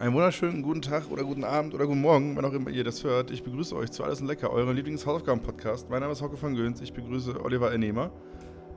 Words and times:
Einen 0.00 0.12
wunderschönen 0.12 0.62
guten 0.62 0.82
Tag 0.82 1.08
oder 1.10 1.22
guten 1.22 1.44
Abend 1.44 1.72
oder 1.72 1.86
guten 1.86 2.00
Morgen, 2.00 2.34
wann 2.34 2.44
auch 2.44 2.52
immer 2.52 2.68
ihr 2.68 2.82
das 2.82 3.04
hört. 3.04 3.30
Ich 3.30 3.44
begrüße 3.44 3.76
euch 3.76 3.92
zu 3.92 4.02
Alles 4.02 4.20
und 4.20 4.26
Lecker, 4.26 4.50
eurem 4.50 4.74
Lieblings-Hausaufgaben-Podcast. 4.74 5.88
Mein 5.88 6.00
Name 6.00 6.12
ist 6.12 6.20
Hauke 6.20 6.36
von 6.36 6.56
Göns, 6.56 6.80
ich 6.80 6.92
begrüße 6.92 7.40
Oliver 7.44 7.70
Ernehmer. 7.70 8.10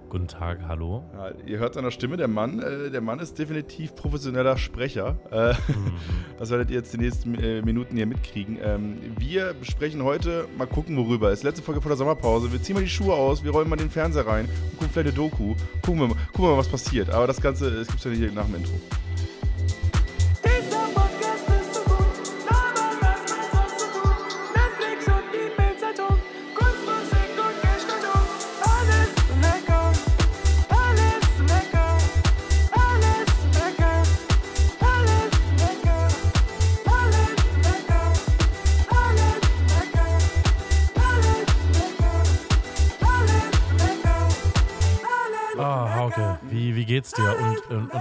Guten 0.09 0.27
Tag, 0.27 0.59
hallo. 0.67 1.03
Ja, 1.13 1.31
ihr 1.47 1.57
hört 1.57 1.73
seiner 1.73 1.89
Stimme, 1.89 2.17
der 2.17 2.27
Mann, 2.27 2.59
äh, 2.59 2.91
der 2.91 3.01
Mann 3.01 3.17
ist 3.17 3.39
definitiv 3.39 3.95
professioneller 3.95 4.57
Sprecher. 4.57 5.17
Äh, 5.31 5.53
mhm. 5.71 5.93
Das 6.37 6.51
werdet 6.51 6.69
ihr 6.69 6.77
jetzt 6.77 6.93
die 6.93 6.99
nächsten 6.99 7.33
äh, 7.33 7.63
Minuten 7.63 7.95
hier 7.95 8.05
mitkriegen. 8.05 8.59
Ähm, 8.61 8.99
wir 9.17 9.55
besprechen 9.55 10.03
heute, 10.03 10.47
mal 10.55 10.67
gucken 10.67 10.95
worüber. 10.97 11.31
Es 11.31 11.39
ist 11.39 11.43
letzte 11.43 11.63
Folge 11.63 11.81
vor 11.81 11.89
der 11.89 11.97
Sommerpause. 11.97 12.51
Wir 12.51 12.61
ziehen 12.61 12.75
mal 12.75 12.83
die 12.83 12.89
Schuhe 12.89 13.15
aus, 13.15 13.43
wir 13.43 13.51
räumen 13.51 13.71
mal 13.71 13.75
den 13.75 13.89
Fernseher 13.89 14.27
rein 14.27 14.45
und 14.45 14.77
gucken 14.77 14.89
vielleicht 14.93 15.07
eine 15.07 15.29
Doku. 15.29 15.55
Gucken 15.81 15.99
wir 15.99 16.07
mal, 16.09 16.17
gucken 16.27 16.45
wir 16.45 16.51
mal 16.51 16.57
was 16.57 16.69
passiert. 16.69 17.09
Aber 17.09 17.25
das 17.25 17.41
Ganze, 17.41 17.71
gibt 17.71 17.95
es 17.95 18.03
ja 18.03 18.11
hier 18.11 18.31
nach 18.31 18.45
dem 18.45 18.55
Intro. 18.55 18.79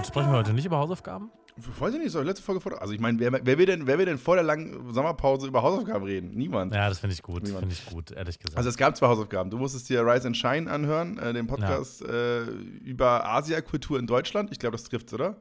Sprechen 0.07 0.31
wir 0.31 0.37
heute 0.37 0.53
nicht 0.53 0.65
über 0.65 0.77
Hausaufgaben? 0.77 1.31
Weiß 1.79 1.93
ich 1.93 1.99
nicht, 1.99 2.11
so 2.11 2.21
letzte 2.21 2.43
Folge 2.43 2.61
vor. 2.61 2.79
Also 2.79 2.93
ich 2.93 2.99
meine, 2.99 3.19
wer, 3.19 3.33
wer, 3.43 3.57
will 3.57 3.65
denn, 3.65 3.87
wer 3.87 3.97
will 3.97 4.05
denn 4.05 4.19
vor 4.19 4.35
der 4.35 4.43
langen 4.43 4.93
Sommerpause 4.93 5.47
über 5.47 5.63
Hausaufgaben 5.63 6.05
reden? 6.05 6.29
Niemand. 6.35 6.71
Ja, 6.71 6.87
das 6.87 6.99
finde 6.99 7.15
ich 7.15 7.23
gut. 7.23 7.47
Finde 7.47 7.67
ich 7.71 7.85
gut, 7.87 8.11
ehrlich 8.11 8.37
gesagt. 8.37 8.57
Also 8.57 8.69
es 8.69 8.77
gab 8.77 8.95
zwei 8.95 9.07
Hausaufgaben. 9.07 9.49
Du 9.49 9.57
musstest 9.57 9.89
dir 9.89 10.05
Rise 10.05 10.27
and 10.27 10.37
Shine 10.37 10.69
anhören, 10.69 11.17
äh, 11.17 11.33
den 11.33 11.47
Podcast 11.47 12.01
ja. 12.01 12.07
äh, 12.07 12.41
über 12.43 13.25
Asiakultur 13.25 13.97
in 13.97 14.05
Deutschland. 14.05 14.51
Ich 14.51 14.59
glaube, 14.59 14.77
das 14.77 14.83
trifft's, 14.83 15.13
oder? 15.13 15.35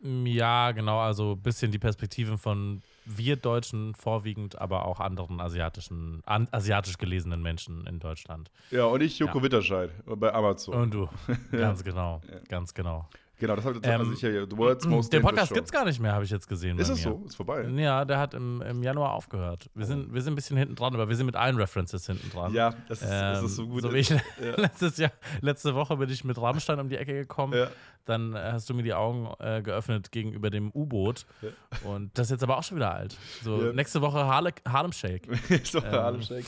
Ja, 0.00 0.70
genau. 0.70 1.00
Also 1.00 1.32
ein 1.32 1.42
bisschen 1.42 1.72
die 1.72 1.78
Perspektiven 1.80 2.38
von 2.38 2.82
wir 3.04 3.36
Deutschen 3.36 3.94
vorwiegend, 3.94 4.60
aber 4.60 4.84
auch 4.84 5.00
anderen 5.00 5.40
asiatischen, 5.40 6.22
an, 6.24 6.46
asiatisch 6.52 6.98
gelesenen 6.98 7.42
Menschen 7.42 7.84
in 7.86 7.98
Deutschland. 7.98 8.50
Ja, 8.70 8.84
und 8.84 9.00
ich 9.00 9.18
Joko 9.18 9.38
ja. 9.38 9.44
Witterscheid 9.44 9.90
bei 10.06 10.32
Amazon. 10.32 10.74
Und 10.74 10.94
du, 10.94 11.08
ganz 11.50 11.82
genau, 11.82 12.20
ja. 12.30 12.38
ganz 12.48 12.74
genau. 12.74 13.08
Genau, 13.38 13.54
das 13.54 13.64
habe 13.64 13.78
ich 13.78 13.86
ähm, 13.86 14.10
sicher 14.14 14.30
hier. 14.30 14.46
The 14.50 14.56
World's 14.56 14.84
Most 14.84 15.12
Der 15.12 15.20
Podcast 15.20 15.52
gibt 15.52 15.66
es 15.66 15.72
gar 15.72 15.84
nicht 15.84 16.00
mehr, 16.00 16.12
habe 16.12 16.24
ich 16.24 16.30
jetzt 16.30 16.48
gesehen. 16.48 16.78
Ist 16.78 16.88
es 16.88 17.02
so? 17.02 17.22
Ist 17.26 17.36
vorbei. 17.36 17.64
Ja, 17.68 18.04
der 18.04 18.18
hat 18.18 18.34
im, 18.34 18.62
im 18.62 18.82
Januar 18.82 19.12
aufgehört. 19.12 19.70
Wir, 19.74 19.84
oh. 19.84 19.88
sind, 19.88 20.12
wir 20.12 20.22
sind 20.22 20.32
ein 20.32 20.36
bisschen 20.36 20.56
hinten 20.56 20.74
dran, 20.74 20.94
aber 20.94 21.08
wir 21.08 21.16
sind 21.16 21.26
mit 21.26 21.36
allen 21.36 21.56
References 21.56 22.06
hinten 22.06 22.30
dran. 22.30 22.52
Ja, 22.52 22.74
das 22.88 23.02
ist, 23.02 23.08
ähm, 23.08 23.20
das 23.20 23.42
ist 23.44 23.56
so 23.56 23.62
ähm, 23.62 23.70
gut. 23.70 23.82
So 23.82 23.92
ich 23.92 24.08
ja. 24.08 24.18
letztes 24.56 24.96
Jahr, 24.96 25.12
letzte 25.40 25.74
Woche 25.74 25.96
bin 25.96 26.10
ich 26.10 26.24
mit 26.24 26.40
Rammstein 26.40 26.80
um 26.80 26.88
die 26.88 26.96
Ecke 26.96 27.14
gekommen. 27.14 27.52
Ja 27.54 27.68
dann 28.08 28.34
hast 28.34 28.68
du 28.70 28.74
mir 28.74 28.82
die 28.82 28.94
Augen 28.94 29.28
äh, 29.38 29.60
geöffnet 29.62 30.10
gegenüber 30.10 30.50
dem 30.50 30.70
U-Boot. 30.72 31.26
Ja. 31.42 31.50
Und 31.90 32.16
das 32.16 32.28
ist 32.28 32.30
jetzt 32.32 32.42
aber 32.42 32.58
auch 32.58 32.62
schon 32.62 32.78
wieder 32.78 32.94
alt. 32.94 33.16
So 33.42 33.72
nächste 33.72 34.00
Woche 34.00 34.18
Harle 34.18 34.52
Harlem 34.66 34.92
Shake. 34.92 35.28
Woche 35.74 35.86
ähm. 35.86 35.92
Harlem 35.92 36.22
Shake. 36.22 36.46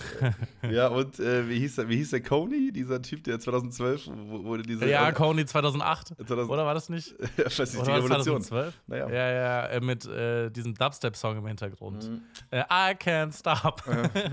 ja, 0.70 0.88
und 0.88 1.20
äh, 1.20 1.48
wie, 1.48 1.58
hieß 1.58 1.76
der, 1.76 1.88
wie 1.88 1.96
hieß 1.96 2.10
der 2.10 2.22
Coney, 2.22 2.72
dieser 2.72 3.02
Typ, 3.02 3.24
der 3.24 3.38
2012 3.38 4.08
wurde 4.08 4.62
diese. 4.62 4.88
Ja, 4.88 5.08
äh, 5.08 5.12
Coney 5.12 5.44
2008. 5.44 6.08
2000, 6.16 6.50
oder 6.50 6.64
war 6.64 6.74
das 6.74 6.79
nicht? 6.88 7.14
ja, 7.36 7.44
weiß 7.44 7.58
nicht, 7.58 7.76
oder 7.76 7.84
die 7.84 7.98
Revolution. 7.98 8.42
2012? 8.42 8.82
Naja. 8.86 9.08
Ja, 9.08 9.30
ja, 9.30 9.66
äh, 9.66 9.80
mit 9.80 10.06
äh, 10.06 10.50
diesem 10.50 10.74
Dubstep-Song 10.74 11.38
im 11.38 11.46
Hintergrund. 11.46 12.08
Mhm. 12.08 12.22
Äh, 12.50 12.60
I 12.60 12.94
can't 12.94 13.36
stop. 13.38 13.82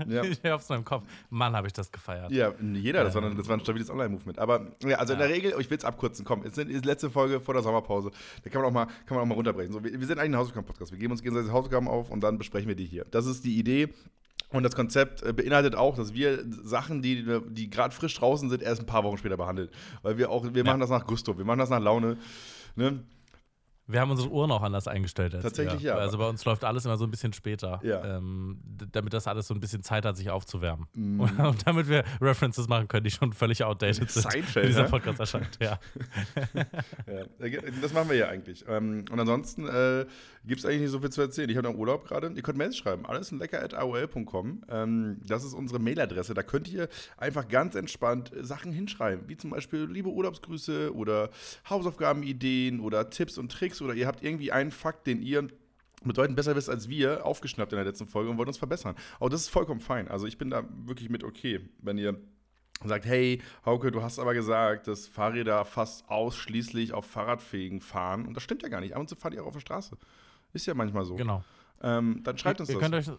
Ja. 0.08 0.22
ich 0.22 0.40
hab's 0.44 0.68
nur 0.68 0.78
im 0.78 0.84
Kopf. 0.84 1.04
Mann, 1.30 1.54
habe 1.54 1.66
ich 1.66 1.72
das 1.72 1.90
gefeiert. 1.92 2.30
Ja, 2.30 2.52
jeder, 2.72 3.04
das, 3.04 3.14
war, 3.14 3.22
das 3.22 3.48
war 3.48 3.56
ein 3.56 3.60
stabiles 3.60 3.90
Online-Movement. 3.90 4.38
Aber 4.38 4.66
ja, 4.84 4.98
also 4.98 5.12
in 5.12 5.18
der 5.18 5.28
Regel, 5.28 5.54
ich 5.58 5.70
will 5.70 5.78
es 5.78 5.84
abkürzen, 5.84 6.24
komm, 6.24 6.42
es 6.42 6.56
ist 6.56 6.68
die 6.68 6.74
letzte 6.78 7.10
Folge 7.10 7.40
vor 7.40 7.54
der 7.54 7.62
Sommerpause. 7.62 8.10
Da 8.42 8.50
kann 8.50 8.62
man 8.62 8.70
auch 8.70 8.74
mal, 8.74 8.86
kann 9.06 9.16
man 9.16 9.20
auch 9.20 9.26
mal 9.26 9.34
runterbrechen. 9.34 9.72
So, 9.72 9.82
wir, 9.82 9.92
wir 9.92 10.06
sind 10.06 10.18
eigentlich 10.18 10.34
ein 10.34 10.38
Hausaufgaben-Podcast. 10.38 10.92
Wir 10.92 10.98
geben 10.98 11.12
uns 11.12 11.22
gegenseitig 11.22 11.52
Hausaufgaben 11.52 11.88
auf 11.88 12.10
und 12.10 12.20
dann 12.20 12.38
besprechen 12.38 12.68
wir 12.68 12.76
die 12.76 12.86
hier. 12.86 13.04
Das 13.10 13.26
ist 13.26 13.44
die 13.44 13.58
Idee. 13.58 13.92
Und 14.50 14.62
das 14.62 14.74
Konzept 14.74 15.22
äh, 15.22 15.32
beinhaltet 15.32 15.74
auch, 15.74 15.96
dass 15.96 16.14
wir 16.14 16.44
Sachen, 16.62 17.02
die, 17.02 17.26
die 17.50 17.68
gerade 17.68 17.94
frisch 17.94 18.14
draußen 18.14 18.48
sind, 18.48 18.62
erst 18.62 18.80
ein 18.80 18.86
paar 18.86 19.04
Wochen 19.04 19.18
später 19.18 19.36
behandeln. 19.36 19.68
Weil 20.02 20.16
wir 20.16 20.30
auch, 20.30 20.44
wir 20.44 20.56
ja. 20.56 20.64
machen 20.64 20.80
das 20.80 20.90
nach 20.90 21.06
Gusto, 21.06 21.36
wir 21.36 21.44
machen 21.44 21.58
das 21.58 21.70
nach 21.70 21.80
Laune. 21.80 22.16
Ne? 22.74 23.00
Wir 23.90 24.00
haben 24.00 24.10
unsere 24.10 24.28
Uhren 24.28 24.50
auch 24.50 24.62
anders 24.62 24.86
eingestellt. 24.86 25.34
Als 25.34 25.42
Tatsächlich, 25.42 25.80
ja. 25.80 25.96
ja. 25.96 25.98
Also 25.98 26.18
bei 26.18 26.28
uns 26.28 26.44
läuft 26.44 26.62
alles 26.62 26.84
immer 26.84 26.98
so 26.98 27.04
ein 27.04 27.10
bisschen 27.10 27.32
später, 27.32 27.80
ja. 27.82 28.18
ähm, 28.18 28.58
damit 28.92 29.14
das 29.14 29.26
alles 29.26 29.46
so 29.46 29.54
ein 29.54 29.60
bisschen 29.60 29.82
Zeit 29.82 30.04
hat, 30.04 30.14
sich 30.14 30.28
aufzuwärmen. 30.28 30.86
Mm. 30.94 31.20
Und, 31.38 31.66
damit 31.66 31.88
wir 31.88 32.04
References 32.20 32.68
machen 32.68 32.86
können, 32.86 33.04
die 33.04 33.10
schon 33.10 33.32
völlig 33.32 33.64
outdated 33.64 34.10
sind, 34.10 34.30
Seinfeld, 34.30 34.68
dieser 34.68 34.84
Podcast 34.84 35.20
erscheint. 35.20 35.58
Ja. 35.58 35.80
ja. 37.06 37.60
Das 37.80 37.94
machen 37.94 38.10
wir 38.10 38.16
ja 38.16 38.28
eigentlich. 38.28 38.66
Ähm, 38.68 39.06
und 39.10 39.18
ansonsten 39.18 39.66
äh, 39.66 40.04
gibt 40.44 40.60
es 40.60 40.66
eigentlich 40.66 40.82
nicht 40.82 40.90
so 40.90 41.00
viel 41.00 41.10
zu 41.10 41.22
erzählen. 41.22 41.48
Ich 41.48 41.56
habe 41.56 41.66
noch 41.66 41.76
Urlaub 41.76 42.06
gerade. 42.06 42.30
Ihr 42.34 42.42
könnt 42.42 42.58
Mails 42.58 42.76
schreiben. 42.76 43.06
Alles 43.06 43.32
in 43.32 43.38
lecker.aol.com. 43.38 44.64
Ähm, 44.68 45.20
das 45.26 45.44
ist 45.44 45.54
unsere 45.54 45.78
Mailadresse. 45.78 46.34
Da 46.34 46.42
könnt 46.42 46.68
ihr 46.68 46.88
einfach 47.16 47.48
ganz 47.48 47.74
entspannt 47.74 48.32
Sachen 48.38 48.70
hinschreiben, 48.70 49.28
wie 49.28 49.38
zum 49.38 49.48
Beispiel 49.48 49.88
liebe 49.90 50.10
Urlaubsgrüße 50.10 50.94
oder 50.94 51.30
Hausaufgabenideen 51.70 52.80
oder 52.80 53.08
Tipps 53.08 53.38
und 53.38 53.50
Tricks 53.50 53.77
oder 53.82 53.94
ihr 53.94 54.06
habt 54.06 54.22
irgendwie 54.22 54.52
einen 54.52 54.70
Fakt, 54.70 55.06
den 55.06 55.22
ihr 55.22 55.48
bedeutend 56.04 56.36
besser 56.36 56.54
wisst 56.54 56.70
als 56.70 56.88
wir, 56.88 57.24
aufgeschnappt 57.26 57.72
in 57.72 57.76
der 57.76 57.84
letzten 57.84 58.06
Folge 58.06 58.30
und 58.30 58.38
wollt 58.38 58.48
uns 58.48 58.58
verbessern. 58.58 58.94
Auch 59.18 59.28
das 59.28 59.42
ist 59.42 59.48
vollkommen 59.48 59.80
fein. 59.80 60.08
Also 60.08 60.26
ich 60.26 60.38
bin 60.38 60.50
da 60.50 60.64
wirklich 60.84 61.10
mit 61.10 61.24
okay, 61.24 61.60
wenn 61.80 61.98
ihr 61.98 62.18
sagt, 62.84 63.06
hey, 63.06 63.42
Hauke, 63.66 63.90
du 63.90 64.02
hast 64.02 64.18
aber 64.18 64.34
gesagt, 64.34 64.86
dass 64.86 65.08
Fahrräder 65.08 65.64
fast 65.64 66.08
ausschließlich 66.08 66.92
auf 66.92 67.06
Fahrradfähigen 67.06 67.80
fahren. 67.80 68.26
Und 68.26 68.34
das 68.34 68.44
stimmt 68.44 68.62
ja 68.62 68.68
gar 68.68 68.80
nicht. 68.80 68.94
Ab 68.94 69.00
und 69.00 69.08
zu 69.08 69.16
fahren 69.16 69.32
die 69.32 69.40
auch 69.40 69.46
auf 69.46 69.54
der 69.54 69.60
Straße. 69.60 69.96
Ist 70.52 70.66
ja 70.66 70.74
manchmal 70.74 71.04
so. 71.04 71.16
Genau. 71.16 71.42
Ähm, 71.82 72.20
dann 72.22 72.38
schreibt 72.38 72.60
uns 72.60 72.68
ihr, 72.68 72.78
das. 72.78 72.82
Könnt 72.82 72.94
euch, 72.94 73.10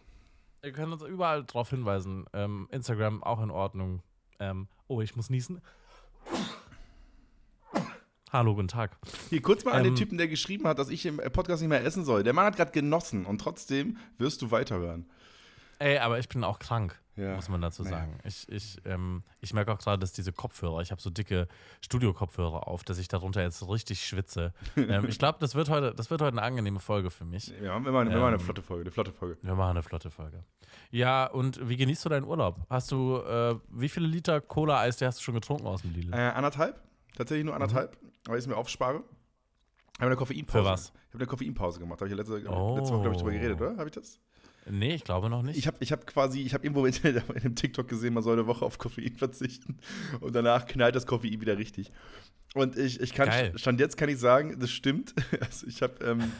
ihr 0.63 0.71
könnt 0.71 0.93
uns 0.93 1.03
überall 1.03 1.43
darauf 1.43 1.69
hinweisen. 1.69 2.25
Ähm, 2.33 2.67
Instagram 2.71 3.23
auch 3.23 3.41
in 3.41 3.51
Ordnung. 3.51 4.01
Ähm, 4.39 4.67
oh, 4.87 5.01
ich 5.01 5.15
muss 5.15 5.29
niesen. 5.29 5.61
Hallo, 8.31 8.53
guten 8.53 8.67
Tag. 8.67 8.95
Hier 9.31 9.41
kurz 9.41 9.65
mal 9.65 9.71
an 9.71 9.83
den 9.83 9.93
ähm, 9.93 9.95
Typen, 9.95 10.19
der 10.19 10.27
geschrieben 10.27 10.67
hat, 10.67 10.77
dass 10.77 10.89
ich 10.89 11.03
im 11.07 11.17
Podcast 11.17 11.63
nicht 11.63 11.69
mehr 11.69 11.83
essen 11.83 12.05
soll. 12.05 12.21
Der 12.21 12.33
Mann 12.33 12.45
hat 12.45 12.57
gerade 12.57 12.71
genossen 12.71 13.25
und 13.25 13.41
trotzdem 13.41 13.97
wirst 14.19 14.43
du 14.43 14.51
weiterhören. 14.51 15.09
Ey, 15.79 15.97
aber 15.97 16.19
ich 16.19 16.29
bin 16.29 16.43
auch 16.43 16.59
krank, 16.59 17.01
ja. 17.15 17.33
muss 17.33 17.49
man 17.49 17.59
dazu 17.59 17.81
sagen. 17.81 18.17
Naja. 18.17 18.23
Ich, 18.25 18.47
ich, 18.49 18.77
ähm, 18.85 19.23
ich 19.41 19.53
merke 19.53 19.71
auch 19.71 19.79
gerade, 19.79 19.99
dass 19.99 20.11
diese 20.11 20.31
Kopfhörer, 20.31 20.81
ich 20.81 20.91
habe 20.91 21.01
so 21.01 21.09
dicke 21.09 21.47
Studio-Kopfhörer 21.81 22.67
auf, 22.67 22.83
dass 22.83 22.99
ich 22.99 23.07
darunter 23.07 23.41
jetzt 23.41 23.67
richtig 23.67 24.05
schwitze. 24.05 24.53
ähm, 24.77 25.07
ich 25.07 25.17
glaube, 25.17 25.39
das, 25.39 25.55
wird 25.55 25.69
heute, 25.69 25.95
das 25.95 26.11
wird 26.11 26.21
heute 26.21 26.33
eine 26.33 26.43
angenehme 26.43 26.79
Folge 26.79 27.09
für 27.09 27.25
mich. 27.25 27.47
Ja, 27.63 27.83
wir 27.83 27.91
machen, 27.91 28.09
wir 28.09 28.17
machen 28.17 28.25
eine 28.25 28.35
ähm, 28.35 28.39
flotte 28.41 28.61
Folge, 28.61 28.81
eine 28.81 28.91
flotte 28.91 29.11
Folge. 29.11 29.37
Wir 29.41 29.55
machen 29.55 29.71
eine 29.71 29.81
flotte 29.81 30.11
Folge. 30.11 30.43
Ja, 30.91 31.25
und 31.25 31.67
wie 31.67 31.77
genießt 31.77 32.05
du 32.05 32.09
deinen 32.09 32.25
Urlaub? 32.25 32.59
Hast 32.69 32.91
du, 32.91 33.17
äh, 33.17 33.55
wie 33.69 33.89
viele 33.89 34.05
Liter 34.05 34.39
Cola-Eis 34.39 35.01
hast 35.01 35.17
du 35.17 35.23
schon 35.23 35.33
getrunken 35.33 35.65
aus 35.65 35.81
dem 35.81 35.93
Lidl? 35.93 36.13
Äh, 36.13 36.17
anderthalb. 36.17 36.79
Tatsächlich 37.19 37.45
nur 37.45 37.53
anderthalb, 37.53 38.01
mhm. 38.01 38.09
Weil 38.29 38.37
ich 38.37 38.43
es 38.43 38.47
mir 38.47 38.57
aufspare. 38.57 39.03
Ich 39.93 39.99
habe 39.99 40.07
eine 40.07 40.15
Koffeinpause. 40.15 40.59
Für 40.59 40.65
was? 40.65 40.93
Ich 41.07 41.13
habe 41.13 41.23
eine 41.23 41.27
Koffeinpause 41.27 41.79
gemacht. 41.79 41.99
Habe 41.99 42.09
ich 42.09 42.15
letzte, 42.15 42.33
oh. 42.49 42.77
letzte 42.77 42.93
Woche, 42.93 43.01
glaube 43.01 43.15
ich, 43.15 43.21
drüber 43.21 43.31
geredet, 43.31 43.59
oder? 43.59 43.77
Habe 43.77 43.89
ich 43.89 43.95
das? 43.95 44.19
Nee, 44.69 44.95
ich 44.95 45.03
glaube 45.03 45.29
noch 45.29 45.41
nicht. 45.41 45.57
Ich 45.57 45.67
habe 45.67 45.77
ich 45.79 45.91
hab 45.91 46.05
quasi, 46.05 46.41
ich 46.41 46.53
habe 46.53 46.63
irgendwo 46.63 46.85
in, 46.85 46.93
in 47.03 47.17
einem 47.17 47.55
TikTok 47.55 47.87
gesehen, 47.87 48.13
man 48.13 48.23
soll 48.23 48.33
eine 48.33 48.47
Woche 48.47 48.63
auf 48.63 48.77
Koffein 48.77 49.15
verzichten 49.15 49.77
und 50.19 50.35
danach 50.35 50.65
knallt 50.67 50.95
das 50.95 51.05
Koffein 51.05 51.41
wieder 51.41 51.57
richtig. 51.57 51.91
Und 52.53 52.77
ich, 52.77 52.99
ich 52.99 53.13
kann, 53.13 53.29
Geil. 53.29 53.57
stand 53.57 53.79
jetzt 53.79 53.97
kann 53.97 54.09
ich 54.09 54.19
sagen, 54.19 54.59
das 54.59 54.71
stimmt. 54.71 55.13
Also 55.41 55.67
ich 55.67 55.81
habe 55.81 56.03
ähm, 56.05 56.31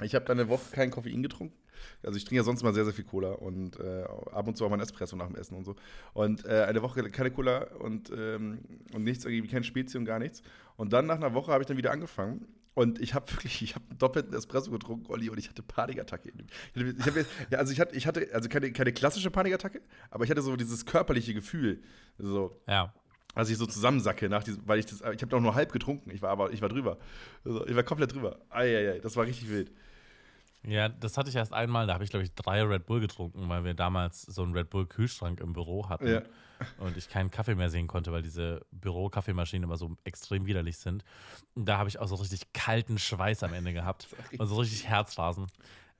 hab 0.00 0.26
dann 0.26 0.40
eine 0.40 0.48
Woche 0.48 0.70
kein 0.72 0.90
Koffein 0.90 1.22
getrunken. 1.22 1.56
Also 2.02 2.16
ich 2.16 2.24
trinke 2.24 2.36
ja 2.36 2.44
sonst 2.44 2.62
mal 2.62 2.74
sehr, 2.74 2.84
sehr 2.84 2.94
viel 2.94 3.04
Cola 3.04 3.32
und 3.32 3.78
äh, 3.78 4.04
ab 4.32 4.46
und 4.46 4.56
zu 4.56 4.64
auch 4.64 4.70
mal 4.70 4.76
ein 4.76 4.82
Espresso 4.82 5.16
nach 5.16 5.26
dem 5.26 5.36
Essen 5.36 5.56
und 5.56 5.64
so. 5.64 5.76
Und 6.14 6.44
äh, 6.44 6.64
eine 6.68 6.82
Woche 6.82 7.02
keine 7.10 7.30
Cola 7.30 7.64
und, 7.78 8.10
ähm, 8.16 8.60
und 8.94 9.04
nichts, 9.04 9.24
irgendwie 9.24 9.48
kein 9.48 9.64
Spezi 9.64 9.98
und 9.98 10.04
gar 10.04 10.18
nichts. 10.18 10.42
Und 10.76 10.92
dann 10.92 11.06
nach 11.06 11.16
einer 11.16 11.34
Woche 11.34 11.52
habe 11.52 11.62
ich 11.62 11.66
dann 11.66 11.76
wieder 11.76 11.92
angefangen 11.92 12.46
und 12.74 13.00
ich 13.00 13.14
habe 13.14 13.30
wirklich, 13.32 13.62
ich 13.62 13.74
habe 13.74 13.84
einen 13.88 13.98
doppelten 13.98 14.34
Espresso 14.34 14.70
getrunken, 14.70 15.10
Olli, 15.10 15.28
und 15.28 15.38
ich 15.38 15.48
hatte 15.48 15.62
Panikattacke. 15.62 16.32
Ich 16.74 17.06
hatte, 17.06 17.26
ja, 17.50 17.58
also 17.58 17.72
ich 17.72 17.80
hatte, 17.80 17.96
ich 17.96 18.06
hatte 18.06 18.28
also 18.32 18.48
keine, 18.48 18.72
keine 18.72 18.92
klassische 18.92 19.30
Panikattacke, 19.30 19.80
aber 20.10 20.24
ich 20.24 20.30
hatte 20.30 20.42
so 20.42 20.56
dieses 20.56 20.86
körperliche 20.86 21.34
Gefühl, 21.34 21.82
so. 22.18 22.60
Ja. 22.66 22.92
Als 23.34 23.48
ich 23.48 23.56
so 23.56 23.64
zusammensacke, 23.64 24.28
nach 24.28 24.44
diesem, 24.44 24.66
weil 24.68 24.78
ich 24.78 24.84
das, 24.84 25.00
ich 25.00 25.22
habe 25.22 25.28
doch 25.28 25.40
nur 25.40 25.54
halb 25.54 25.72
getrunken, 25.72 26.10
ich 26.10 26.20
war 26.20 26.30
aber, 26.30 26.52
ich 26.52 26.60
war 26.60 26.68
drüber. 26.68 26.98
Also 27.46 27.66
ich 27.66 27.74
war 27.74 27.82
komplett 27.82 28.12
drüber. 28.12 28.38
Eieiei, 28.50 28.98
das 28.98 29.16
war 29.16 29.24
richtig 29.24 29.48
wild. 29.48 29.72
Ja, 30.64 30.88
das 30.88 31.18
hatte 31.18 31.28
ich 31.28 31.36
erst 31.36 31.52
einmal, 31.52 31.86
da 31.86 31.94
habe 31.94 32.04
ich, 32.04 32.10
glaube 32.10 32.24
ich, 32.24 32.32
drei 32.34 32.62
Red 32.62 32.86
Bull 32.86 33.00
getrunken, 33.00 33.48
weil 33.48 33.64
wir 33.64 33.74
damals 33.74 34.22
so 34.22 34.42
einen 34.42 34.52
Red 34.52 34.70
Bull-Kühlschrank 34.70 35.40
im 35.40 35.52
Büro 35.52 35.88
hatten 35.88 36.06
ja. 36.06 36.22
und 36.78 36.96
ich 36.96 37.08
keinen 37.08 37.32
Kaffee 37.32 37.56
mehr 37.56 37.68
sehen 37.68 37.88
konnte, 37.88 38.12
weil 38.12 38.22
diese 38.22 38.64
Büro-Kaffeemaschinen 38.70 39.64
immer 39.64 39.76
so 39.76 39.96
extrem 40.04 40.46
widerlich 40.46 40.78
sind. 40.78 41.04
Und 41.54 41.68
da 41.68 41.78
habe 41.78 41.88
ich 41.88 41.98
auch 41.98 42.06
so 42.06 42.14
richtig 42.14 42.52
kalten 42.52 42.98
Schweiß 42.98 43.42
am 43.42 43.54
Ende 43.54 43.72
gehabt 43.72 44.06
und 44.38 44.46
so 44.46 44.56
richtig 44.56 44.86
Herzrasen. 44.88 45.48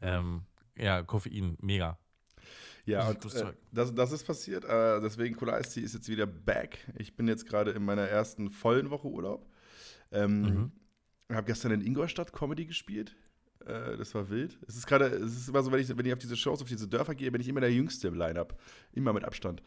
Ähm, 0.00 0.43
ja, 0.76 1.03
Koffein, 1.03 1.56
mega. 1.61 1.99
Ja, 2.85 3.09
und 3.09 3.25
äh, 3.35 3.53
das, 3.73 3.94
das 3.94 4.12
ist 4.12 4.25
passiert. 4.25 4.64
Äh, 4.64 5.00
deswegen 5.00 5.37
Cola 5.37 5.59
Ice 5.59 5.81
ist 5.81 5.94
jetzt 5.94 6.09
wieder 6.09 6.26
back. 6.26 6.79
Ich 6.99 7.17
bin 7.17 7.26
jetzt 7.26 7.47
gerade 7.47 7.73
in 7.73 7.85
meiner 7.85 8.03
ersten 8.03 8.50
vollen 8.50 8.91
Woche 8.91 9.09
Urlaub. 9.09 9.49
Ähm, 10.11 10.41
mhm. 10.41 10.73
Habe 11.32 11.47
gestern 11.47 11.73
in 11.73 11.81
Ingolstadt 11.81 12.32
Comedy 12.32 12.67
gespielt. 12.67 13.17
Äh, 13.67 13.97
das 13.97 14.14
war 14.14 14.29
wild. 14.31 14.59
Es 14.67 14.76
ist 14.76 14.87
gerade, 14.87 15.06
es 15.06 15.37
ist 15.37 15.49
immer 15.49 15.62
so, 15.62 15.73
wenn 15.73 15.81
ich, 15.81 15.97
wenn 15.97 16.06
ich 16.06 16.12
auf 16.12 16.19
diese 16.19 16.37
Shows, 16.37 16.62
auf 16.62 16.69
diese 16.69 16.88
Dörfer 16.88 17.14
gehe, 17.14 17.31
bin 17.31 17.41
ich 17.41 17.49
immer 17.49 17.61
der 17.61 17.73
Jüngste 17.73 18.09
im 18.09 18.14
Line-Up. 18.14 18.59
Immer 18.93 19.12
mit 19.12 19.25
Abstand. 19.25 19.62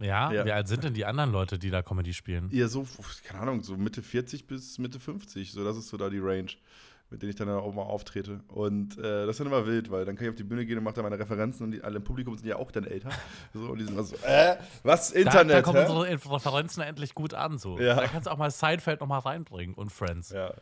Ja? 0.00 0.32
ja? 0.32 0.44
Wie 0.44 0.52
alt 0.52 0.68
sind 0.68 0.84
denn 0.84 0.94
die 0.94 1.04
anderen 1.04 1.32
Leute, 1.32 1.58
die 1.58 1.70
da 1.70 1.82
Comedy 1.82 2.12
spielen? 2.12 2.48
Ja, 2.50 2.68
so, 2.68 2.86
keine 3.24 3.40
Ahnung, 3.40 3.62
so 3.62 3.76
Mitte 3.76 4.02
40 4.02 4.46
bis 4.46 4.78
Mitte 4.78 4.98
50. 5.00 5.52
So, 5.52 5.64
das 5.64 5.76
ist 5.76 5.88
so 5.88 5.96
da 5.96 6.08
die 6.08 6.18
Range, 6.18 6.50
mit 7.10 7.22
denen 7.22 7.30
ich 7.30 7.36
dann 7.36 7.48
auch 7.48 7.74
mal 7.74 7.82
auftrete. 7.82 8.40
Und 8.48 8.98
äh, 8.98 9.26
das 9.26 9.30
ist 9.30 9.40
dann 9.40 9.46
immer 9.48 9.66
wild, 9.66 9.90
weil 9.90 10.04
dann 10.04 10.16
kann 10.16 10.24
ich 10.24 10.30
auf 10.30 10.36
die 10.36 10.44
Bühne 10.44 10.64
gehen 10.64 10.78
und 10.78 10.84
mache 10.84 10.94
da 10.94 11.02
meine 11.02 11.18
Referenzen 11.18 11.64
und 11.64 11.72
die, 11.72 11.82
alle 11.82 11.96
im 11.96 12.04
Publikum 12.04 12.36
sind 12.36 12.46
ja 12.46 12.56
auch 12.56 12.70
dann 12.70 12.84
älter. 12.84 13.10
So, 13.52 13.60
und 13.70 13.78
die 13.78 13.84
sind 13.84 13.94
immer 13.94 14.04
so, 14.04 14.16
äh, 14.24 14.56
was 14.82 15.10
Internet? 15.10 15.50
Da, 15.50 15.54
da 15.56 15.62
kommen 15.62 15.78
unsere 15.78 16.34
Referenzen 16.34 16.82
endlich 16.82 17.14
gut 17.14 17.34
an. 17.34 17.58
So. 17.58 17.78
Ja. 17.78 17.96
Da 17.96 18.06
kannst 18.06 18.26
du 18.26 18.30
auch 18.30 18.38
mal 18.38 18.50
Seinfeld 18.50 19.00
nochmal 19.00 19.20
reinbringen 19.20 19.74
und 19.74 19.92
Friends. 19.92 20.30
Ja. 20.30 20.54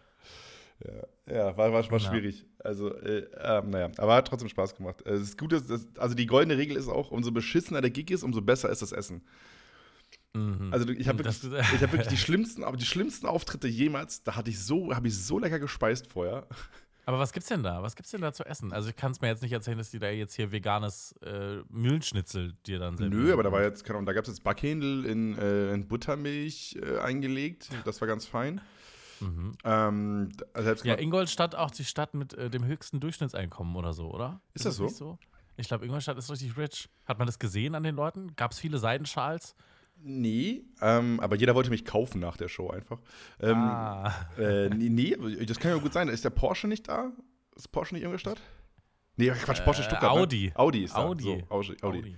Ja, 0.84 1.34
ja 1.34 1.56
war, 1.56 1.72
war, 1.72 1.90
war 1.90 2.00
schwierig. 2.00 2.46
Also, 2.58 2.94
äh, 2.94 3.18
äh, 3.18 3.62
naja, 3.62 3.90
aber 3.98 4.14
hat 4.14 4.28
trotzdem 4.28 4.48
Spaß 4.48 4.74
gemacht. 4.76 5.02
Äh, 5.02 5.18
das 5.18 5.36
Gute 5.36 5.56
ist, 5.56 5.98
also 5.98 6.14
die 6.14 6.26
goldene 6.26 6.58
Regel 6.58 6.76
ist 6.76 6.88
auch, 6.88 7.10
umso 7.10 7.32
beschissener 7.32 7.80
der 7.80 7.90
Gig 7.90 8.10
ist, 8.10 8.22
umso 8.22 8.42
besser 8.42 8.70
ist 8.70 8.82
das 8.82 8.92
Essen. 8.92 9.22
Mhm. 10.32 10.68
Also 10.72 10.88
ich 10.88 11.08
habe 11.08 11.24
wirklich, 11.24 11.82
hab 11.82 11.92
wirklich 11.92 12.08
die 12.08 12.16
schlimmsten, 12.16 12.64
aber 12.64 12.76
die 12.76 12.86
schlimmsten 12.86 13.26
Auftritte 13.26 13.68
jemals, 13.68 14.22
da 14.22 14.36
hatte 14.36 14.50
ich 14.50 14.62
so, 14.62 14.94
habe 14.94 15.08
ich 15.08 15.18
so 15.18 15.38
lecker 15.38 15.58
gespeist 15.58 16.06
vorher. 16.06 16.46
Aber 17.06 17.18
was 17.18 17.32
gibt's 17.32 17.48
denn 17.48 17.64
da? 17.64 17.82
Was 17.82 17.96
gibt's 17.96 18.12
denn 18.12 18.20
da 18.20 18.32
zu 18.32 18.44
essen? 18.44 18.72
Also 18.72 18.90
ich 18.90 18.96
kann 18.96 19.10
es 19.10 19.20
mir 19.20 19.28
jetzt 19.28 19.42
nicht 19.42 19.52
erzählen, 19.52 19.78
dass 19.78 19.90
die 19.90 19.98
da 19.98 20.10
jetzt 20.10 20.34
hier 20.34 20.52
veganes 20.52 21.12
äh, 21.22 21.56
Mühlenschnitzel 21.68 22.52
dir 22.66 22.78
dann 22.78 22.96
sind. 22.96 23.10
Nö, 23.10 23.32
aber 23.32 23.42
da 23.42 23.50
war 23.50 23.62
jetzt, 23.62 23.88
da 23.88 24.12
gab 24.12 24.24
es 24.24 24.28
jetzt 24.28 24.44
Backhändel 24.44 25.06
in, 25.06 25.36
äh, 25.36 25.72
in 25.72 25.88
Buttermilch 25.88 26.78
äh, 26.80 26.98
eingelegt. 26.98 27.70
Das 27.84 28.00
war 28.00 28.06
ganz 28.06 28.26
fein. 28.26 28.60
Mhm. 29.20 29.52
Ähm, 29.64 30.32
also 30.52 30.84
ja, 30.84 30.98
Ingolstadt 30.98 31.54
auch 31.54 31.70
die 31.70 31.84
Stadt 31.84 32.14
mit 32.14 32.34
äh, 32.34 32.50
dem 32.50 32.64
höchsten 32.64 33.00
Durchschnittseinkommen 33.00 33.76
oder 33.76 33.92
so, 33.92 34.10
oder? 34.10 34.40
Ist, 34.54 34.66
ist 34.66 34.78
das, 34.80 34.86
das 34.86 34.96
so? 34.96 35.04
so? 35.04 35.18
Ich 35.56 35.68
glaube, 35.68 35.84
Ingolstadt 35.84 36.16
ist 36.16 36.30
richtig 36.30 36.56
rich. 36.56 36.88
Hat 37.04 37.18
man 37.18 37.26
das 37.26 37.38
gesehen 37.38 37.74
an 37.74 37.82
den 37.82 37.94
Leuten? 37.94 38.34
Gab 38.36 38.52
es 38.52 38.58
viele 38.58 38.78
Seidenschals? 38.78 39.54
Nee, 40.02 40.64
ähm, 40.80 41.20
aber 41.20 41.36
jeder 41.36 41.54
wollte 41.54 41.68
mich 41.68 41.84
kaufen 41.84 42.20
nach 42.20 42.38
der 42.38 42.48
Show 42.48 42.70
einfach. 42.70 42.98
Ähm, 43.40 43.56
ah. 43.58 44.14
Äh, 44.38 44.70
nee, 44.70 45.14
das 45.44 45.58
kann 45.58 45.72
ja 45.72 45.76
gut 45.76 45.92
sein. 45.92 46.08
Ist 46.08 46.24
der 46.24 46.30
Porsche 46.30 46.66
nicht 46.68 46.88
da? 46.88 47.12
Ist 47.54 47.70
Porsche 47.70 47.94
nicht 47.94 48.02
in 48.02 48.06
Ingolstadt? 48.06 48.40
Nee, 49.16 49.30
Quatsch, 49.30 49.62
Porsche 49.62 49.82
äh, 49.82 49.84
Stuttgart. 49.84 50.10
Audi. 50.10 50.46
Ne? 50.46 50.52
Audi 50.56 50.84
ist 50.84 50.94
da. 50.94 51.04
Audi. 51.04 51.24
So, 51.24 51.54
Audi. 51.54 51.76
Audi. 51.82 52.16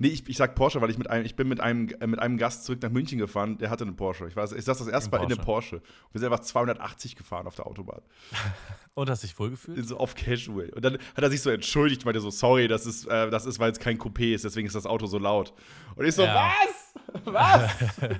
Nee, 0.00 0.08
ich, 0.08 0.28
ich 0.28 0.36
sag 0.36 0.54
Porsche, 0.54 0.80
weil 0.80 0.90
ich 0.90 0.98
mit 0.98 1.10
einem, 1.10 1.26
ich 1.26 1.34
bin 1.34 1.48
mit 1.48 1.60
einem, 1.60 1.88
äh, 2.00 2.06
mit 2.06 2.20
einem 2.20 2.38
Gast 2.38 2.64
zurück 2.64 2.80
nach 2.82 2.90
München 2.90 3.18
gefahren, 3.18 3.58
der 3.58 3.68
hatte 3.68 3.82
eine 3.82 3.94
Porsche. 3.94 4.28
Ich, 4.28 4.36
weiß, 4.36 4.52
ich 4.52 4.64
saß 4.64 4.78
das 4.78 4.86
erste 4.86 5.10
Mal 5.10 5.24
in 5.24 5.32
einem 5.32 5.44
Porsche. 5.44 5.82
wir 6.12 6.20
sind 6.20 6.30
einfach 6.30 6.44
280 6.44 7.16
gefahren 7.16 7.48
auf 7.48 7.56
der 7.56 7.66
Autobahn. 7.66 8.00
Und 8.94 9.10
hast 9.10 9.24
dich 9.24 9.36
wohlgefühlt? 9.38 9.84
So 9.86 9.98
auf 9.98 10.14
Casual. 10.14 10.70
Und 10.70 10.84
dann 10.84 10.94
hat 10.94 11.24
er 11.24 11.30
sich 11.30 11.42
so 11.42 11.50
entschuldigt, 11.50 12.04
meinte 12.04 12.20
so, 12.20 12.30
sorry, 12.30 12.68
das 12.68 12.86
ist, 12.86 13.06
äh, 13.06 13.28
das 13.30 13.44
ist, 13.44 13.58
weil 13.58 13.72
es 13.72 13.80
kein 13.80 13.98
Coupé 13.98 14.34
ist, 14.34 14.44
deswegen 14.44 14.68
ist 14.68 14.76
das 14.76 14.86
Auto 14.86 15.06
so 15.06 15.18
laut. 15.18 15.52
Und 15.96 16.06
ich 16.06 16.14
so, 16.14 16.22
ja. 16.22 16.52
was? 16.52 17.24
Was? 17.24 17.70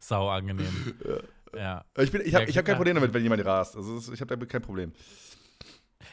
Sau 0.00 0.28
angenehm. 0.28 0.94
Ja. 1.54 1.84
Ich, 1.98 2.12
ich 2.12 2.34
habe 2.34 2.50
ja, 2.50 2.56
hab 2.56 2.64
kein 2.64 2.76
Problem 2.76 2.96
damit, 2.96 3.14
wenn 3.14 3.22
jemand 3.22 3.44
rast. 3.44 3.76
Also 3.76 4.12
ich 4.12 4.20
habe 4.20 4.28
damit 4.34 4.48
kein 4.48 4.62
Problem. 4.62 4.92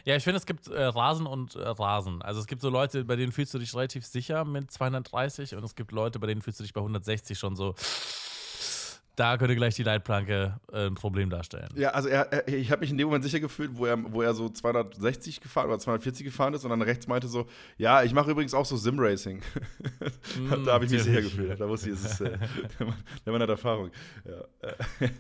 Ja, 0.06 0.16
ich 0.16 0.24
finde, 0.24 0.38
es 0.38 0.46
gibt 0.46 0.68
äh, 0.68 0.84
Rasen 0.84 1.26
und 1.26 1.56
äh, 1.56 1.68
Rasen. 1.68 2.22
Also 2.22 2.40
es 2.40 2.48
gibt 2.48 2.62
so 2.62 2.70
Leute, 2.70 3.06
bei 3.06 3.16
denen 3.16 3.32
fühlst 3.32 3.54
du 3.54 3.60
dich 3.60 3.74
relativ 3.74 4.06
sicher 4.06 4.46
mit 4.46 4.72
230 4.72 5.56
und 5.56 5.64
es 5.64 5.76
gibt 5.76 5.92
Leute, 5.92 6.20
bei 6.20 6.28
denen 6.28 6.42
fühlst 6.42 6.60
du 6.60 6.64
dich 6.64 6.74
bei 6.74 6.82
160 6.82 7.38
schon 7.38 7.56
so. 7.56 7.76
Da 9.18 9.36
könnte 9.38 9.56
gleich 9.56 9.74
die 9.74 9.82
Leitplanke 9.82 10.60
äh, 10.72 10.86
ein 10.86 10.94
Problem 10.94 11.32
darstellen. 11.32 11.70
Ja, 11.76 11.90
also 11.90 12.08
er, 12.08 12.32
er, 12.32 12.48
ich 12.48 12.72
habe 12.72 12.82
mich 12.82 12.92
in 12.92 13.00
dem 13.00 13.08
Moment 13.08 13.24
sicher 13.24 13.40
gefühlt, 13.40 13.72
wo 13.74 13.88
er, 13.88 13.98
wo 14.14 14.22
er 14.22 14.36
so 14.36 14.48
260 14.48 15.42
gefahren 15.42 15.70
oder 15.70 15.80
240 15.80 16.24
gefahren 16.24 16.54
ist 16.54 16.64
und 16.64 16.70
dann 16.70 16.84
rechts 16.84 17.08
meinte 17.08 17.28
so, 17.28 17.48
ja, 17.80 18.04
ich 18.04 18.14
mache 18.14 18.30
übrigens 18.30 18.54
auch 18.54 18.66
so 18.66 18.78
Sim-Racing. 18.78 19.42
Mm, 20.40 20.64
da 20.66 20.74
habe 20.74 20.86
ich 20.86 20.92
mich 20.92 21.02
sicher 21.02 21.24
gefühlt. 21.24 21.60
Da 21.60 21.68
wusste 21.68 21.90
ich, 21.90 21.96
es 21.96 22.06
ist, 22.06 22.22
äh, 22.22 22.38
der 23.26 23.34
Mann 23.34 23.42
hat 23.42 23.50
Erfahrung. 23.50 23.90
Ja. 24.24 25.10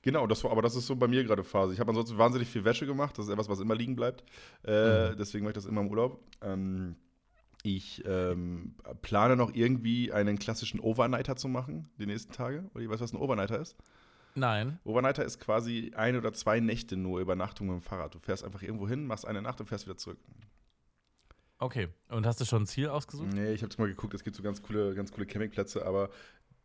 Genau, 0.00 0.26
das 0.26 0.42
war, 0.44 0.52
aber 0.52 0.62
das 0.62 0.74
ist 0.76 0.86
so 0.86 0.96
bei 0.96 1.06
mir 1.06 1.22
gerade 1.24 1.44
Phase. 1.44 1.74
Ich 1.74 1.80
habe 1.80 1.90
ansonsten 1.90 2.16
wahnsinnig 2.16 2.48
viel 2.48 2.64
Wäsche 2.64 2.86
gemacht. 2.86 3.18
Das 3.18 3.26
ist 3.26 3.30
etwas, 3.30 3.50
was 3.50 3.60
immer 3.60 3.74
liegen 3.74 3.96
bleibt. 3.96 4.24
Äh, 4.64 5.10
mhm. 5.10 5.16
Deswegen 5.18 5.44
mache 5.44 5.50
ich 5.50 5.56
das 5.56 5.66
immer 5.66 5.82
im 5.82 5.88
Urlaub. 5.88 6.24
Ähm, 6.40 6.96
ich 7.62 8.04
ähm, 8.06 8.74
plane 9.02 9.36
noch 9.36 9.52
irgendwie 9.54 10.12
einen 10.12 10.38
klassischen 10.38 10.80
Overnighter 10.80 11.36
zu 11.36 11.48
machen, 11.48 11.90
die 11.98 12.06
nächsten 12.06 12.32
Tage. 12.32 12.70
Oder 12.74 12.88
weißt 12.88 13.00
du, 13.00 13.04
was 13.04 13.12
ein 13.12 13.18
Overnighter 13.18 13.60
ist? 13.60 13.76
Nein. 14.34 14.78
Overnighter 14.84 15.24
ist 15.24 15.40
quasi 15.40 15.92
ein 15.96 16.16
oder 16.16 16.32
zwei 16.32 16.60
Nächte 16.60 16.96
nur 16.96 17.20
Übernachtung 17.20 17.66
mit 17.66 17.76
dem 17.76 17.82
Fahrrad. 17.82 18.14
Du 18.14 18.20
fährst 18.20 18.44
einfach 18.44 18.62
irgendwo 18.62 18.88
hin, 18.88 19.06
machst 19.06 19.26
eine 19.26 19.42
Nacht 19.42 19.60
und 19.60 19.66
fährst 19.66 19.86
wieder 19.86 19.96
zurück. 19.96 20.18
Okay. 21.58 21.88
Und 22.08 22.24
hast 22.24 22.40
du 22.40 22.44
schon 22.44 22.62
ein 22.62 22.66
Ziel 22.66 22.88
ausgesucht? 22.88 23.32
Nee, 23.32 23.52
ich 23.52 23.62
habe 23.62 23.74
mal 23.78 23.88
geguckt, 23.88 24.14
es 24.14 24.22
gibt 24.22 24.36
so 24.36 24.42
ganz 24.42 24.62
coole, 24.62 24.94
ganz 24.94 25.10
coole 25.10 25.26
Campingplätze, 25.26 25.84
aber 25.84 26.10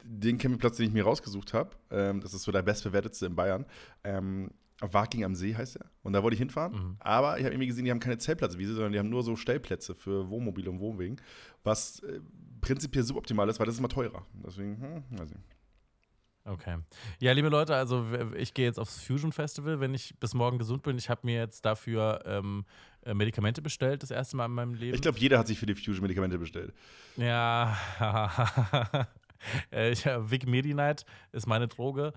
den 0.04 0.38
Campingplatz, 0.38 0.78
den 0.78 0.88
ich 0.88 0.94
mir 0.94 1.04
rausgesucht 1.04 1.54
habe, 1.54 1.72
ähm, 1.90 2.22
das 2.22 2.34
ist 2.34 2.44
so 2.44 2.52
der 2.52 2.62
bestbewertetste 2.62 3.26
in 3.26 3.36
Bayern, 3.36 3.66
ähm, 4.04 4.52
Waking 4.92 5.24
am 5.24 5.36
See 5.36 5.56
heißt 5.56 5.78
er. 5.78 5.86
Und 6.02 6.14
da 6.14 6.24
wollte 6.24 6.34
ich 6.36 6.40
hinfahren. 6.40 6.74
Mhm. 6.74 6.96
Aber 7.00 7.38
ich 7.38 7.46
habe 7.46 7.54
irgendwie 7.54 7.68
gesehen, 7.68 7.86
die 7.86 7.92
haben 7.92 8.00
keine 8.00 8.18
Zeltplatzwiese, 8.18 8.74
sondern 8.74 8.92
die 8.92 9.00
haben 9.00 9.10
nur 9.10 9.24
so 9.24 9.36
Stellplätze 9.36 9.96
für 9.96 10.30
Wohnmobile 10.30 10.70
und 10.70 10.80
Wohnwegen. 10.80 11.22
Was 11.64 12.00
äh, 12.00 12.20
prinzipiell 12.62 13.04
suboptimal 13.04 13.48
ist, 13.50 13.60
weil 13.60 13.66
das 13.66 13.76
ist 13.76 13.80
immer 13.80 13.90
teurer. 13.90 14.26
Deswegen, 14.46 14.82
hm, 14.82 15.20
weiß 15.20 15.32
ich. 15.32 15.38
Okay. 16.46 16.78
Ja, 17.22 17.32
liebe 17.32 17.48
Leute, 17.48 17.74
also 17.74 18.06
ich 18.36 18.54
gehe 18.54 18.66
jetzt 18.66 18.78
aufs 18.78 19.02
Fusion 19.02 19.32
Festival, 19.32 19.80
wenn 19.80 19.94
ich 19.94 20.14
bis 20.20 20.34
morgen 20.34 20.58
gesund 20.58 20.84
bin. 20.84 20.98
Ich 20.98 21.10
habe 21.10 21.22
mir 21.24 21.38
jetzt 21.38 21.64
dafür 21.64 22.22
ähm, 22.26 22.66
äh, 23.06 23.14
Medikamente 23.14 23.62
bestellt, 23.62 24.04
das 24.04 24.12
erste 24.12 24.36
Mal 24.36 24.48
in 24.48 24.52
meinem 24.52 24.74
Leben. 24.74 24.94
Ich 24.94 25.02
glaube, 25.02 25.20
jeder 25.20 25.40
hat 25.40 25.48
sich 25.48 25.58
für 25.58 25.66
die 25.66 25.76
Fusion 25.76 26.02
Medikamente 26.02 26.38
bestellt. 26.38 26.74
Ja, 27.16 27.78
äh, 29.72 29.92
ich, 29.92 30.06
Vic 30.06 30.46
Medi-Night 30.46 31.06
ist 31.32 31.48
meine 31.48 31.70
Droge. 31.70 32.12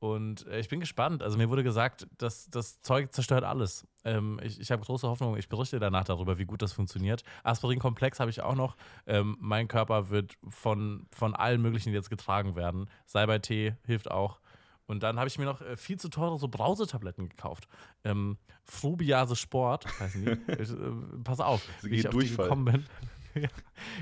Und 0.00 0.46
äh, 0.46 0.58
ich 0.58 0.68
bin 0.68 0.80
gespannt. 0.80 1.22
Also 1.22 1.36
mir 1.36 1.50
wurde 1.50 1.62
gesagt, 1.62 2.08
dass 2.16 2.48
das 2.48 2.80
Zeug 2.80 3.12
zerstört 3.12 3.44
alles. 3.44 3.86
Ähm, 4.02 4.40
ich 4.42 4.58
ich 4.58 4.70
habe 4.70 4.82
große 4.82 5.06
Hoffnung. 5.06 5.36
Ich 5.36 5.50
berichte 5.50 5.78
danach 5.78 6.04
darüber, 6.04 6.38
wie 6.38 6.46
gut 6.46 6.62
das 6.62 6.72
funktioniert. 6.72 7.22
Aspirin-Komplex 7.44 8.18
habe 8.18 8.30
ich 8.30 8.40
auch 8.40 8.54
noch. 8.54 8.76
Ähm, 9.06 9.36
mein 9.40 9.68
Körper 9.68 10.08
wird 10.08 10.38
von, 10.48 11.06
von 11.12 11.34
allen 11.34 11.60
möglichen 11.60 11.92
jetzt 11.92 12.08
getragen 12.08 12.56
werden. 12.56 12.88
Salbei-Tee 13.04 13.74
hilft 13.84 14.10
auch. 14.10 14.40
Und 14.86 15.02
dann 15.02 15.18
habe 15.18 15.28
ich 15.28 15.38
mir 15.38 15.44
noch 15.44 15.60
äh, 15.60 15.76
viel 15.76 16.00
zu 16.00 16.08
teure 16.08 16.38
so 16.38 16.48
Brausetabletten 16.48 17.28
gekauft. 17.28 17.68
Ähm, 18.02 18.38
Frubiase 18.64 19.36
Sport, 19.36 19.86
heißen 20.00 20.24
die. 20.24 20.30
ich, 20.62 20.70
äh, 20.70 20.76
pass 21.22 21.40
auf, 21.40 21.62
wie 21.82 21.96
ich 21.96 22.08
auf 22.08 22.16
die 22.16 22.28
gekommen 22.28 22.64
bin. 22.64 22.86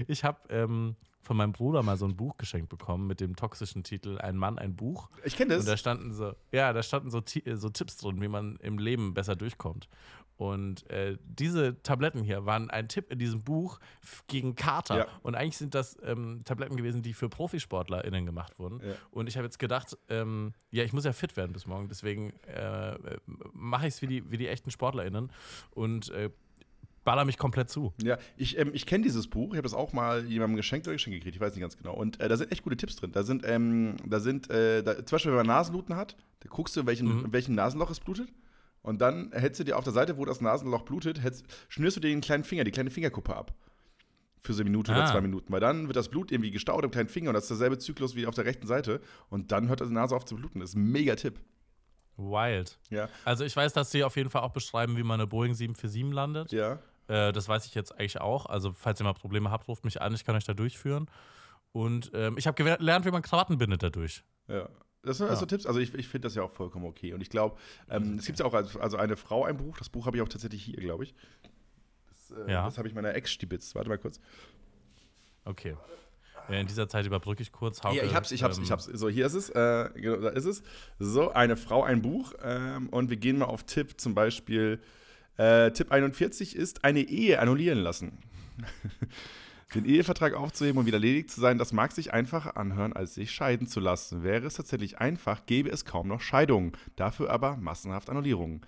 ich 0.07 0.23
habe 0.23 0.39
ähm, 0.49 0.95
von 1.23 1.37
meinem 1.37 1.53
Bruder 1.53 1.83
mal 1.83 1.97
so 1.97 2.07
ein 2.07 2.17
Buch 2.17 2.37
geschenkt 2.37 2.69
bekommen 2.69 3.07
mit 3.07 3.21
dem 3.21 3.37
toxischen 3.37 3.85
Titel 3.85 4.19
Ein 4.19 4.37
Mann, 4.37 4.59
ein 4.59 4.77
Buch. 4.77 5.11
Ich 5.25 5.37
kenne 5.37 5.55
das. 5.55 5.61
Und 5.61 5.69
da 5.69 5.77
standen 5.77 6.13
so, 6.15 6.33
ja, 6.53 6.73
da 6.73 6.83
standen 6.83 7.11
so, 7.11 7.23
so 7.55 7.69
Tipps 7.69 7.99
drin, 7.99 8.21
wie 8.21 8.29
man 8.29 8.57
im 8.57 8.79
Leben 8.79 9.15
besser 9.15 9.37
durchkommt. 9.37 9.89
Und 10.39 10.89
äh, 10.89 11.19
diese 11.25 11.83
Tabletten 11.83 12.23
hier 12.23 12.47
waren 12.47 12.71
ein 12.71 12.87
Tipp 12.87 13.11
in 13.11 13.19
diesem 13.19 13.43
Buch 13.43 13.81
gegen 14.29 14.55
Kater. 14.55 14.99
Ja. 14.99 15.07
Und 15.23 15.35
eigentlich 15.35 15.59
sind 15.59 15.75
das 15.75 15.99
ähm, 16.05 16.43
Tabletten 16.45 16.77
gewesen, 16.77 17.03
die 17.03 17.13
für 17.13 17.29
ProfisportlerInnen 17.29 18.25
gemacht 18.25 18.57
wurden. 18.61 18.81
Ja. 18.81 18.95
Und 19.11 19.27
ich 19.27 19.37
habe 19.37 19.47
jetzt 19.47 19.59
gedacht, 19.59 19.99
ähm, 20.09 20.55
ja, 20.71 20.85
ich 20.85 20.93
muss 20.93 21.05
ja 21.05 21.13
fit 21.13 21.37
werden 21.37 21.53
bis 21.53 21.67
morgen. 21.67 21.89
Deswegen 21.89 22.31
äh, 22.47 22.97
mache 23.53 23.89
ich 23.89 23.95
es 23.95 24.03
wie 24.03 24.07
die, 24.07 24.31
wie 24.31 24.37
die 24.37 24.47
echten 24.47 24.71
SportlerInnen. 24.71 25.33
Und 25.73 26.11
äh, 26.11 26.31
baller 27.09 27.25
mich 27.25 27.39
komplett 27.39 27.71
zu. 27.71 27.95
Ja, 28.03 28.19
ich, 28.37 28.59
ähm, 28.59 28.71
ich 28.75 28.85
kenne 28.85 29.03
dieses 29.03 29.29
Buch. 29.29 29.53
Ich 29.53 29.57
habe 29.57 29.63
das 29.63 29.73
auch 29.73 29.95
mal 29.95 30.27
jemandem 30.27 30.57
geschenkt 30.57 30.87
oder 30.87 30.95
geschenkt 30.95 31.19
gekriegt. 31.19 31.37
Ich 31.37 31.41
weiß 31.41 31.55
nicht 31.55 31.63
ganz 31.63 31.79
genau. 31.79 31.95
Und 31.95 32.21
äh, 32.21 32.29
da 32.29 32.37
sind 32.37 32.53
echt 32.53 32.63
gute 32.63 32.77
Tipps 32.77 32.97
drin. 32.97 33.13
Da 33.13 33.23
sind, 33.23 33.45
ähm, 33.47 33.97
da 34.05 34.21
sind 34.21 34.51
äh, 34.51 34.83
da, 34.83 34.95
zum 34.97 35.17
Beispiel, 35.17 35.31
wenn 35.31 35.39
man 35.39 35.47
Nasenbluten 35.47 35.97
hat, 35.97 36.17
da 36.41 36.51
guckst 36.51 36.77
du, 36.77 36.85
welchen, 36.85 37.21
mhm. 37.21 37.25
in 37.25 37.33
welchem 37.33 37.55
Nasenloch 37.55 37.91
es 37.91 38.01
blutet. 38.01 38.29
Und 38.83 39.01
dann 39.01 39.33
hältst 39.33 39.59
du 39.59 39.65
dir 39.65 39.79
auf 39.79 39.85
der 39.85 39.95
Seite, 39.95 40.19
wo 40.19 40.27
das 40.27 40.43
Nasenloch 40.43 40.83
blutet, 40.83 41.23
hältst, 41.23 41.47
schnürst 41.71 41.97
du 41.97 42.01
dir 42.03 42.09
den 42.09 42.21
kleinen 42.21 42.45
Finger, 42.45 42.65
die 42.65 42.73
kleine 42.73 42.91
Fingerkuppe 42.91 43.35
ab. 43.35 43.55
Für 44.43 44.53
so 44.53 44.61
eine 44.61 44.69
Minute 44.69 44.93
ah. 44.93 44.99
oder 44.99 45.07
zwei 45.07 45.23
Minuten. 45.23 45.51
Weil 45.51 45.61
dann 45.61 45.87
wird 45.87 45.97
das 45.97 46.11
Blut 46.11 46.31
irgendwie 46.31 46.51
gestaut 46.51 46.85
im 46.85 46.91
kleinen 46.91 47.09
Finger 47.09 47.31
und 47.31 47.35
das 47.35 47.45
ist 47.45 47.51
derselbe 47.51 47.79
Zyklus 47.79 48.17
wie 48.17 48.27
auf 48.27 48.35
der 48.35 48.45
rechten 48.45 48.67
Seite. 48.67 49.01
Und 49.31 49.51
dann 49.51 49.69
hört 49.69 49.81
die 49.81 49.87
Nase 49.87 50.15
auf 50.15 50.27
zu 50.27 50.37
bluten. 50.37 50.61
Das 50.61 50.71
ist 50.71 50.77
ein 50.77 50.93
mega 50.93 51.17
Tipp. 51.17 51.41
Wild. 52.19 52.79
Ja. 52.91 53.09
Also 53.25 53.45
ich 53.45 53.57
weiß, 53.57 53.73
dass 53.73 53.91
sie 53.91 54.05
auf 54.05 54.17
jeden 54.17 54.29
Fall 54.29 54.43
auch 54.43 54.53
beschreiben, 54.53 54.99
wie 54.99 55.03
man 55.03 55.21
eine 55.21 55.27
Boeing 55.27 55.55
747 55.55 56.13
landet. 56.13 56.53
Ja. 56.53 56.81
Äh, 57.09 57.33
das 57.33 57.49
weiß 57.49 57.67
ich 57.67 57.75
jetzt 57.75 57.93
eigentlich 57.93 58.21
auch. 58.21 58.47
Also, 58.47 58.73
falls 58.73 59.01
ihr 59.01 59.05
mal 59.05 59.15
Probleme 59.15 59.51
habt, 59.51 59.67
ruft 59.69 59.85
mich 59.85 60.01
an, 60.01 60.15
ich 60.15 60.25
kann 60.25 60.37
euch 60.37 60.45
da 60.45 60.55
durchführen. 60.55 61.11
Und 61.73 62.11
ähm, 62.15 62.37
ich 62.39 62.47
habe 62.47 62.63
gelernt, 62.63 63.05
wie 63.05 63.11
man 63.11 63.23
Krawatten 63.23 63.59
bindet 63.59 63.83
dadurch. 63.83 64.25
Ja. 64.47 64.69
das 65.03 65.19
sind 65.19 65.29
also 65.29 65.43
ja. 65.43 65.47
Tipps. 65.47 65.67
Also 65.67 65.81
ich, 65.81 65.95
ich 65.95 66.09
finde 66.09 66.27
das 66.27 66.35
ja 66.35 66.43
auch 66.43 66.51
vollkommen 66.51 66.87
okay. 66.87 67.13
Und 67.13 67.21
ich 67.21 67.31
glaube, 67.31 67.57
ähm, 67.91 68.17
es 68.19 68.27
gibt 68.27 68.39
ja 68.39 68.47
auch 68.47 68.55
als, 68.55 68.77
also 68.77 68.97
eine 68.97 69.17
Frau 69.17 69.45
ein 69.45 69.57
Buch. 69.57 69.77
Das 69.79 69.89
Buch 69.89 70.07
habe 70.07 70.17
ich 70.17 70.23
auch 70.23 70.29
tatsächlich 70.29 70.63
hier, 70.63 70.77
glaube 70.77 71.05
ich. 71.05 71.15
Das, 72.09 72.39
äh, 72.39 72.53
ja. 72.53 72.65
das 72.65 72.79
habe 72.79 72.89
ich 72.89 72.95
meiner 72.95 73.15
Ex 73.15 73.31
stibitzt. 73.31 73.75
Warte 73.75 73.89
mal 73.89 73.99
kurz. 73.99 74.21
Okay. 75.45 75.77
In 76.49 76.67
dieser 76.67 76.89
Zeit 76.89 77.05
überbrücke 77.05 77.43
ich 77.43 77.53
kurz. 77.53 77.83
Hauke, 77.83 77.97
ja, 77.97 78.05
ich 78.05 78.15
hab's, 78.15 78.33
ich 78.33 78.43
hab's, 78.43 78.57
ähm, 78.57 78.65
ich 78.65 78.71
hab's. 78.71 78.87
So, 78.87 79.09
hier 79.11 79.27
ist 79.27 79.35
es. 79.35 79.51
Äh, 79.51 79.91
genau, 79.95 80.17
da 80.17 80.31
ist 80.31 80.47
es. 80.47 80.63
So, 80.99 81.31
eine 81.31 81.57
Frau, 81.57 81.83
ein 81.83 82.01
Buch. 82.01 82.33
Ähm, 82.43 82.89
und 82.89 83.11
wir 83.11 83.19
gehen 83.19 83.39
mal 83.39 83.45
auf 83.45 83.65
Tipp 83.65 84.01
zum 84.01 84.15
Beispiel. 84.15 84.81
Äh, 85.39 85.71
Tipp 85.71 85.93
41 85.93 86.57
ist 86.57 86.85
eine 86.85 87.01
Ehe 87.01 87.41
annullieren 87.41 87.79
lassen. 87.79 88.19
Den 89.75 89.85
Ehevertrag 89.85 90.35
aufzuheben 90.35 90.79
und 90.79 90.87
wieder 90.87 90.99
ledig 90.99 91.29
zu 91.29 91.41
sein, 91.41 91.59
das 91.59 91.73
mag 91.73 91.93
sich 91.93 92.13
einfacher 92.13 92.57
anhören, 92.57 92.95
als 92.95 93.15
sich 93.15 93.31
scheiden 93.31 93.67
zu 93.67 93.81
lassen. 93.81 94.23
Wäre 94.23 94.47
es 94.47 94.55
tatsächlich 94.55 94.99
einfach, 94.99 95.45
gäbe 95.45 95.69
es 95.69 95.85
kaum 95.85 96.09
noch 96.09 96.23
Scheidungen, 96.23 96.73
dafür 96.97 97.31
aber 97.31 97.57
massenhaft 97.59 98.09
Annullierungen. 98.09 98.63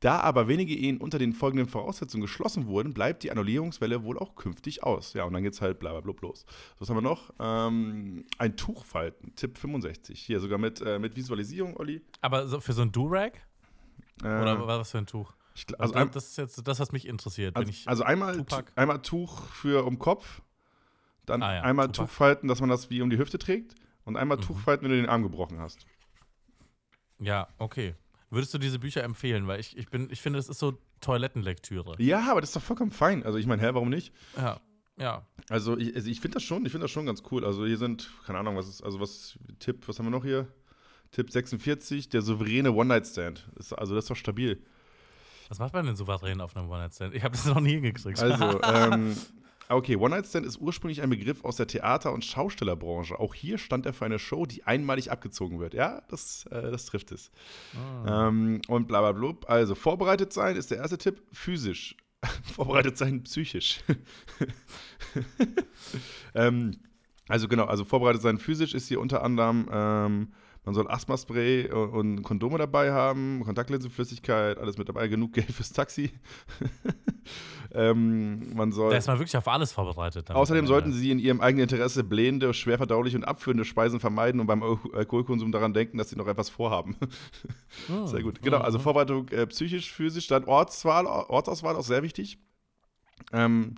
Da 0.00 0.20
aber 0.20 0.46
wenige 0.46 0.74
Ehen 0.74 0.98
unter 0.98 1.18
den 1.18 1.32
folgenden 1.32 1.66
Voraussetzungen 1.66 2.20
geschlossen 2.20 2.66
wurden, 2.66 2.92
bleibt 2.92 3.22
die 3.22 3.30
Annullierungswelle 3.30 4.04
wohl 4.04 4.18
auch 4.18 4.34
künftig 4.34 4.82
aus. 4.82 5.14
Ja, 5.14 5.24
und 5.24 5.32
dann 5.32 5.42
geht's 5.42 5.62
halt 5.62 5.78
bla 5.78 5.98
bla 5.98 6.00
bla 6.00 6.14
los. 6.20 6.44
Was 6.78 6.90
haben 6.90 6.98
wir 6.98 7.00
noch? 7.00 7.32
Ähm, 7.40 8.26
ein 8.36 8.54
Tuch 8.56 8.84
falten, 8.84 9.34
Tipp 9.34 9.56
65. 9.56 10.20
Hier 10.20 10.40
sogar 10.40 10.58
mit, 10.58 10.82
äh, 10.82 10.98
mit 10.98 11.16
Visualisierung, 11.16 11.74
Olli. 11.78 12.02
Aber 12.20 12.46
so 12.46 12.60
für 12.60 12.74
so 12.74 12.82
ein 12.82 12.92
Durag? 12.92 13.40
Äh, 14.22 14.26
Oder 14.26 14.66
was 14.66 14.90
für 14.90 14.98
ein 14.98 15.06
Tuch? 15.06 15.32
Ich, 15.54 15.66
also, 15.80 15.94
also 15.94 16.10
das 16.10 16.30
ist 16.30 16.36
jetzt 16.36 16.66
das, 16.66 16.80
was 16.80 16.92
mich 16.92 17.06
interessiert. 17.06 17.56
Also, 17.56 17.72
also 17.86 18.02
einmal, 18.02 18.44
einmal 18.74 19.00
Tuch 19.02 19.46
für 19.46 19.84
um 19.84 19.98
Kopf, 19.98 20.42
dann 21.26 21.42
ah, 21.42 21.54
ja, 21.54 21.62
einmal 21.62 21.86
Tupac. 21.86 22.08
Tuch 22.08 22.10
falten, 22.10 22.48
dass 22.48 22.60
man 22.60 22.68
das 22.68 22.90
wie 22.90 23.00
um 23.02 23.10
die 23.10 23.18
Hüfte 23.18 23.38
trägt 23.38 23.74
und 24.04 24.16
einmal 24.16 24.36
mhm. 24.36 24.42
Tuch 24.42 24.58
falten, 24.58 24.84
wenn 24.84 24.90
du 24.90 24.96
den 24.96 25.08
Arm 25.08 25.22
gebrochen 25.22 25.60
hast. 25.60 25.86
Ja, 27.20 27.48
okay. 27.58 27.94
Würdest 28.30 28.52
du 28.52 28.58
diese 28.58 28.80
Bücher 28.80 29.04
empfehlen? 29.04 29.46
Weil 29.46 29.60
ich, 29.60 29.76
ich, 29.76 29.88
bin, 29.88 30.08
ich 30.10 30.20
finde, 30.20 30.38
das 30.38 30.48
ist 30.48 30.58
so 30.58 30.76
Toilettenlektüre. 31.00 31.94
Ja, 31.98 32.30
aber 32.30 32.40
das 32.40 32.50
ist 32.50 32.56
doch 32.56 32.62
vollkommen 32.62 32.90
fein. 32.90 33.22
Also 33.22 33.38
ich 33.38 33.46
meine, 33.46 33.62
hä, 33.62 33.70
warum 33.72 33.90
nicht? 33.90 34.12
Ja. 34.36 34.60
Ja. 34.96 35.26
Also 35.48 35.76
ich, 35.76 35.94
also 35.94 36.08
ich 36.08 36.20
finde 36.20 36.36
das 36.36 36.42
schon, 36.42 36.64
ich 36.66 36.72
finde 36.72 36.84
das 36.84 36.90
schon 36.90 37.06
ganz 37.06 37.22
cool. 37.30 37.44
Also 37.44 37.64
hier 37.64 37.78
sind, 37.78 38.10
keine 38.26 38.38
Ahnung, 38.38 38.56
was 38.56 38.68
ist, 38.68 38.82
also 38.82 39.00
was, 39.00 39.38
Tipp, 39.60 39.86
was 39.86 39.98
haben 39.98 40.06
wir 40.06 40.10
noch 40.10 40.24
hier? 40.24 40.48
Tipp 41.10 41.30
46, 41.30 42.08
der 42.08 42.22
souveräne 42.22 42.72
One-Night-Stand. 42.72 43.48
Also 43.56 43.94
das 43.94 44.04
ist 44.04 44.10
doch 44.10 44.16
stabil. 44.16 44.64
Was 45.48 45.58
macht 45.58 45.74
man 45.74 45.86
denn 45.86 45.96
souverän 45.96 46.40
auf 46.40 46.56
einem 46.56 46.68
One-Night-Stand? 46.68 47.14
Ich 47.14 47.22
habe 47.22 47.32
das 47.36 47.46
noch 47.46 47.60
nie 47.60 47.72
hingekriegt. 47.72 48.20
Also, 48.20 48.60
ähm, 48.64 49.14
Okay, 49.68 49.96
One-Night-Stand 49.96 50.44
ist 50.44 50.58
ursprünglich 50.58 51.00
ein 51.00 51.08
Begriff 51.08 51.44
aus 51.44 51.56
der 51.56 51.66
Theater- 51.66 52.12
und 52.12 52.24
Schaustellerbranche. 52.24 53.18
Auch 53.18 53.34
hier 53.34 53.56
stand 53.56 53.86
er 53.86 53.94
für 53.94 54.04
eine 54.04 54.18
Show, 54.18 54.44
die 54.44 54.64
einmalig 54.64 55.10
abgezogen 55.10 55.58
wird. 55.58 55.72
Ja, 55.72 56.02
das, 56.08 56.44
äh, 56.46 56.70
das 56.70 56.84
trifft 56.84 57.12
es. 57.12 57.30
Oh. 57.74 58.08
Ähm, 58.08 58.60
und 58.68 58.86
bla 58.88 59.00
bla 59.00 59.12
blub. 59.12 59.48
Also, 59.48 59.74
vorbereitet 59.74 60.32
sein 60.32 60.56
ist 60.56 60.70
der 60.70 60.78
erste 60.78 60.98
Tipp. 60.98 61.22
Physisch. 61.32 61.96
vorbereitet 62.54 62.98
sein 62.98 63.22
psychisch. 63.24 63.80
ähm, 66.34 66.76
also, 67.28 67.48
genau, 67.48 67.64
also 67.64 67.84
vorbereitet 67.84 68.20
sein 68.20 68.38
physisch 68.38 68.74
ist 68.74 68.88
hier 68.88 69.00
unter 69.00 69.22
anderem. 69.22 69.68
Ähm, 69.72 70.32
man 70.64 70.74
soll 70.74 70.88
Asthma-Spray 70.88 71.70
und 71.70 72.22
Kondome 72.22 72.58
dabei 72.58 72.92
haben, 72.92 73.42
Kontaktlinsenflüssigkeit, 73.44 74.58
alles 74.58 74.78
mit 74.78 74.88
dabei, 74.88 75.08
genug 75.08 75.34
Geld 75.34 75.52
fürs 75.52 75.72
Taxi. 75.72 76.12
ähm, 77.72 78.54
man 78.54 78.72
soll. 78.72 78.90
Da 78.90 78.96
ist 78.96 79.06
man 79.06 79.18
wirklich 79.18 79.36
auf 79.36 79.46
alles 79.46 79.72
vorbereitet. 79.72 80.30
Außerdem 80.30 80.66
sollten 80.66 80.92
Sie 80.92 81.10
in 81.10 81.18
Ihrem 81.18 81.40
eigenen 81.40 81.64
Interesse 81.64 82.02
blähende, 82.02 82.54
schwer 82.54 82.78
verdauliche 82.78 83.16
und 83.16 83.24
abführende 83.24 83.64
Speisen 83.64 84.00
vermeiden 84.00 84.40
und 84.40 84.46
beim 84.46 84.62
Alkoholkonsum 84.62 85.52
daran 85.52 85.74
denken, 85.74 85.98
dass 85.98 86.10
Sie 86.10 86.16
noch 86.16 86.28
etwas 86.28 86.48
vorhaben. 86.48 86.96
Oh, 87.92 88.06
sehr 88.06 88.22
gut. 88.22 88.40
Genau, 88.40 88.58
also 88.58 88.78
Vorbereitung 88.78 89.28
äh, 89.28 89.46
psychisch, 89.46 89.92
physisch, 89.92 90.28
dann 90.28 90.44
Ortswahl, 90.44 91.06
Ortsauswahl 91.06 91.76
auch 91.76 91.82
sehr 91.82 92.02
wichtig. 92.02 92.38
Ähm, 93.32 93.74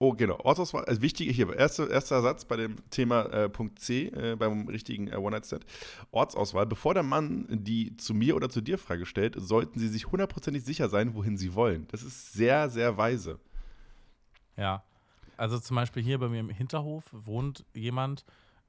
Oh, 0.00 0.12
genau. 0.12 0.38
Ortsauswahl, 0.44 0.84
also 0.84 1.02
wichtig 1.02 1.34
hier, 1.34 1.52
erster, 1.56 1.90
erster 1.90 2.22
Satz 2.22 2.44
bei 2.44 2.56
dem 2.56 2.76
Thema 2.90 3.24
äh, 3.26 3.48
Punkt 3.48 3.80
C, 3.80 4.06
äh, 4.06 4.36
beim 4.36 4.68
richtigen 4.68 5.08
äh, 5.08 5.16
One-Night-Stand. 5.16 5.66
Ortsauswahl. 6.12 6.66
Bevor 6.66 6.94
der 6.94 7.02
Mann 7.02 7.46
die 7.50 7.96
zu 7.96 8.14
mir 8.14 8.36
oder 8.36 8.48
zu 8.48 8.60
dir 8.60 8.78
Frage 8.78 9.06
stellt, 9.06 9.34
sollten 9.36 9.80
Sie 9.80 9.88
sich 9.88 10.06
hundertprozentig 10.12 10.64
sicher 10.64 10.88
sein, 10.88 11.14
wohin 11.14 11.36
Sie 11.36 11.54
wollen. 11.54 11.88
Das 11.90 12.04
ist 12.04 12.32
sehr, 12.32 12.70
sehr 12.70 12.96
weise. 12.96 13.40
Ja. 14.56 14.84
Also 15.36 15.58
zum 15.58 15.76
Beispiel 15.76 16.02
hier 16.02 16.18
bei 16.18 16.28
mir 16.28 16.40
im 16.40 16.50
Hinterhof 16.50 17.04
wohnt 17.12 17.64
jemand, 17.74 18.24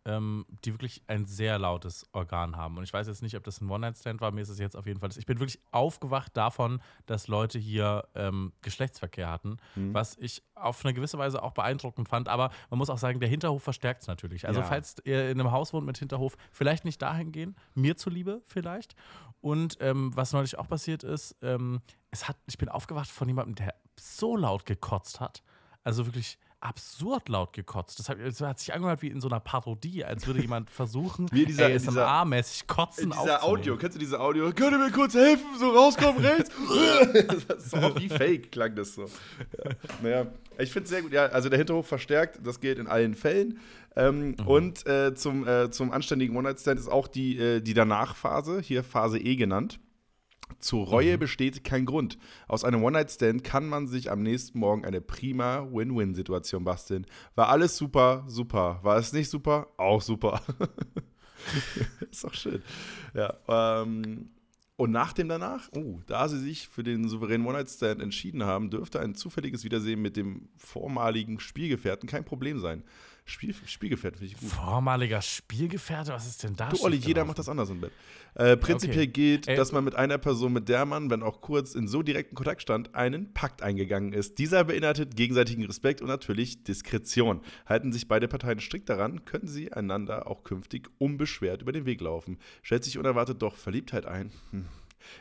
ähm, 0.09 0.45
die 0.65 0.73
wirklich 0.73 1.03
ein 1.07 1.25
sehr 1.25 1.59
lautes 1.59 2.07
Organ 2.13 2.57
haben. 2.57 2.77
Und 2.77 2.83
ich 2.83 2.91
weiß 2.91 3.07
jetzt 3.07 3.21
nicht, 3.21 3.35
ob 3.35 3.43
das 3.43 3.61
ein 3.61 3.69
One-Night-Stand 3.69 4.21
war. 4.21 4.31
Mir 4.31 4.41
ist 4.41 4.49
es 4.49 4.57
jetzt 4.57 4.75
auf 4.75 4.87
jeden 4.87 4.99
Fall. 4.99 5.09
Ich 5.15 5.25
bin 5.27 5.39
wirklich 5.39 5.59
aufgewacht 5.71 6.35
davon, 6.35 6.81
dass 7.05 7.27
Leute 7.27 7.59
hier 7.59 8.07
ähm, 8.15 8.51
Geschlechtsverkehr 8.63 9.29
hatten, 9.29 9.57
mhm. 9.75 9.93
was 9.93 10.17
ich 10.17 10.43
auf 10.55 10.83
eine 10.83 10.95
gewisse 10.95 11.17
Weise 11.19 11.43
auch 11.43 11.53
beeindruckend 11.53 12.09
fand. 12.09 12.27
Aber 12.27 12.49
man 12.71 12.79
muss 12.79 12.89
auch 12.89 12.97
sagen, 12.97 13.19
der 13.19 13.29
Hinterhof 13.29 13.61
verstärkt 13.61 14.01
es 14.01 14.07
natürlich. 14.07 14.47
Also, 14.47 14.61
ja. 14.61 14.65
falls 14.65 14.95
ihr 15.03 15.29
in 15.29 15.39
einem 15.39 15.51
Haus 15.51 15.73
wohnt 15.73 15.85
mit 15.85 15.99
Hinterhof, 15.99 16.35
vielleicht 16.51 16.85
nicht 16.85 17.01
dahin 17.01 17.31
gehen, 17.31 17.55
mir 17.75 17.95
zuliebe 17.95 18.41
vielleicht. 18.45 18.95
Und 19.41 19.77
ähm, 19.79 20.15
was 20.15 20.33
neulich 20.33 20.57
auch 20.57 20.67
passiert 20.67 21.03
ist, 21.03 21.35
ähm, 21.41 21.81
es 22.11 22.27
hat, 22.27 22.37
ich 22.47 22.57
bin 22.57 22.67
aufgewacht 22.67 23.09
von 23.09 23.27
jemandem, 23.27 23.55
der 23.55 23.75
so 23.95 24.35
laut 24.35 24.65
gekotzt 24.65 25.19
hat. 25.19 25.43
Also 25.83 26.05
wirklich 26.05 26.39
absurd 26.61 27.29
laut 27.29 27.53
gekotzt. 27.53 27.99
Das 27.99 28.09
hat, 28.09 28.17
das 28.23 28.41
hat, 28.41 28.59
sich 28.59 28.73
angehört 28.73 29.01
wie 29.01 29.07
in 29.07 29.21
so 29.21 29.29
einer 29.29 29.39
Parodie, 29.39 30.03
als 30.03 30.27
würde 30.27 30.41
jemand 30.41 30.69
versuchen, 30.71 31.27
wie 31.31 31.45
dieser, 31.45 31.67
ASMR-mäßig 31.67 32.67
kotzen 32.67 33.11
Dieser 33.11 33.43
Audio, 33.43 33.77
kennst 33.77 33.95
du 33.95 33.99
diese 33.99 34.19
Audio? 34.19 34.51
Könnt 34.51 34.73
ihr 34.73 34.77
mir 34.77 34.91
kurz 34.91 35.13
helfen? 35.13 35.45
So 35.57 35.71
rauskommen, 35.71 36.23
rechts? 36.23 36.49
das 37.47 37.65
ist 37.65 37.73
wie 37.99 38.09
Fake 38.09 38.51
klang 38.51 38.75
das 38.75 38.95
so. 38.95 39.03
Ja. 39.03 39.71
Naja, 40.01 40.25
ich 40.57 40.71
finde 40.71 40.83
es 40.85 40.89
sehr 40.89 41.01
gut. 41.01 41.13
Ja, 41.13 41.27
also 41.27 41.49
der 41.49 41.57
Hinterhof 41.57 41.87
verstärkt, 41.87 42.39
das 42.43 42.59
gilt 42.59 42.79
in 42.79 42.87
allen 42.87 43.15
Fällen. 43.15 43.59
Ähm, 43.95 44.35
mhm. 44.39 44.47
Und 44.47 44.87
äh, 44.87 45.15
zum, 45.15 45.47
äh, 45.47 45.71
zum 45.71 45.91
anständigen 45.91 46.35
One-Night-Stand 46.35 46.79
ist 46.79 46.89
auch 46.89 47.07
die, 47.07 47.37
äh, 47.37 47.61
die 47.61 47.73
Danach-Phase, 47.73 48.61
hier 48.61 48.83
Phase 48.83 49.17
E 49.19 49.35
genannt. 49.35 49.79
Zur 50.59 50.87
Reue 50.87 51.15
mhm. 51.15 51.19
besteht 51.19 51.63
kein 51.63 51.85
Grund. 51.85 52.17
Aus 52.47 52.63
einem 52.63 52.83
One-Night-Stand 52.83 53.43
kann 53.43 53.67
man 53.67 53.87
sich 53.87 54.11
am 54.11 54.23
nächsten 54.23 54.59
Morgen 54.59 54.85
eine 54.85 55.01
prima 55.01 55.67
Win-Win-Situation 55.71 56.63
basteln. 56.63 57.05
War 57.35 57.49
alles 57.49 57.77
super, 57.77 58.23
super. 58.27 58.79
War 58.81 58.97
es 58.97 59.13
nicht 59.13 59.29
super? 59.29 59.67
Auch 59.77 60.01
super. 60.01 60.41
ist 62.11 62.23
doch 62.23 62.33
schön. 62.33 62.61
Ja, 63.13 63.37
ähm, 63.47 64.29
und 64.75 64.91
nach 64.91 65.11
dem 65.11 65.27
danach, 65.27 65.67
oh, 65.75 65.99
da 66.07 66.29
sie 66.29 66.39
sich 66.39 66.69
für 66.69 66.83
den 66.83 67.09
souveränen 67.09 67.45
One-Night-Stand 67.45 68.01
entschieden 68.01 68.43
haben, 68.43 68.69
dürfte 68.69 69.01
ein 69.01 69.13
zufälliges 69.13 69.65
Wiedersehen 69.65 70.01
mit 70.01 70.15
dem 70.15 70.47
vormaligen 70.55 71.39
Spielgefährten 71.39 72.07
kein 72.07 72.23
Problem 72.23 72.59
sein. 72.59 72.83
Spiel, 73.29 73.53
Spielgefährte 73.65 74.17
finde 74.17 74.33
ich 74.33 74.39
gut. 74.39 74.49
Vormaliger 74.49 75.21
Spielgefährte? 75.21 76.11
Was 76.11 76.25
ist 76.25 76.43
denn 76.43 76.55
da? 76.55 76.69
Du, 76.69 76.81
Olli, 76.81 76.97
jeder 76.97 77.25
macht 77.25 77.37
das 77.37 77.47
anders 77.47 77.69
im 77.69 77.81
Bett. 77.81 77.91
Äh, 78.33 78.57
prinzipiell 78.57 79.03
okay. 79.03 79.07
gilt, 79.07 79.47
Ey. 79.47 79.55
dass 79.55 79.71
man 79.71 79.83
mit 79.83 79.95
einer 79.95 80.17
Person, 80.17 80.53
mit 80.53 80.67
der 80.67 80.85
man, 80.85 81.09
wenn 81.09 81.21
auch 81.21 81.39
kurz, 81.41 81.75
in 81.75 81.87
so 81.87 82.01
direkten 82.01 82.35
Kontakt 82.35 82.61
stand, 82.61 82.95
einen 82.95 83.33
Pakt 83.33 83.61
eingegangen 83.61 84.13
ist. 84.13 84.39
Dieser 84.39 84.63
beinhaltet 84.63 85.15
gegenseitigen 85.15 85.63
Respekt 85.65 86.01
und 86.01 86.07
natürlich 86.07 86.63
Diskretion. 86.63 87.41
Halten 87.65 87.93
sich 87.93 88.07
beide 88.07 88.27
Parteien 88.27 88.59
strikt 88.59 88.89
daran, 88.89 89.25
können 89.25 89.47
sie 89.47 89.71
einander 89.71 90.27
auch 90.27 90.43
künftig 90.43 90.89
unbeschwert 90.97 91.61
über 91.61 91.71
den 91.71 91.85
Weg 91.85 92.01
laufen. 92.01 92.39
Stellt 92.63 92.83
sich 92.83 92.97
unerwartet 92.97 93.41
doch 93.41 93.55
Verliebtheit 93.55 94.05
ein. 94.05 94.31
Hm 94.51 94.65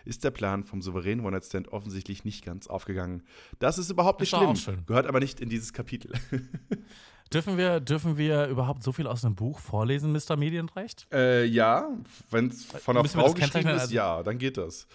ist 0.04 0.24
der 0.24 0.30
Plan 0.30 0.64
vom 0.64 0.82
souveränen 0.82 1.24
One-Night-Stand 1.24 1.68
offensichtlich 1.68 2.24
nicht 2.24 2.44
ganz 2.44 2.66
aufgegangen. 2.66 3.22
Das 3.58 3.78
ist 3.78 3.90
überhaupt 3.90 4.20
nicht 4.20 4.30
schlimm, 4.30 4.84
gehört 4.86 5.06
aber 5.06 5.20
nicht 5.20 5.40
in 5.40 5.48
dieses 5.48 5.72
Kapitel. 5.72 6.12
Dürfen 7.32 7.58
wir, 7.58 7.80
dürfen 7.80 8.16
wir 8.16 8.46
überhaupt 8.46 8.82
so 8.82 8.92
viel 8.92 9.06
aus 9.06 9.24
einem 9.24 9.34
Buch 9.34 9.58
vorlesen, 9.58 10.12
Mr. 10.12 10.36
Medienrecht? 10.36 11.06
Äh, 11.12 11.44
ja, 11.44 11.90
wenn 12.30 12.48
es 12.48 12.64
von 12.64 12.96
einer 12.96 13.06
Frau 13.06 13.34
geschrieben 13.34 13.68
ist, 13.68 13.80
also 13.80 13.94
ja, 13.94 14.22
dann 14.22 14.38
geht 14.38 14.56
das. 14.56 14.86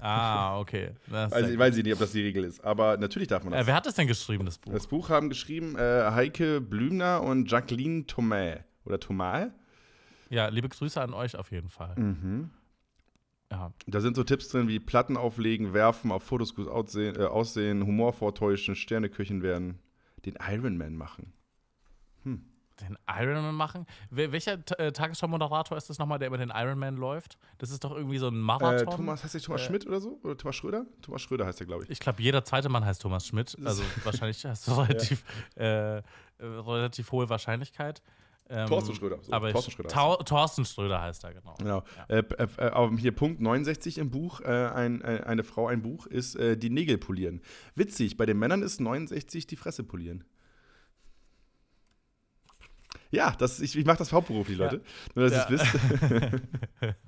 Ah, 0.00 0.58
okay. 0.58 0.92
weiß, 1.08 1.50
ich 1.50 1.58
weiß 1.58 1.76
nicht, 1.76 1.92
ob 1.92 1.98
das 1.98 2.12
die 2.12 2.22
Regel 2.22 2.44
ist, 2.44 2.64
aber 2.64 2.96
natürlich 2.96 3.28
darf 3.28 3.44
man 3.44 3.52
das. 3.52 3.62
Äh, 3.62 3.66
wer 3.66 3.74
hat 3.74 3.84
das 3.84 3.94
denn 3.94 4.06
geschrieben, 4.06 4.46
das 4.46 4.56
Buch? 4.56 4.72
Das 4.72 4.86
Buch 4.86 5.10
haben 5.10 5.28
geschrieben 5.28 5.76
äh, 5.76 6.10
Heike 6.10 6.62
Blümner 6.62 7.22
und 7.22 7.50
Jacqueline 7.50 8.06
Thomas. 8.06 8.60
Oder 8.86 8.98
Thomas? 8.98 9.48
Ja, 10.30 10.48
liebe 10.48 10.70
Grüße 10.70 11.00
an 11.00 11.12
euch 11.12 11.36
auf 11.36 11.50
jeden 11.50 11.68
Fall. 11.68 11.94
Mhm. 11.98 12.50
Ja. 13.50 13.72
Da 13.86 14.00
sind 14.00 14.16
so 14.16 14.24
Tipps 14.24 14.48
drin 14.48 14.68
wie 14.68 14.80
Platten 14.80 15.18
auflegen, 15.18 15.74
werfen, 15.74 16.10
auf 16.10 16.22
Fotos 16.22 16.54
gut 16.54 16.66
aussehen, 16.66 17.16
äh, 17.16 17.24
aussehen 17.24 17.86
Humor 17.86 18.14
vortäuschen, 18.14 18.74
Sterneköchen 18.74 19.42
werden, 19.42 19.78
den 20.24 20.36
Ironman 20.40 20.96
machen. 20.96 21.34
Hm. 22.24 22.44
Den 22.80 22.98
Ironman 23.08 23.54
machen? 23.54 23.86
Welcher 24.10 24.58
äh, 24.78 24.90
Tagesschau-Moderator 24.90 25.78
ist 25.78 25.88
das 25.90 25.98
nochmal, 25.98 26.18
der 26.18 26.26
über 26.26 26.38
den 26.38 26.50
Ironman 26.50 26.96
läuft? 26.96 27.38
Das 27.58 27.70
ist 27.70 27.84
doch 27.84 27.92
irgendwie 27.92 28.18
so 28.18 28.26
ein 28.26 28.36
Marathon. 28.36 28.88
Äh, 28.88 28.96
Thomas, 28.96 29.22
heißt 29.22 29.34
der 29.34 29.40
Thomas 29.40 29.62
äh, 29.62 29.66
Schmidt 29.66 29.86
oder 29.86 30.00
so? 30.00 30.18
Oder 30.24 30.36
Thomas 30.36 30.56
Schröder? 30.56 30.86
Thomas 31.00 31.22
Schröder 31.22 31.46
heißt 31.46 31.60
der, 31.60 31.68
glaube 31.68 31.84
ich. 31.84 31.90
Ich 31.90 32.00
glaube, 32.00 32.20
jeder 32.20 32.44
zweite 32.44 32.68
Mann 32.68 32.84
heißt 32.84 33.00
Thomas 33.00 33.28
Schmidt. 33.28 33.56
Also 33.64 33.84
wahrscheinlich 34.02 34.44
hast 34.44 34.66
du 34.66 34.72
relativ, 34.72 35.22
ja. 35.56 35.98
äh, 35.98 36.02
relativ 36.40 37.12
hohe 37.12 37.28
Wahrscheinlichkeit. 37.28 38.02
Ähm, 38.48 38.66
Thorsten 38.66 38.94
Schröder. 38.94 39.18
So, 39.22 39.32
aber 39.32 39.52
Thorsten 39.52 39.70
Schröder, 39.70 39.88
Tau 39.88 40.16
Thorsten 40.16 40.64
Schröder 40.64 41.00
heißt 41.00 41.24
er, 41.24 41.32
genau. 41.32 41.54
Genau. 41.58 41.82
Ja. 42.08 42.16
Äh, 42.16 42.24
äh, 42.38 42.96
hier 42.98 43.12
Punkt 43.12 43.40
69 43.40 43.98
im 43.98 44.10
Buch, 44.10 44.40
äh, 44.40 44.46
ein, 44.46 45.00
äh, 45.00 45.22
eine 45.24 45.44
Frau, 45.44 45.68
ein 45.68 45.80
Buch, 45.80 46.06
ist 46.06 46.34
äh, 46.36 46.56
die 46.56 46.68
Nägel 46.68 46.98
polieren. 46.98 47.40
Witzig, 47.74 48.16
bei 48.16 48.26
den 48.26 48.38
Männern 48.38 48.62
ist 48.62 48.80
69 48.80 49.46
die 49.46 49.56
Fresse 49.56 49.82
polieren. 49.82 50.24
Ja, 53.14 53.30
das, 53.32 53.60
ich, 53.60 53.76
ich 53.76 53.84
mache 53.84 53.98
das 53.98 54.12
hauptberuflich, 54.12 54.58
Leute. 54.58 54.76
Ja. 54.76 54.82
Nur, 55.14 55.30
dass 55.30 55.48
ja. 55.48 55.50
ihr 55.50 55.60
es 55.60 55.72
wisst. 55.72 56.94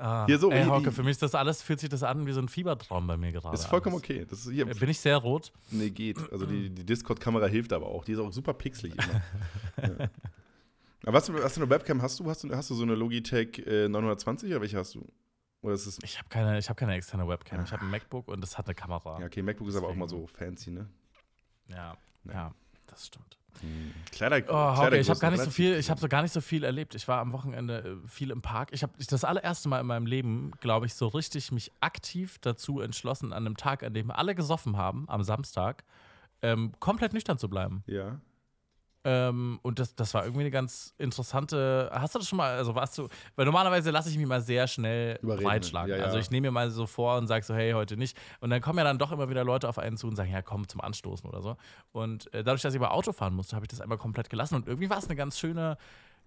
Ah, 0.00 0.24
hier 0.24 0.38
so, 0.38 0.50
ey, 0.50 0.64
Hauke, 0.64 0.92
für 0.92 1.02
mich 1.02 1.10
ist 1.10 1.22
das 1.22 1.34
alles, 1.34 1.62
fühlt 1.62 1.78
sich 1.78 1.90
das 1.90 2.02
an 2.02 2.26
wie 2.26 2.32
so 2.32 2.40
ein 2.40 2.48
Fiebertraum 2.48 3.06
bei 3.06 3.18
mir 3.18 3.32
gerade. 3.32 3.54
Ist 3.54 3.66
vollkommen 3.66 3.96
alles. 3.96 4.04
okay. 4.04 4.26
Ist 4.30 4.48
hier, 4.48 4.64
Bin 4.64 4.88
ich 4.88 4.98
sehr 4.98 5.18
rot? 5.18 5.52
Nee, 5.70 5.90
geht. 5.90 6.16
Also 6.32 6.46
die, 6.46 6.70
die 6.74 6.86
Discord-Kamera 6.86 7.46
hilft 7.46 7.72
aber 7.74 7.86
auch. 7.86 8.04
Die 8.04 8.12
ist 8.12 8.18
auch 8.18 8.32
super 8.32 8.54
pixelig 8.54 8.94
immer. 8.94 9.22
ja. 9.98 10.08
Aber 11.02 11.12
was, 11.12 11.30
was 11.30 11.54
für 11.54 11.60
eine 11.60 11.68
Webcam 11.68 12.00
hast 12.00 12.18
du? 12.18 12.30
Hast 12.30 12.44
du, 12.44 12.54
hast 12.54 12.70
du 12.70 12.74
so 12.74 12.82
eine 12.82 12.94
Logitech 12.94 13.58
äh, 13.66 13.88
920 13.88 14.50
oder 14.50 14.62
welche 14.62 14.78
hast 14.78 14.94
du? 14.94 15.06
Oder 15.60 15.74
ist 15.74 15.86
es 15.86 15.98
ich 16.02 16.16
habe 16.18 16.28
keine, 16.30 16.58
hab 16.58 16.76
keine 16.78 16.94
externe 16.94 17.28
Webcam. 17.28 17.62
Ich 17.62 17.72
habe 17.72 17.82
ein 17.82 17.90
MacBook 17.90 18.28
und 18.28 18.40
das 18.40 18.56
hat 18.56 18.66
eine 18.66 18.74
Kamera. 18.74 19.20
Ja, 19.20 19.26
okay, 19.26 19.42
MacBook 19.42 19.66
Deswegen. 19.66 19.68
ist 19.68 19.76
aber 19.76 19.88
auch 19.92 19.96
mal 19.96 20.08
so 20.08 20.26
fancy, 20.26 20.70
ne? 20.70 20.88
Ja, 21.68 21.94
ja, 22.24 22.32
ja 22.32 22.54
das 22.86 23.06
stimmt. 23.06 23.39
Hm. 23.60 23.92
Kleider, 24.12 24.42
oh, 24.48 24.82
okay, 24.82 25.00
ich 25.00 25.10
habe 25.10 25.20
gar 25.20 25.30
nicht 25.30 25.42
so 25.42 25.50
viel, 25.50 25.74
ich 25.76 25.90
habe 25.90 26.00
so 26.00 26.08
gar 26.08 26.22
nicht 26.22 26.32
so 26.32 26.40
viel 26.40 26.64
erlebt. 26.64 26.94
Ich 26.94 27.06
war 27.08 27.20
am 27.20 27.32
Wochenende 27.32 28.00
äh, 28.04 28.08
viel 28.08 28.30
im 28.30 28.42
Park. 28.42 28.70
Ich 28.72 28.82
habe 28.82 28.92
das 28.98 29.24
allererste 29.24 29.68
Mal 29.68 29.80
in 29.80 29.86
meinem 29.86 30.06
Leben, 30.06 30.52
glaube 30.60 30.86
ich, 30.86 30.94
so 30.94 31.08
richtig 31.08 31.52
mich 31.52 31.72
aktiv 31.80 32.38
dazu 32.40 32.80
entschlossen, 32.80 33.32
an 33.32 33.46
einem 33.46 33.56
Tag, 33.56 33.82
an 33.82 33.94
dem 33.94 34.10
alle 34.10 34.34
gesoffen 34.34 34.76
haben, 34.76 35.08
am 35.08 35.22
Samstag, 35.22 35.84
ähm, 36.42 36.72
komplett 36.80 37.12
nüchtern 37.12 37.38
zu 37.38 37.48
bleiben. 37.48 37.82
Ja. 37.86 38.20
Ähm, 39.02 39.58
und 39.62 39.78
das, 39.78 39.94
das 39.94 40.12
war 40.12 40.24
irgendwie 40.24 40.42
eine 40.42 40.50
ganz 40.50 40.94
interessante. 40.98 41.90
Hast 41.92 42.14
du 42.14 42.18
das 42.18 42.28
schon 42.28 42.36
mal, 42.36 42.56
also 42.56 42.74
warst 42.74 42.98
du, 42.98 43.08
weil 43.34 43.46
normalerweise 43.46 43.90
lasse 43.90 44.10
ich 44.10 44.18
mich 44.18 44.26
mal 44.26 44.42
sehr 44.42 44.66
schnell 44.66 45.18
breitschlagen. 45.22 45.90
Ja, 45.90 45.98
ja. 45.98 46.04
Also 46.04 46.18
ich 46.18 46.30
nehme 46.30 46.48
mir 46.48 46.52
mal 46.52 46.70
so 46.70 46.86
vor 46.86 47.16
und 47.16 47.26
sage 47.26 47.44
so, 47.44 47.54
hey, 47.54 47.72
heute 47.72 47.96
nicht. 47.96 48.16
Und 48.40 48.50
dann 48.50 48.60
kommen 48.60 48.78
ja 48.78 48.84
dann 48.84 48.98
doch 48.98 49.10
immer 49.10 49.30
wieder 49.30 49.42
Leute 49.42 49.68
auf 49.68 49.78
einen 49.78 49.96
zu 49.96 50.06
und 50.06 50.16
sagen, 50.16 50.30
ja, 50.30 50.42
komm 50.42 50.68
zum 50.68 50.82
Anstoßen 50.82 51.28
oder 51.28 51.40
so. 51.40 51.56
Und 51.92 52.32
äh, 52.34 52.44
dadurch, 52.44 52.62
dass 52.62 52.74
ich 52.74 52.80
aber 52.80 52.92
Auto 52.92 53.12
fahren 53.12 53.34
musste, 53.34 53.56
habe 53.56 53.64
ich 53.64 53.70
das 53.70 53.80
einmal 53.80 53.98
komplett 53.98 54.28
gelassen. 54.28 54.54
Und 54.56 54.66
irgendwie 54.66 54.90
war 54.90 54.98
es 54.98 55.06
eine 55.06 55.16
ganz 55.16 55.38
schöne 55.38 55.78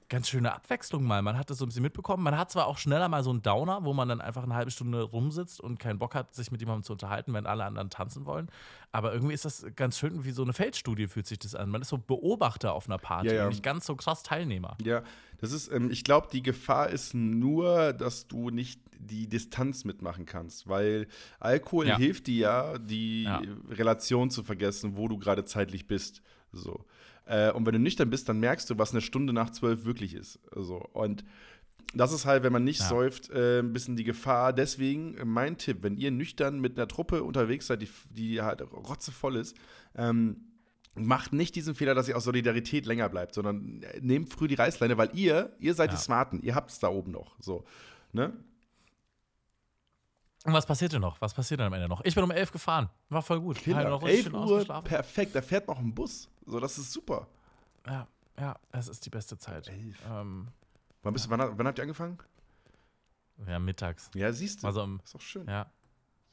ganz 0.10 0.30
schöne 0.30 0.54
Abwechslung 0.54 1.04
mal. 1.04 1.22
Man 1.22 1.38
hat 1.38 1.50
das 1.50 1.58
so 1.58 1.66
ein 1.66 1.70
bisschen 1.70 1.84
mitbekommen. 1.84 2.24
Man 2.24 2.38
hat 2.38 2.52
zwar 2.52 2.68
auch 2.68 2.78
schneller 2.78 3.08
mal 3.10 3.24
so 3.24 3.30
einen 3.30 3.42
Downer, 3.42 3.84
wo 3.84 3.94
man 3.94 4.10
dann 4.10 4.22
einfach 4.22 4.44
eine 4.44 4.56
halbe 4.56 4.72
Stunde 4.72 5.02
rumsitzt 5.02 5.60
und 5.60 5.80
keinen 5.80 6.00
Bock 6.00 6.16
hat, 6.16 6.34
sich 6.34 6.52
mit 6.52 6.62
jemandem 6.62 6.84
zu 6.84 6.94
unterhalten, 6.94 7.34
wenn 7.34 7.46
alle 7.46 7.66
anderen 7.66 7.90
tanzen 7.90 8.26
wollen. 8.26 8.50
Aber 8.92 9.14
irgendwie 9.14 9.34
ist 9.34 9.46
das 9.46 9.66
ganz 9.76 9.98
schön, 9.98 10.24
wie 10.24 10.32
so 10.32 10.44
eine 10.44 10.54
Feldstudie 10.54 11.08
fühlt 11.08 11.28
sich 11.28 11.40
das 11.40 11.56
an. 11.56 11.70
Man 11.70 11.82
ist 11.82 11.90
so 11.90 11.98
Beobachter 11.98 12.74
auf 12.74 12.88
einer 12.88 12.98
Party 12.98 13.30
ja, 13.30 13.34
ja. 13.34 13.44
und 13.44 13.50
nicht 13.50 13.64
ganz 13.64 13.86
so 13.86 13.96
krass 13.96 14.24
Teilnehmer. 14.24 14.78
Ja, 14.84 15.04
das 15.40 15.52
ist, 15.52 15.72
ähm, 15.72 15.90
ich 15.92 16.04
glaube, 16.04 16.28
die 16.32 16.44
Gefahr 16.44 16.90
ist 16.90 17.14
nur, 17.14 17.94
dass 17.94 18.28
du 18.28 18.50
nicht 18.50 18.80
die 19.00 19.28
Distanz 19.28 19.84
mitmachen 19.84 20.26
kannst, 20.26 20.68
weil 20.68 21.08
Alkohol 21.40 21.88
ja. 21.88 21.98
hilft 21.98 22.28
dir 22.28 22.38
ja, 22.38 22.78
die 22.78 23.28
Relation 23.70 24.30
zu 24.30 24.44
vergessen, 24.44 24.96
wo 24.96 25.08
du 25.08 25.18
gerade 25.18 25.44
zeitlich 25.46 25.88
bist. 25.88 26.22
So. 26.52 26.86
Äh, 27.26 27.52
und 27.52 27.66
wenn 27.66 27.74
du 27.74 27.80
nüchtern 27.80 28.10
bist, 28.10 28.28
dann 28.30 28.40
merkst 28.40 28.70
du, 28.70 28.78
was 28.78 28.92
eine 28.92 29.02
Stunde 29.02 29.34
nach 29.34 29.50
zwölf 29.50 29.86
wirklich 29.86 30.14
ist. 30.14 30.40
Also, 30.56 30.78
und 30.94 31.24
das 31.94 32.12
ist 32.12 32.26
halt, 32.26 32.44
wenn 32.44 32.54
man 32.54 32.64
nicht 32.64 32.80
ja. 32.80 32.88
säuft, 32.88 33.30
äh, 33.30 33.60
ein 33.60 33.74
bisschen 33.74 33.96
die 33.96 34.04
Gefahr. 34.04 34.54
Deswegen 34.54 35.16
äh, 35.16 35.26
mein 35.26 35.58
Tipp, 35.58 35.80
wenn 35.82 35.98
ihr 35.98 36.12
nüchtern 36.12 36.60
mit 36.60 36.78
einer 36.78 36.88
Truppe 36.88 37.24
unterwegs 37.24 37.68
seid, 37.68 37.82
die, 37.82 37.90
die 38.10 38.42
halt 38.42 38.62
rotzevoll 38.62 39.36
ist, 39.36 39.56
ähm, 39.96 40.38
macht 40.96 41.34
nicht 41.34 41.56
diesen 41.56 41.76
Fehler, 41.76 41.96
dass 41.96 42.08
ihr 42.08 42.18
aus 42.18 42.24
Solidarität 42.24 42.86
länger 42.86 43.10
bleibt, 43.10 43.34
sondern 43.34 43.82
äh, 43.84 44.00
nehmt 44.02 44.32
früh 44.34 44.48
die 44.48 44.56
Reißleine, 44.56 44.98
weil 44.98 45.10
ihr, 45.14 45.56
ihr 45.60 45.74
seid 45.74 45.92
ja. 45.92 45.98
die 45.98 46.02
Smarten, 46.02 46.42
ihr 46.42 46.56
habt 46.56 46.72
es 46.72 46.80
da 46.80 46.90
oben 46.90 47.12
noch. 47.12 47.36
So, 47.40 47.64
ne? 48.12 48.34
Und 50.46 50.52
was 50.52 50.66
passierte 50.66 51.00
noch? 51.00 51.22
Was 51.22 51.34
passiert 51.34 51.62
dann 51.62 51.68
am 51.68 51.74
Ende 51.74 51.88
noch? 51.88 52.04
Ich 52.04 52.16
bin 52.16 52.24
um 52.24 52.32
elf 52.32 52.52
gefahren. 52.52 52.90
War 53.10 53.22
voll 53.22 53.40
gut. 53.40 53.58
Kinder, 53.58 53.88
noch 53.88 54.04
11 54.04 54.34
Uhr, 54.34 54.66
perfekt. 54.84 55.34
Da 55.36 55.42
fährt 55.42 55.70
noch 55.70 55.80
ein 55.80 55.94
Bus. 55.94 56.28
So, 56.46 56.60
das 56.60 56.78
ist 56.78 56.92
super. 56.92 57.28
Ja, 57.86 58.08
ja, 58.40 58.56
es 58.72 58.88
ist 58.88 59.06
die 59.06 59.10
beste 59.10 59.38
Zeit. 59.38 59.70
Ähm, 59.70 60.48
wann, 61.02 61.14
bist, 61.14 61.26
ja. 61.26 61.32
wann, 61.32 61.58
wann, 61.58 61.68
habt 61.68 61.78
ihr 61.80 61.84
angefangen? 61.84 62.18
Ja, 63.48 63.60
mittags. 63.60 64.10
Ja, 64.16 64.32
siehst 64.32 64.64
du. 64.64 64.68
Also, 64.68 64.84
um, 64.84 65.00
ist 65.04 65.14
doch 65.14 65.22
schön. 65.22 65.48
Ja, 65.48 65.72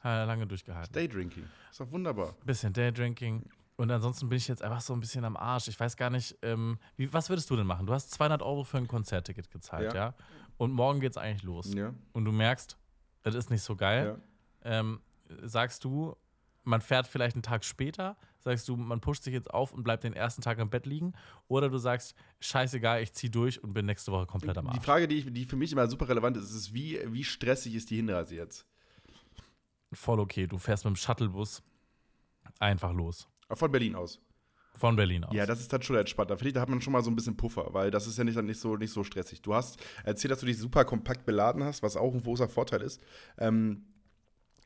lange 0.03 0.47
durchgehalten. 0.47 0.93
Daydrinking. 0.93 1.45
Ist 1.69 1.79
doch 1.79 1.91
wunderbar. 1.91 2.35
Bisschen 2.45 2.73
Daydrinking. 2.73 3.43
Und 3.77 3.89
ansonsten 3.89 4.29
bin 4.29 4.37
ich 4.37 4.47
jetzt 4.47 4.61
einfach 4.61 4.81
so 4.81 4.93
ein 4.93 4.99
bisschen 4.99 5.25
am 5.25 5.35
Arsch. 5.35 5.67
Ich 5.67 5.79
weiß 5.79 5.97
gar 5.97 6.09
nicht, 6.09 6.37
ähm, 6.41 6.77
wie, 6.97 7.11
was 7.11 7.29
würdest 7.29 7.49
du 7.49 7.55
denn 7.55 7.65
machen? 7.65 7.87
Du 7.87 7.93
hast 7.93 8.11
200 8.11 8.41
Euro 8.41 8.63
für 8.63 8.77
ein 8.77 8.87
Konzertticket 8.87 9.49
gezahlt, 9.49 9.93
ja? 9.93 10.07
ja? 10.07 10.13
Und 10.57 10.71
morgen 10.71 10.99
geht's 10.99 11.17
eigentlich 11.17 11.43
los. 11.43 11.73
Ja. 11.73 11.93
Und 12.13 12.25
du 12.25 12.31
merkst, 12.31 12.77
das 13.23 13.33
ist 13.33 13.49
nicht 13.49 13.63
so 13.63 13.75
geil. 13.75 14.19
Ja. 14.63 14.79
Ähm, 14.79 14.99
sagst 15.43 15.83
du, 15.83 16.15
man 16.63 16.81
fährt 16.81 17.07
vielleicht 17.07 17.35
einen 17.35 17.43
Tag 17.43 17.63
später, 17.65 18.17
sagst 18.39 18.67
du, 18.67 18.75
man 18.75 19.01
pusht 19.01 19.23
sich 19.23 19.33
jetzt 19.33 19.51
auf 19.51 19.73
und 19.73 19.83
bleibt 19.83 20.03
den 20.03 20.13
ersten 20.13 20.41
Tag 20.41 20.59
im 20.59 20.69
Bett 20.69 20.85
liegen, 20.85 21.13
oder 21.47 21.69
du 21.69 21.77
sagst, 21.77 22.15
scheißegal, 22.39 23.01
ich 23.01 23.13
zieh 23.13 23.29
durch 23.29 23.63
und 23.63 23.73
bin 23.73 23.85
nächste 23.85 24.11
Woche 24.11 24.25
komplett 24.25 24.57
am 24.57 24.67
Arsch. 24.67 24.77
Die 24.77 24.83
Frage, 24.83 25.07
die, 25.07 25.17
ich, 25.17 25.33
die 25.33 25.45
für 25.45 25.55
mich 25.55 25.71
immer 25.71 25.87
super 25.87 26.07
relevant 26.07 26.37
ist, 26.37 26.51
ist, 26.51 26.73
wie, 26.73 26.99
wie 27.07 27.23
stressig 27.23 27.75
ist 27.75 27.89
die 27.89 27.97
Hinreise 27.97 28.35
jetzt? 28.35 28.65
Voll 29.93 30.19
okay, 30.19 30.47
du 30.47 30.57
fährst 30.57 30.85
mit 30.85 30.93
dem 30.93 30.97
Shuttlebus 30.97 31.63
einfach 32.59 32.93
los. 32.93 33.27
Von 33.49 33.71
Berlin 33.71 33.95
aus. 33.95 34.19
Von 34.73 34.95
Berlin 34.95 35.25
aus. 35.25 35.35
Ja, 35.35 35.45
das 35.45 35.59
ist 35.59 35.71
dann 35.73 35.81
schon 35.81 35.97
entspannter. 35.97 36.37
Finde 36.37 36.49
ich, 36.49 36.53
da 36.53 36.61
hat 36.61 36.69
man 36.69 36.81
schon 36.81 36.93
mal 36.93 37.03
so 37.03 37.11
ein 37.11 37.15
bisschen 37.15 37.35
Puffer, 37.35 37.73
weil 37.73 37.91
das 37.91 38.07
ist 38.07 38.17
ja 38.17 38.23
nicht, 38.23 38.37
dann 38.37 38.45
nicht, 38.45 38.59
so, 38.59 38.77
nicht 38.77 38.91
so 38.91 39.03
stressig. 39.03 39.41
Du 39.41 39.53
hast 39.53 39.83
erzählt, 40.03 40.31
dass 40.31 40.39
du 40.39 40.45
dich 40.45 40.57
super 40.57 40.85
kompakt 40.85 41.25
beladen 41.25 41.63
hast, 41.63 41.83
was 41.83 41.97
auch 41.97 42.13
ein 42.13 42.21
großer 42.21 42.47
Vorteil 42.47 42.81
ist. 42.81 43.01
Ähm, 43.37 43.85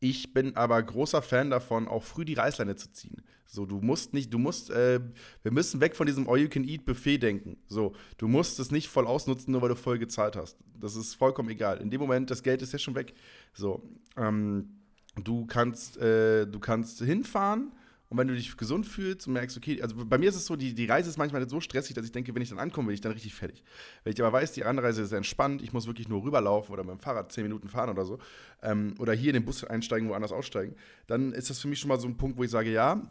ich 0.09 0.33
bin 0.33 0.55
aber 0.55 0.81
großer 0.83 1.23
Fan 1.23 1.49
davon, 1.49 1.87
auch 1.87 2.03
früh 2.03 2.25
die 2.25 2.35
Reißleine 2.35 2.75
zu 2.75 2.91
ziehen. 2.91 3.23
So, 3.47 3.65
du 3.65 3.81
musst 3.81 4.13
nicht, 4.13 4.31
du 4.31 4.37
musst, 4.37 4.69
äh, 4.69 4.99
wir 5.41 5.51
müssen 5.51 5.81
weg 5.81 5.95
von 5.95 6.05
diesem 6.05 6.29
All-You-Can-Eat-Buffet 6.29 7.17
denken. 7.17 7.57
So, 7.67 7.93
du 8.19 8.27
musst 8.27 8.59
es 8.59 8.69
nicht 8.69 8.87
voll 8.87 9.07
ausnutzen, 9.07 9.51
nur 9.51 9.63
weil 9.63 9.69
du 9.69 9.75
voll 9.75 9.97
gezahlt 9.97 10.35
hast. 10.35 10.57
Das 10.79 10.95
ist 10.95 11.15
vollkommen 11.15 11.49
egal. 11.49 11.79
In 11.81 11.89
dem 11.89 11.99
Moment, 12.01 12.29
das 12.29 12.43
Geld 12.43 12.61
ist 12.61 12.71
ja 12.71 12.77
schon 12.77 12.93
weg. 12.93 13.15
So, 13.53 13.81
ähm, 14.15 14.81
du 15.23 15.47
kannst, 15.47 15.97
äh, 15.97 16.45
du 16.45 16.59
kannst 16.59 17.01
hinfahren 17.01 17.71
und 18.09 18.17
wenn 18.17 18.27
du 18.27 18.35
dich 18.35 18.55
gesund 18.55 18.85
fühlst 18.85 19.27
und 19.27 19.33
merkst, 19.33 19.57
okay, 19.57 19.81
also 19.81 19.95
bei 20.05 20.17
mir 20.17 20.29
ist 20.29 20.35
es 20.35 20.45
so, 20.45 20.55
die, 20.55 20.75
die 20.75 20.85
Reise 20.85 21.09
ist 21.09 21.17
manchmal 21.17 21.47
so 21.49 21.59
stressig, 21.59 21.95
dass 21.95 22.05
ich 22.05 22.11
denke, 22.11 22.35
wenn 22.35 22.41
ich 22.41 22.49
dann 22.49 22.59
ankomme, 22.59 22.87
bin 22.87 22.93
ich 22.93 23.01
dann 23.01 23.13
richtig 23.13 23.33
fertig. 23.33 23.63
Wenn 24.03 24.13
ich 24.13 24.21
aber 24.21 24.31
weiß, 24.31 24.51
die 24.51 24.63
Anreise 24.63 25.01
ist 25.01 25.11
entspannt, 25.11 25.61
ich 25.61 25.73
muss 25.73 25.87
wirklich 25.87 26.07
nur 26.07 26.23
rüberlaufen 26.23 26.71
oder 26.71 26.83
mit 26.83 26.93
dem 26.93 26.99
Fahrrad 26.99 27.31
zehn 27.31 27.43
Minuten 27.43 27.67
fahren 27.67 27.89
oder 27.89 28.05
so, 28.05 28.19
ähm, 28.61 28.93
oder 28.99 29.13
hier 29.13 29.29
in 29.29 29.35
den 29.35 29.45
Bus 29.45 29.63
einsteigen, 29.63 30.09
woanders 30.09 30.31
aussteigen, 30.31 30.75
dann 31.07 31.33
ist 31.33 31.49
das 31.49 31.59
für 31.59 31.67
mich 31.67 31.79
schon 31.79 31.89
mal 31.89 31.99
so 31.99 32.07
ein 32.07 32.17
Punkt, 32.17 32.37
wo 32.37 32.43
ich 32.43 32.51
sage, 32.51 32.71
ja, 32.71 33.01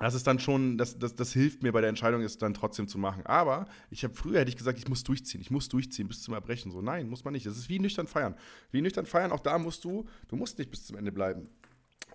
das 0.00 0.14
ist 0.14 0.26
dann 0.26 0.40
schon, 0.40 0.76
das, 0.76 0.98
das, 0.98 1.14
das 1.14 1.32
hilft 1.32 1.62
mir 1.62 1.70
bei 1.70 1.80
der 1.80 1.88
Entscheidung, 1.88 2.22
es 2.22 2.36
dann 2.36 2.52
trotzdem 2.52 2.88
zu 2.88 2.98
machen. 2.98 3.24
Aber 3.26 3.66
ich 3.90 4.02
habe 4.02 4.14
früher 4.14 4.40
hätte 4.40 4.48
ich 4.48 4.56
gesagt, 4.56 4.78
ich 4.78 4.88
muss 4.88 5.04
durchziehen, 5.04 5.40
ich 5.40 5.50
muss 5.50 5.68
durchziehen 5.68 6.08
bis 6.08 6.22
zum 6.22 6.34
Erbrechen. 6.34 6.72
So, 6.72 6.82
nein, 6.82 7.08
muss 7.08 7.24
man 7.24 7.32
nicht. 7.32 7.46
Das 7.46 7.56
ist 7.56 7.68
wie 7.68 7.78
nüchtern 7.78 8.08
feiern. 8.08 8.34
Wie 8.72 8.80
nüchtern 8.80 9.06
feiern, 9.06 9.30
auch 9.30 9.40
da 9.40 9.56
musst 9.58 9.84
du, 9.84 10.04
du 10.28 10.36
musst 10.36 10.58
nicht 10.58 10.70
bis 10.70 10.84
zum 10.84 10.96
Ende 10.96 11.12
bleiben. 11.12 11.48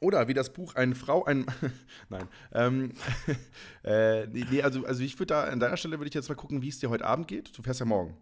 Oder 0.02 0.28
wie 0.28 0.34
das 0.34 0.54
Buch 0.54 0.76
Eine 0.76 0.96
Frau, 0.96 1.26
ein. 1.26 1.46
Nein. 2.10 2.28
Ähm, 2.54 2.94
äh, 3.84 4.28
nee, 4.28 4.62
also, 4.62 4.86
also 4.86 5.04
ich 5.04 5.18
würde 5.20 5.34
da, 5.34 5.44
an 5.44 5.60
deiner 5.60 5.78
Stelle 5.78 6.00
würde 6.00 6.08
ich 6.08 6.14
jetzt 6.14 6.30
mal 6.30 6.36
gucken, 6.36 6.62
wie 6.62 6.70
es 6.70 6.80
dir 6.80 6.90
heute 6.90 7.06
Abend 7.06 7.28
geht. 7.28 7.58
Du 7.58 7.62
fährst 7.62 7.80
ja 7.80 7.86
morgen. 7.86 8.18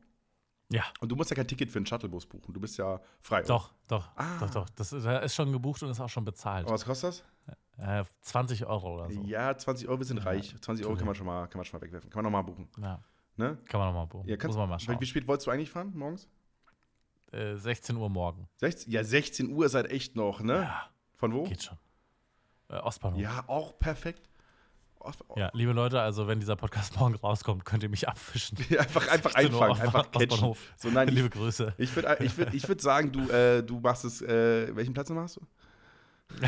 Ja. 0.69 0.83
Und 0.99 1.09
du 1.09 1.15
musst 1.15 1.29
ja 1.29 1.35
kein 1.35 1.47
Ticket 1.47 1.71
für 1.71 1.79
einen 1.79 1.85
Shuttlebus 1.85 2.25
buchen. 2.25 2.53
Du 2.53 2.59
bist 2.59 2.77
ja 2.77 2.99
frei. 3.21 3.41
Doch, 3.43 3.71
doch. 3.87 4.09
Ah. 4.15 4.39
Doch, 4.39 4.49
doch. 4.49 4.69
Das 4.71 4.91
ist 4.91 5.35
schon 5.35 5.51
gebucht 5.51 5.81
und 5.83 5.89
ist 5.89 5.99
auch 5.99 6.09
schon 6.09 6.25
bezahlt. 6.25 6.65
Aber 6.65 6.73
was 6.73 6.83
kostet 6.83 7.09
das? 7.09 7.23
Äh, 7.77 8.03
20 8.21 8.65
Euro 8.65 8.95
oder 8.95 9.11
so. 9.11 9.21
Ja, 9.21 9.55
20 9.55 9.87
Euro, 9.87 9.99
wir 9.99 10.05
sind 10.05 10.17
ja. 10.17 10.23
reich. 10.23 10.55
20 10.59 10.85
Euro 10.85 10.95
kann 10.95 11.05
man, 11.05 11.15
schon 11.15 11.25
mal, 11.25 11.47
kann 11.47 11.59
man 11.59 11.65
schon 11.65 11.79
mal 11.79 11.85
wegwerfen. 11.85 12.09
Kann 12.09 12.23
man 12.23 12.31
nochmal 12.31 12.43
buchen. 12.43 12.67
Ja. 12.81 13.03
Ne? 13.37 13.57
Kann 13.65 13.79
man 13.79 13.89
nochmal 13.89 14.07
buchen. 14.07 14.27
Ja, 14.27 14.35
kannst, 14.35 14.57
Muss 14.57 14.57
man 14.57 14.69
mal 14.69 14.79
schauen. 14.79 14.99
Wie 14.99 15.05
spät 15.05 15.27
wolltest 15.27 15.47
du 15.47 15.51
eigentlich 15.51 15.69
fahren 15.69 15.93
morgens? 15.95 16.27
Äh, 17.31 17.55
16 17.55 17.95
Uhr 17.95 18.09
morgen. 18.09 18.49
16, 18.57 18.91
ja, 18.91 19.03
16 19.03 19.51
Uhr 19.51 19.69
seid 19.69 19.91
echt 19.91 20.15
noch, 20.15 20.41
ne? 20.41 20.63
Ja. 20.63 20.89
Von 21.17 21.33
wo? 21.33 21.43
Geht 21.43 21.63
schon. 21.63 21.77
Äh, 22.69 22.75
Ostbahnhof. 22.75 23.19
Ja, 23.19 23.43
auch 23.47 23.77
perfekt. 23.79 24.29
Ost 24.99 25.23
ja, 25.35 25.49
liebe 25.53 25.73
Leute, 25.73 26.01
also 26.01 26.27
wenn 26.27 26.39
dieser 26.39 26.55
Podcast 26.55 26.97
morgen 26.99 27.15
rauskommt, 27.15 27.65
könnt 27.65 27.83
ihr 27.83 27.89
mich 27.89 28.07
abfischen. 28.07 28.57
Ja, 28.69 28.79
einfach 28.81 29.07
einfach 29.07 29.35
einfangen, 29.35 29.79
einfach 29.79 30.11
catchen. 30.11 30.55
So, 30.75 30.89
nein, 30.89 31.07
liebe 31.07 31.27
ich, 31.27 31.33
Grüße. 31.33 31.73
Ich 31.77 31.95
würde 31.95 32.17
ich 32.23 32.37
würd, 32.37 32.53
ich 32.53 32.67
würd 32.67 32.81
sagen, 32.81 33.11
du, 33.11 33.29
äh, 33.29 33.63
du 33.63 33.79
machst 33.79 34.05
es, 34.05 34.21
äh, 34.21 34.75
welchen 34.75 34.93
Platz 34.93 35.09
machst 35.09 35.37
du? 35.37 35.41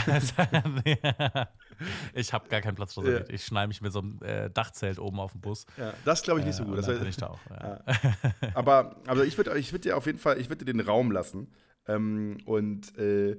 ich 2.14 2.34
habe 2.34 2.50
gar 2.50 2.60
keinen 2.60 2.76
Platz 2.76 2.98
reserviert. 2.98 3.30
Ja. 3.30 3.36
Ich 3.36 3.46
schneide 3.46 3.70
mich 3.70 3.80
mit 3.82 3.94
so 3.94 4.00
einem 4.00 4.22
äh, 4.22 4.50
Dachzelt 4.50 5.00
oben 5.00 5.22
auf 5.22 5.32
den 5.32 5.40
Bus. 5.40 5.66
Ja, 5.78 5.94
das 6.04 6.22
glaube 6.22 6.42
ich 6.42 6.46
nicht 6.46 6.56
so 6.56 6.66
gut. 6.66 6.80
Äh, 6.80 6.82
das 6.82 6.88
bin 6.88 7.08
ich 7.08 7.16
da 7.16 7.28
auch. 7.28 7.40
Ja. 7.50 7.80
aber, 8.56 8.98
aber 9.08 9.24
ich 9.24 9.38
würde 9.38 9.58
ich 9.58 9.72
würd 9.72 9.86
dir 9.86 9.96
auf 9.96 10.06
jeden 10.06 10.20
Fall, 10.20 10.38
ich 10.40 10.50
würde 10.50 10.66
dir 10.66 10.74
den 10.74 10.82
Raum 10.82 11.12
lassen. 11.12 11.54
Ähm, 11.88 12.40
und 12.46 12.98
äh, 12.98 13.38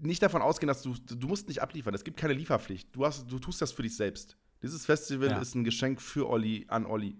nicht 0.00 0.22
davon 0.22 0.42
ausgehen, 0.42 0.68
dass 0.68 0.82
du, 0.82 0.94
du 0.94 1.28
musst 1.28 1.48
nicht 1.48 1.62
abliefern. 1.62 1.94
Es 1.94 2.04
gibt 2.04 2.16
keine 2.16 2.32
Lieferpflicht. 2.32 2.94
Du, 2.94 3.04
hast, 3.04 3.30
du 3.30 3.38
tust 3.38 3.60
das 3.60 3.72
für 3.72 3.82
dich 3.82 3.96
selbst. 3.96 4.36
Dieses 4.62 4.86
Festival 4.86 5.28
ja. 5.28 5.38
ist 5.38 5.54
ein 5.54 5.64
Geschenk 5.64 6.00
für 6.00 6.28
Olli 6.28 6.64
an 6.68 6.86
Olli. 6.86 7.16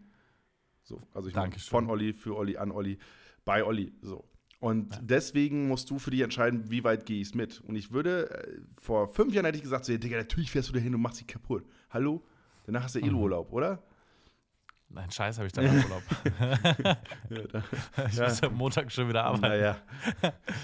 So, 0.82 1.00
also 1.12 1.28
ich 1.28 1.34
meine, 1.34 1.52
von 1.58 1.90
Olli 1.90 2.12
für 2.12 2.36
Olli 2.36 2.56
an 2.56 2.70
Olli 2.70 2.98
bei 3.44 3.64
Olli. 3.64 3.92
So. 4.02 4.24
Und 4.60 4.94
ja. 4.94 5.00
deswegen 5.02 5.68
musst 5.68 5.90
du 5.90 5.98
für 5.98 6.10
dich 6.10 6.20
entscheiden, 6.20 6.70
wie 6.70 6.82
weit 6.84 7.06
gehe 7.06 7.20
ich 7.20 7.34
mit. 7.34 7.60
Und 7.60 7.76
ich 7.76 7.92
würde, 7.92 8.30
äh, 8.30 8.60
vor 8.80 9.08
fünf 9.08 9.34
Jahren 9.34 9.44
hätte 9.44 9.58
ich 9.58 9.62
gesagt, 9.62 9.84
so, 9.84 9.96
Digga, 9.96 10.16
natürlich 10.16 10.50
fährst 10.50 10.68
du 10.68 10.72
da 10.72 10.78
hin 10.78 10.94
und 10.94 11.02
machst 11.02 11.20
dich 11.20 11.26
kaputt. 11.26 11.64
Hallo? 11.90 12.24
Danach 12.64 12.84
hast 12.84 12.94
du 12.94 13.00
mhm. 13.00 13.06
eh 13.06 13.12
Urlaub, 13.12 13.52
oder? 13.52 13.82
Nein, 14.88 15.10
Scheiß 15.10 15.38
habe 15.38 15.46
ich 15.46 15.52
dann 15.52 15.66
Urlaub. 15.84 16.02
ich 18.08 18.18
muss 18.18 18.40
ja 18.40 18.50
Montag 18.50 18.90
schon 18.92 19.08
wieder 19.08 19.24
arbeiten. 19.24 19.42
Naja. 19.42 19.76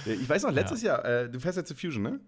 Ich 0.04 0.28
weiß 0.28 0.44
noch, 0.44 0.52
letztes 0.52 0.82
ja. 0.82 0.94
Jahr, 0.96 1.04
äh, 1.04 1.30
du 1.30 1.40
fährst 1.40 1.58
jetzt 1.58 1.68
zu 1.68 1.74
Fusion, 1.74 2.02
ne? 2.02 2.20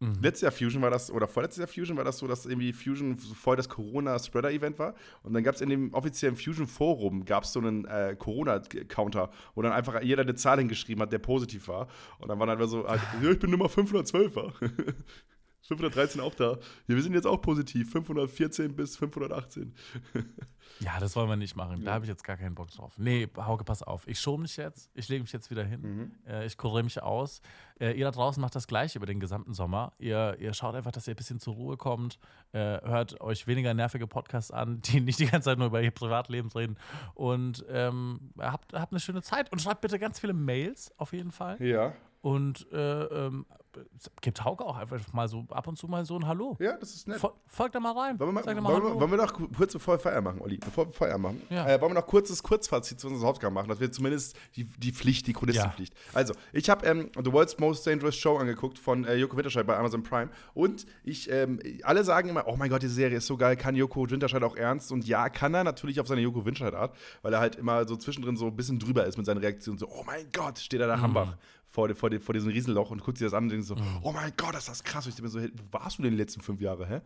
Mhm. 0.00 0.14
Letztes 0.20 0.42
Jahr 0.42 0.52
Fusion 0.52 0.80
war 0.80 0.90
das, 0.90 1.10
oder 1.10 1.26
vorletztes 1.26 1.58
Jahr 1.58 1.68
Fusion 1.68 1.96
war 1.96 2.04
das 2.04 2.18
so, 2.18 2.28
dass 2.28 2.46
irgendwie 2.46 2.72
Fusion 2.72 3.18
voll 3.18 3.56
das 3.56 3.68
Corona-Spreader-Event 3.68 4.78
war. 4.78 4.94
Und 5.22 5.34
dann 5.34 5.42
gab 5.42 5.56
es 5.56 5.60
in 5.60 5.70
dem 5.70 5.92
offiziellen 5.92 6.36
Fusion-Forum 6.36 7.24
gab 7.24 7.44
es 7.44 7.52
so 7.52 7.60
einen 7.60 7.84
äh, 7.86 8.14
Corona-Counter, 8.16 9.30
wo 9.54 9.62
dann 9.62 9.72
einfach 9.72 10.00
jeder 10.02 10.22
eine 10.22 10.34
Zahl 10.36 10.58
hingeschrieben 10.58 11.02
hat, 11.02 11.12
der 11.12 11.18
positiv 11.18 11.66
war. 11.68 11.88
Und 12.18 12.28
dann 12.28 12.38
war 12.38 12.46
dann 12.46 12.68
so, 12.68 12.86
halt, 12.86 13.00
ja, 13.22 13.30
ich 13.30 13.38
bin 13.38 13.50
Nummer 13.50 13.68
512 13.68 14.36
war. 14.36 14.52
513 15.62 16.20
auch 16.20 16.34
da. 16.34 16.52
Ja, 16.86 16.94
wir 16.94 17.02
sind 17.02 17.14
jetzt 17.14 17.26
auch 17.26 17.40
positiv. 17.40 17.90
514 17.90 18.74
bis 18.74 18.96
518. 18.96 19.74
Ja, 20.80 21.00
das 21.00 21.16
wollen 21.16 21.28
wir 21.28 21.36
nicht 21.36 21.56
machen. 21.56 21.84
Da 21.84 21.94
habe 21.94 22.04
ich 22.04 22.08
jetzt 22.08 22.22
gar 22.22 22.36
keinen 22.36 22.54
Bock 22.54 22.70
drauf. 22.70 22.92
Nee, 22.98 23.28
Hauke, 23.36 23.64
pass 23.64 23.82
auf. 23.82 24.06
Ich 24.06 24.20
schobe 24.20 24.42
mich 24.42 24.56
jetzt. 24.56 24.90
Ich 24.94 25.08
lege 25.08 25.22
mich 25.22 25.32
jetzt 25.32 25.50
wieder 25.50 25.64
hin. 25.64 25.80
Mhm. 25.80 26.12
Äh, 26.26 26.46
ich 26.46 26.56
kuriere 26.56 26.84
mich 26.84 27.02
aus. 27.02 27.40
Äh, 27.80 27.92
ihr 27.92 28.04
da 28.04 28.10
draußen 28.12 28.40
macht 28.40 28.54
das 28.54 28.66
gleiche 28.66 28.98
über 28.98 29.06
den 29.06 29.18
gesamten 29.18 29.54
Sommer. 29.54 29.92
Ihr, 29.98 30.36
ihr 30.38 30.54
schaut 30.54 30.74
einfach, 30.74 30.92
dass 30.92 31.08
ihr 31.08 31.14
ein 31.14 31.16
bisschen 31.16 31.40
zur 31.40 31.54
Ruhe 31.54 31.76
kommt. 31.76 32.18
Äh, 32.52 32.58
hört 32.58 33.20
euch 33.20 33.46
weniger 33.46 33.74
nervige 33.74 34.06
Podcasts 34.06 34.50
an, 34.50 34.80
die 34.82 35.00
nicht 35.00 35.18
die 35.18 35.26
ganze 35.26 35.46
Zeit 35.46 35.58
nur 35.58 35.68
über 35.68 35.82
ihr 35.82 35.90
Privatleben 35.90 36.50
reden. 36.50 36.76
Und 37.14 37.64
ähm, 37.68 38.32
habt, 38.38 38.72
habt 38.72 38.92
eine 38.92 39.00
schöne 39.00 39.22
Zeit. 39.22 39.50
Und 39.50 39.60
schreibt 39.60 39.80
bitte 39.80 39.98
ganz 39.98 40.20
viele 40.20 40.32
Mails 40.32 40.92
auf 40.96 41.12
jeden 41.12 41.32
Fall. 41.32 41.60
Ja. 41.62 41.94
Und 42.20 42.70
äh, 42.72 43.04
ähm, 43.04 43.46
gibt 44.20 44.44
Hauke 44.44 44.64
auch 44.64 44.76
einfach 44.76 45.00
mal 45.12 45.28
so 45.28 45.44
ab 45.50 45.66
und 45.66 45.76
zu 45.76 45.88
mal 45.88 46.04
so 46.04 46.16
ein 46.16 46.26
Hallo. 46.26 46.56
Ja, 46.60 46.76
das 46.76 46.94
ist 46.94 47.08
nett. 47.08 47.20
folgt 47.46 47.74
da 47.74 47.80
mal 47.80 47.92
rein. 47.92 48.18
Wollen 48.18 48.34
wir, 48.34 48.42
mal, 48.42 48.54
mal 48.54 48.64
wollen, 48.64 48.82
wir, 48.82 49.00
wollen 49.00 49.10
wir, 49.10 49.16
noch 49.18 49.32
kurz 49.56 49.72
bevor 49.72 49.94
wir 49.94 49.98
Feier 49.98 50.20
machen, 50.20 50.40
Olli? 50.40 50.58
Bevor 50.58 50.86
wir 50.86 50.92
Feier 50.92 51.18
machen, 51.18 51.42
ja. 51.50 51.66
äh, 51.66 51.80
wollen 51.80 51.92
wir 51.92 52.00
noch 52.00 52.06
kurzes 52.06 52.42
Kurzfazit 52.42 53.00
zu 53.00 53.08
unserem 53.08 53.26
Hauptgang 53.26 53.52
machen, 53.52 53.68
dass 53.68 53.80
wir 53.80 53.90
zumindest 53.90 54.36
die, 54.56 54.64
die 54.64 54.92
Pflicht, 54.92 55.26
die 55.26 55.32
Chronistenpflicht. 55.32 55.94
Ja. 55.94 56.00
Also, 56.14 56.34
ich 56.52 56.70
habe 56.70 56.86
ähm, 56.86 57.10
The 57.14 57.32
World's 57.32 57.58
Most 57.58 57.86
Dangerous 57.86 58.16
Show 58.16 58.36
angeguckt 58.36 58.78
von 58.78 59.04
äh, 59.04 59.14
Joko 59.16 59.36
Winterscheid 59.36 59.66
bei 59.66 59.76
Amazon 59.76 60.02
Prime 60.02 60.30
und 60.54 60.86
ich, 61.04 61.30
ähm, 61.30 61.60
alle 61.82 62.04
sagen 62.04 62.28
immer, 62.28 62.46
oh 62.46 62.56
mein 62.56 62.70
Gott, 62.70 62.82
diese 62.82 62.94
Serie 62.94 63.18
ist 63.18 63.26
so 63.26 63.36
geil, 63.36 63.56
kann 63.56 63.74
Joko 63.74 64.08
Winterscheid 64.10 64.42
auch 64.42 64.56
ernst? 64.56 64.92
Und 64.92 65.06
ja, 65.06 65.28
kann 65.28 65.54
er 65.54 65.64
natürlich 65.64 66.00
auf 66.00 66.06
seine 66.06 66.20
Joko 66.20 66.44
Winterscheid-Art, 66.44 66.94
weil 67.22 67.32
er 67.32 67.40
halt 67.40 67.56
immer 67.56 67.86
so 67.86 67.96
zwischendrin 67.96 68.36
so 68.36 68.46
ein 68.46 68.56
bisschen 68.56 68.78
drüber 68.78 69.06
ist 69.06 69.16
mit 69.16 69.26
seinen 69.26 69.38
Reaktionen, 69.38 69.78
so, 69.78 69.88
oh 69.88 70.02
mein 70.04 70.26
Gott, 70.32 70.58
steht 70.58 70.80
er 70.80 70.86
da 70.86 70.96
mhm. 70.96 71.02
Hambach 71.02 71.36
vor, 71.68 71.94
vor, 71.94 72.10
vor 72.20 72.32
diesem 72.32 72.50
Riesenloch 72.50 72.90
und 72.90 73.02
guckt 73.02 73.18
sich 73.18 73.26
das 73.26 73.34
an 73.34 73.44
und 73.44 73.50
denkt 73.50 73.66
so, 73.66 73.76
mhm. 73.76 74.00
oh 74.02 74.12
mein 74.12 74.32
Gott, 74.36 74.54
ist 74.56 74.68
das 74.68 74.82
krass. 74.82 75.04
Und 75.04 75.10
ich 75.10 75.16
denke 75.16 75.28
mir 75.28 75.32
so, 75.32 75.40
hey, 75.40 75.52
wo 75.54 75.78
warst 75.78 75.98
du 75.98 76.02
denn 76.02 76.12
die 76.12 76.18
letzten 76.18 76.40
fünf 76.40 76.60
Jahre, 76.60 76.86
hä? 76.86 77.00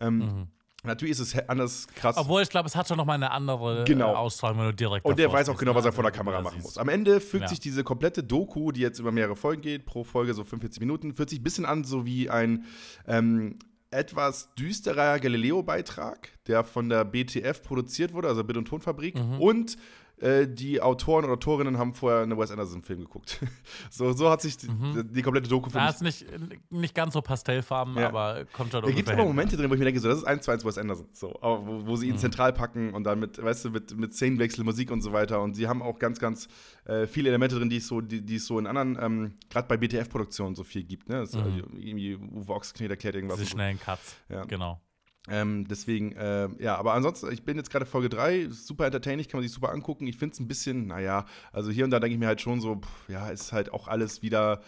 Ähm, 0.00 0.18
mhm. 0.18 0.46
Natürlich 0.84 1.12
ist 1.12 1.20
es 1.20 1.48
anders 1.48 1.86
krass. 1.94 2.16
Obwohl, 2.16 2.42
ich 2.42 2.48
glaube, 2.48 2.66
es 2.66 2.74
hat 2.74 2.88
schon 2.88 2.96
nochmal 2.96 3.14
eine 3.14 3.30
andere 3.30 3.84
genau. 3.84 4.14
Äh, 4.14 4.16
Ausstrahlung, 4.16 4.58
wenn 4.58 4.66
du 4.66 4.74
direkt 4.74 5.04
Und 5.04 5.16
der 5.16 5.32
weiß 5.32 5.48
auch 5.48 5.56
genau, 5.56 5.76
was 5.76 5.84
er 5.84 5.92
vor 5.92 6.02
der 6.02 6.10
Kamera 6.10 6.42
machen 6.42 6.60
muss. 6.60 6.76
Am 6.76 6.88
Ende 6.88 7.20
fügt 7.20 7.42
ja. 7.42 7.48
sich 7.48 7.60
diese 7.60 7.84
komplette 7.84 8.24
Doku, 8.24 8.72
die 8.72 8.80
jetzt 8.80 8.98
über 8.98 9.12
mehrere 9.12 9.36
Folgen 9.36 9.62
geht, 9.62 9.86
pro 9.86 10.02
Folge 10.02 10.34
so 10.34 10.42
45 10.42 10.80
Minuten, 10.80 11.14
fühlt 11.14 11.30
sich 11.30 11.38
ein 11.38 11.44
bisschen 11.44 11.66
an, 11.66 11.84
so 11.84 12.04
wie 12.04 12.28
ein 12.28 12.64
ähm, 13.06 13.58
etwas 13.92 14.52
düsterer 14.56 15.20
Galileo-Beitrag, 15.20 16.30
der 16.48 16.64
von 16.64 16.88
der 16.88 17.04
BTF 17.04 17.62
produziert 17.62 18.12
wurde, 18.12 18.26
also 18.26 18.42
Bild- 18.42 18.58
und 18.58 18.66
Tonfabrik, 18.66 19.14
mhm. 19.14 19.40
und 19.40 19.76
äh, 20.22 20.46
die 20.46 20.80
Autoren 20.80 21.24
oder 21.24 21.34
Autorinnen 21.34 21.78
haben 21.78 21.94
vorher 21.94 22.22
einen 22.22 22.38
Wes 22.38 22.50
Anderson-Film 22.50 23.00
geguckt. 23.00 23.40
so, 23.90 24.12
so 24.12 24.30
hat 24.30 24.40
sich 24.40 24.56
die, 24.56 24.68
mhm. 24.68 25.12
die 25.12 25.20
komplette 25.22 25.48
Doku 25.48 25.68
für 25.68 25.78
Ja, 25.78 25.88
ist 25.88 26.00
nicht, 26.00 26.24
nicht 26.70 26.94
ganz 26.94 27.14
so 27.14 27.22
pastellfarben, 27.22 27.96
ja. 27.96 28.08
aber 28.08 28.44
kommt 28.52 28.70
schon 28.70 28.82
Da 28.82 28.90
gibt 28.90 29.08
es 29.08 29.14
aber 29.14 29.24
Momente 29.24 29.56
drin, 29.56 29.68
wo 29.68 29.74
ich 29.74 29.80
mir 29.80 29.86
denke, 29.86 30.00
so, 30.00 30.08
das 30.08 30.18
ist 30.18 30.24
eins 30.24 30.44
zu 30.44 30.52
eins 30.52 30.64
Wes 30.64 30.78
Anderson. 30.78 31.08
So, 31.12 31.34
wo, 31.40 31.86
wo 31.86 31.96
sie 31.96 32.06
ihn 32.06 32.14
mhm. 32.14 32.18
zentral 32.18 32.52
packen 32.52 32.94
und 32.94 33.04
dann 33.04 33.18
mit, 33.18 33.42
weißt 33.42 33.64
du, 33.64 33.70
mit, 33.70 33.96
mit 33.96 34.14
Szenenwechsel, 34.14 34.64
Musik 34.64 34.92
und 34.92 35.00
so 35.00 35.12
weiter. 35.12 35.40
Und 35.40 35.54
sie 35.54 35.66
haben 35.66 35.82
auch 35.82 35.98
ganz, 35.98 36.20
ganz 36.20 36.46
äh, 36.84 37.06
viele 37.08 37.28
Elemente 37.28 37.56
drin, 37.56 37.68
die 37.68 37.78
es 37.78 37.88
so, 37.88 38.00
die, 38.00 38.24
die 38.24 38.36
es 38.36 38.46
so 38.46 38.58
in 38.60 38.68
anderen, 38.68 38.96
ähm, 39.00 39.34
gerade 39.50 39.66
bei 39.66 39.76
BTF-Produktionen 39.76 40.54
so 40.54 40.62
viel 40.62 40.84
gibt. 40.84 41.08
Ne? 41.08 41.16
Das, 41.16 41.32
mhm. 41.34 41.64
irgendwie 41.76 42.16
Uwe 42.16 42.52
Ochsknecht 42.52 42.90
erklärt 42.90 43.16
irgendwas. 43.16 43.38
Diese 43.38 43.50
schnellen 43.50 43.80
Cuts. 43.80 44.16
Ja. 44.28 44.44
Genau. 44.44 44.80
Ähm, 45.28 45.68
deswegen, 45.68 46.12
äh, 46.12 46.48
ja, 46.58 46.76
aber 46.76 46.94
ansonsten, 46.94 47.32
ich 47.32 47.44
bin 47.44 47.56
jetzt 47.56 47.70
gerade 47.70 47.86
Folge 47.86 48.08
3, 48.08 48.48
super 48.50 48.86
entertaining, 48.86 49.26
kann 49.28 49.38
man 49.38 49.42
sich 49.46 49.52
super 49.52 49.70
angucken. 49.70 50.06
Ich 50.08 50.16
finde 50.16 50.32
es 50.34 50.40
ein 50.40 50.48
bisschen, 50.48 50.88
naja, 50.88 51.26
also 51.52 51.70
hier 51.70 51.84
und 51.84 51.92
da 51.92 52.00
denke 52.00 52.14
ich 52.14 52.18
mir 52.18 52.26
halt 52.26 52.40
schon 52.40 52.60
so, 52.60 52.76
pff, 52.76 53.08
ja, 53.08 53.28
ist 53.28 53.52
halt 53.52 53.72
auch 53.72 53.86
alles 53.86 54.22
wieder 54.22 54.62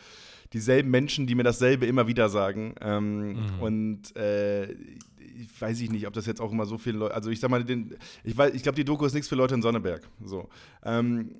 dieselben 0.53 0.91
Menschen, 0.91 1.27
die 1.27 1.35
mir 1.35 1.43
dasselbe 1.43 1.87
immer 1.87 2.07
wieder 2.07 2.29
sagen. 2.29 2.77
Ähm, 2.81 3.33
mhm. 3.33 3.61
Und 3.61 4.17
äh, 4.17 4.71
ich 4.73 5.61
weiß 5.61 5.81
ich 5.81 5.91
nicht, 5.91 6.07
ob 6.07 6.13
das 6.13 6.27
jetzt 6.27 6.41
auch 6.41 6.53
immer 6.53 6.67
so 6.67 6.79
viele 6.79 6.99
Leute, 6.99 7.15
also 7.15 7.31
ich 7.31 7.41
sag 7.41 7.51
mal, 7.51 7.65
den, 7.65 7.97
ich, 8.23 8.39
ich 8.39 8.63
glaube, 8.63 8.77
die 8.77 8.85
Doku 8.85 9.05
ist 9.05 9.15
nichts 9.15 9.29
für 9.29 9.35
Leute 9.35 9.55
in 9.57 9.63
Sonneberg. 9.63 10.09
So. 10.25 10.49
Ähm, 10.85 11.35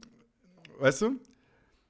weißt 0.81 1.03
du? 1.03 1.21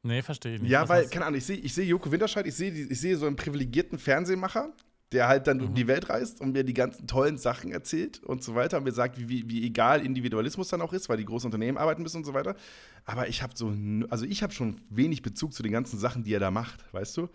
Nee, 0.03 0.21
verstehe 0.21 0.57
ich 0.57 0.61
nicht. 0.61 0.71
Ja, 0.71 0.87
weil, 0.87 1.09
keine 1.09 1.25
Ahnung, 1.25 1.39
ich 1.39 1.47
sehe 1.47 1.57
ich 1.57 1.73
seh 1.73 1.85
Joko 1.85 2.13
Winterscheid, 2.13 2.47
ich 2.47 2.55
sehe 2.55 2.71
ich 2.71 3.01
seh 3.01 3.15
so 3.15 3.27
einen 3.27 3.37
privilegierten 3.37 3.99
Fernsehmacher, 3.99 4.71
der 5.15 5.29
halt 5.29 5.47
dann 5.47 5.59
mhm. 5.59 5.67
um 5.67 5.75
die 5.75 5.87
Welt 5.87 6.11
reist 6.11 6.41
und 6.41 6.53
mir 6.53 6.65
die 6.65 6.75
ganzen 6.75 7.07
tollen 7.07 7.39
Sachen 7.39 7.71
erzählt 7.71 8.23
und 8.23 8.43
so 8.43 8.55
weiter 8.55 8.79
und 8.79 8.85
mir 8.85 8.93
sagt, 8.93 9.19
wie, 9.19 9.29
wie, 9.29 9.49
wie 9.49 9.67
egal 9.67 10.05
Individualismus 10.05 10.69
dann 10.69 10.83
auch 10.83 10.93
ist, 10.93 11.09
weil 11.09 11.17
die 11.17 11.25
großen 11.25 11.47
Unternehmen 11.47 11.79
arbeiten 11.79 12.03
müssen 12.03 12.19
und 12.19 12.25
so 12.25 12.35
weiter. 12.35 12.57
Aber 13.05 13.29
ich 13.29 13.43
habe 13.43 13.55
so, 13.57 13.73
also 14.11 14.27
ich 14.27 14.43
habe 14.43 14.53
schon 14.53 14.81
wenig 14.91 15.23
Bezug 15.23 15.55
zu 15.55 15.63
den 15.63 15.73
ganzen 15.73 15.99
Sachen, 15.99 16.25
die 16.25 16.35
er 16.35 16.41
da 16.41 16.51
macht, 16.51 16.93
weißt 16.93 17.17
du? 17.17 17.29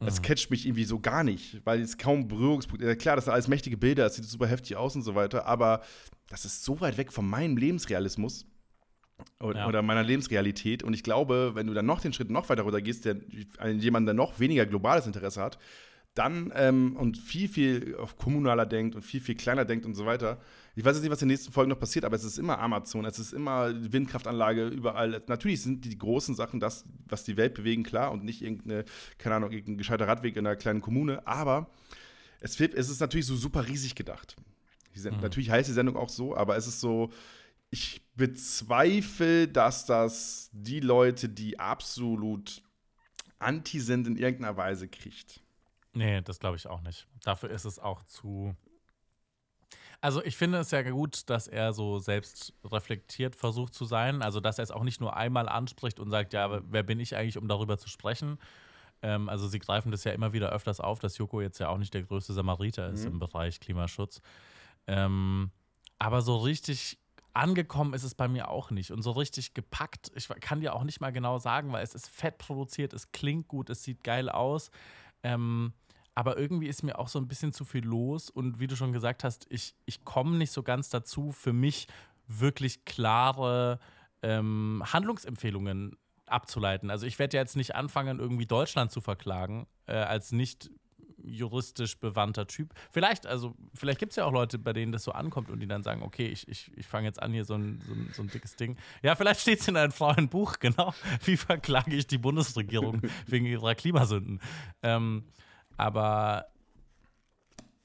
Das 0.00 0.20
mhm. 0.20 0.22
catcht 0.22 0.50
mich 0.50 0.66
irgendwie 0.66 0.84
so 0.84 1.00
gar 1.00 1.24
nicht, 1.24 1.60
weil 1.64 1.80
es 1.80 1.98
kaum 1.98 2.28
Berührungspunkte. 2.28 2.94
Klar, 2.96 3.16
das 3.16 3.24
sind 3.24 3.32
alles 3.32 3.48
mächtige 3.48 3.76
Bilder, 3.76 4.04
das 4.04 4.14
sieht 4.14 4.24
super 4.26 4.46
heftig 4.46 4.76
aus 4.76 4.94
und 4.94 5.02
so 5.02 5.16
weiter, 5.16 5.46
aber 5.46 5.82
das 6.28 6.44
ist 6.44 6.62
so 6.62 6.80
weit 6.80 6.98
weg 6.98 7.12
von 7.12 7.28
meinem 7.28 7.56
Lebensrealismus 7.56 8.46
oder, 9.40 9.60
ja. 9.60 9.66
oder, 9.66 9.82
meiner 9.82 10.04
Lebensrealität. 10.04 10.82
Und 10.84 10.94
ich 10.94 11.02
glaube, 11.02 11.52
wenn 11.54 11.66
du 11.66 11.74
dann 11.74 11.86
noch 11.86 12.00
den 12.00 12.12
Schritt 12.12 12.30
noch 12.30 12.48
weiter 12.48 12.62
runter 12.62 12.80
gehst, 12.82 13.06
der 13.06 13.16
jemand, 13.72 14.06
der 14.06 14.14
noch 14.14 14.38
weniger 14.38 14.66
globales 14.66 15.06
Interesse 15.06 15.40
hat, 15.40 15.58
dann 16.18 16.52
ähm, 16.54 16.96
und 16.96 17.16
viel, 17.16 17.48
viel 17.48 17.96
kommunaler 18.18 18.66
denkt 18.66 18.96
und 18.96 19.02
viel, 19.02 19.20
viel 19.20 19.36
kleiner 19.36 19.64
denkt 19.64 19.86
und 19.86 19.94
so 19.94 20.04
weiter. 20.04 20.40
Ich 20.74 20.84
weiß 20.84 20.96
jetzt 20.96 21.02
nicht, 21.02 21.12
was 21.12 21.22
in 21.22 21.28
den 21.28 21.34
nächsten 21.34 21.52
Folgen 21.52 21.70
noch 21.70 21.78
passiert, 21.78 22.04
aber 22.04 22.16
es 22.16 22.24
ist 22.24 22.38
immer 22.38 22.58
Amazon, 22.58 23.04
es 23.04 23.18
ist 23.18 23.32
immer 23.32 23.72
Windkraftanlage 23.92 24.66
überall. 24.68 25.22
Natürlich 25.28 25.62
sind 25.62 25.84
die 25.84 25.96
großen 25.96 26.34
Sachen 26.34 26.60
das, 26.60 26.84
was 27.08 27.24
die 27.24 27.36
Welt 27.36 27.54
bewegen, 27.54 27.84
klar, 27.84 28.10
und 28.10 28.24
nicht 28.24 28.42
irgendeine, 28.42 28.84
keine 29.18 29.36
Ahnung, 29.36 29.52
irgendein 29.52 29.78
gescheiter 29.78 30.08
Radweg 30.08 30.36
in 30.36 30.46
einer 30.46 30.56
kleinen 30.56 30.80
Kommune, 30.80 31.26
aber 31.26 31.70
es, 32.40 32.60
es 32.60 32.88
ist 32.90 33.00
natürlich 33.00 33.26
so 33.26 33.36
super 33.36 33.66
riesig 33.66 33.94
gedacht. 33.94 34.36
Mhm. 34.94 35.20
Natürlich 35.20 35.50
heißt 35.50 35.68
die 35.68 35.74
Sendung 35.74 35.96
auch 35.96 36.08
so, 36.08 36.36
aber 36.36 36.56
es 36.56 36.66
ist 36.66 36.80
so, 36.80 37.10
ich 37.70 38.02
bezweifle, 38.16 39.46
dass 39.46 39.86
das 39.86 40.50
die 40.52 40.80
Leute, 40.80 41.28
die 41.28 41.60
absolut 41.60 42.62
anti 43.38 43.78
sind, 43.78 44.06
in 44.06 44.16
irgendeiner 44.16 44.56
Weise 44.56 44.88
kriegt. 44.88 45.42
Nee, 45.94 46.20
das 46.22 46.38
glaube 46.38 46.56
ich 46.56 46.66
auch 46.66 46.80
nicht. 46.80 47.06
Dafür 47.22 47.50
ist 47.50 47.64
es 47.64 47.78
auch 47.78 48.02
zu. 48.04 48.54
Also 50.00 50.22
ich 50.22 50.36
finde 50.36 50.58
es 50.58 50.70
ja 50.70 50.82
gut, 50.82 51.28
dass 51.28 51.48
er 51.48 51.72
so 51.72 51.98
selbst 51.98 52.52
reflektiert 52.64 53.34
versucht 53.34 53.74
zu 53.74 53.84
sein. 53.84 54.22
Also 54.22 54.40
dass 54.40 54.58
er 54.58 54.64
es 54.64 54.70
auch 54.70 54.84
nicht 54.84 55.00
nur 55.00 55.16
einmal 55.16 55.48
anspricht 55.48 55.98
und 55.98 56.10
sagt, 56.10 56.32
ja, 56.32 56.60
wer 56.70 56.82
bin 56.82 57.00
ich 57.00 57.16
eigentlich, 57.16 57.38
um 57.38 57.48
darüber 57.48 57.78
zu 57.78 57.88
sprechen. 57.88 58.38
Ähm, 59.02 59.28
also 59.28 59.48
sie 59.48 59.58
greifen 59.58 59.90
das 59.90 60.04
ja 60.04 60.12
immer 60.12 60.32
wieder 60.32 60.50
öfters 60.50 60.80
auf, 60.80 60.98
dass 60.98 61.18
Joko 61.18 61.40
jetzt 61.40 61.58
ja 61.58 61.68
auch 61.68 61.78
nicht 61.78 61.94
der 61.94 62.02
größte 62.02 62.32
Samariter 62.32 62.90
ist 62.90 63.04
mhm. 63.04 63.12
im 63.12 63.18
Bereich 63.18 63.60
Klimaschutz. 63.60 64.20
Ähm, 64.86 65.50
aber 65.98 66.22
so 66.22 66.36
richtig 66.36 66.98
angekommen 67.34 67.94
ist 67.94 68.02
es 68.02 68.14
bei 68.14 68.28
mir 68.28 68.48
auch 68.48 68.70
nicht. 68.70 68.90
Und 68.90 69.02
so 69.02 69.12
richtig 69.12 69.54
gepackt, 69.54 70.10
ich 70.14 70.28
kann 70.40 70.60
dir 70.60 70.74
auch 70.74 70.84
nicht 70.84 71.00
mal 71.00 71.12
genau 71.12 71.38
sagen, 71.38 71.72
weil 71.72 71.84
es 71.84 71.94
ist 71.94 72.08
fett 72.08 72.38
produziert, 72.38 72.92
es 72.92 73.12
klingt 73.12 73.48
gut, 73.48 73.70
es 73.70 73.82
sieht 73.82 74.02
geil 74.02 74.28
aus. 74.28 74.70
Ähm, 75.22 75.72
aber 76.14 76.36
irgendwie 76.36 76.66
ist 76.66 76.82
mir 76.82 76.98
auch 76.98 77.08
so 77.08 77.18
ein 77.20 77.28
bisschen 77.28 77.52
zu 77.52 77.64
viel 77.64 77.84
los 77.84 78.28
und 78.28 78.58
wie 78.58 78.66
du 78.66 78.74
schon 78.74 78.92
gesagt 78.92 79.22
hast, 79.22 79.46
ich, 79.50 79.76
ich 79.86 80.04
komme 80.04 80.36
nicht 80.36 80.50
so 80.50 80.64
ganz 80.64 80.88
dazu, 80.88 81.30
für 81.30 81.52
mich 81.52 81.86
wirklich 82.26 82.84
klare 82.84 83.78
ähm, 84.22 84.82
Handlungsempfehlungen 84.84 85.96
abzuleiten. 86.26 86.90
Also 86.90 87.06
ich 87.06 87.18
werde 87.18 87.36
ja 87.36 87.42
jetzt 87.42 87.56
nicht 87.56 87.74
anfangen, 87.74 88.18
irgendwie 88.18 88.46
Deutschland 88.46 88.90
zu 88.90 89.00
verklagen, 89.00 89.66
äh, 89.86 89.92
als 89.92 90.32
nicht 90.32 90.70
juristisch 91.22 91.98
bewandter 91.98 92.46
Typ. 92.46 92.72
Vielleicht, 92.90 93.26
also, 93.26 93.54
vielleicht 93.74 93.98
gibt 93.98 94.12
es 94.12 94.16
ja 94.16 94.24
auch 94.24 94.32
Leute, 94.32 94.58
bei 94.58 94.72
denen 94.72 94.92
das 94.92 95.04
so 95.04 95.12
ankommt 95.12 95.50
und 95.50 95.60
die 95.60 95.66
dann 95.66 95.82
sagen, 95.82 96.02
okay, 96.02 96.26
ich, 96.26 96.48
ich, 96.48 96.70
ich 96.76 96.86
fange 96.86 97.06
jetzt 97.06 97.22
an, 97.22 97.32
hier 97.32 97.44
so 97.44 97.54
ein, 97.54 97.80
so 97.86 97.92
ein, 97.92 98.10
so 98.12 98.22
ein 98.22 98.28
dickes 98.28 98.56
Ding. 98.56 98.76
Ja, 99.02 99.14
vielleicht 99.14 99.40
steht 99.40 99.60
es 99.60 99.68
in 99.68 99.76
einem 99.76 99.92
freien 99.92 100.28
Buch, 100.28 100.58
genau. 100.60 100.94
Wie 101.24 101.36
verklage 101.36 101.94
ich 101.94 102.06
die 102.06 102.18
Bundesregierung 102.18 103.02
wegen 103.26 103.46
ihrer 103.46 103.74
Klimasünden? 103.74 104.40
Ähm, 104.82 105.24
aber 105.76 106.46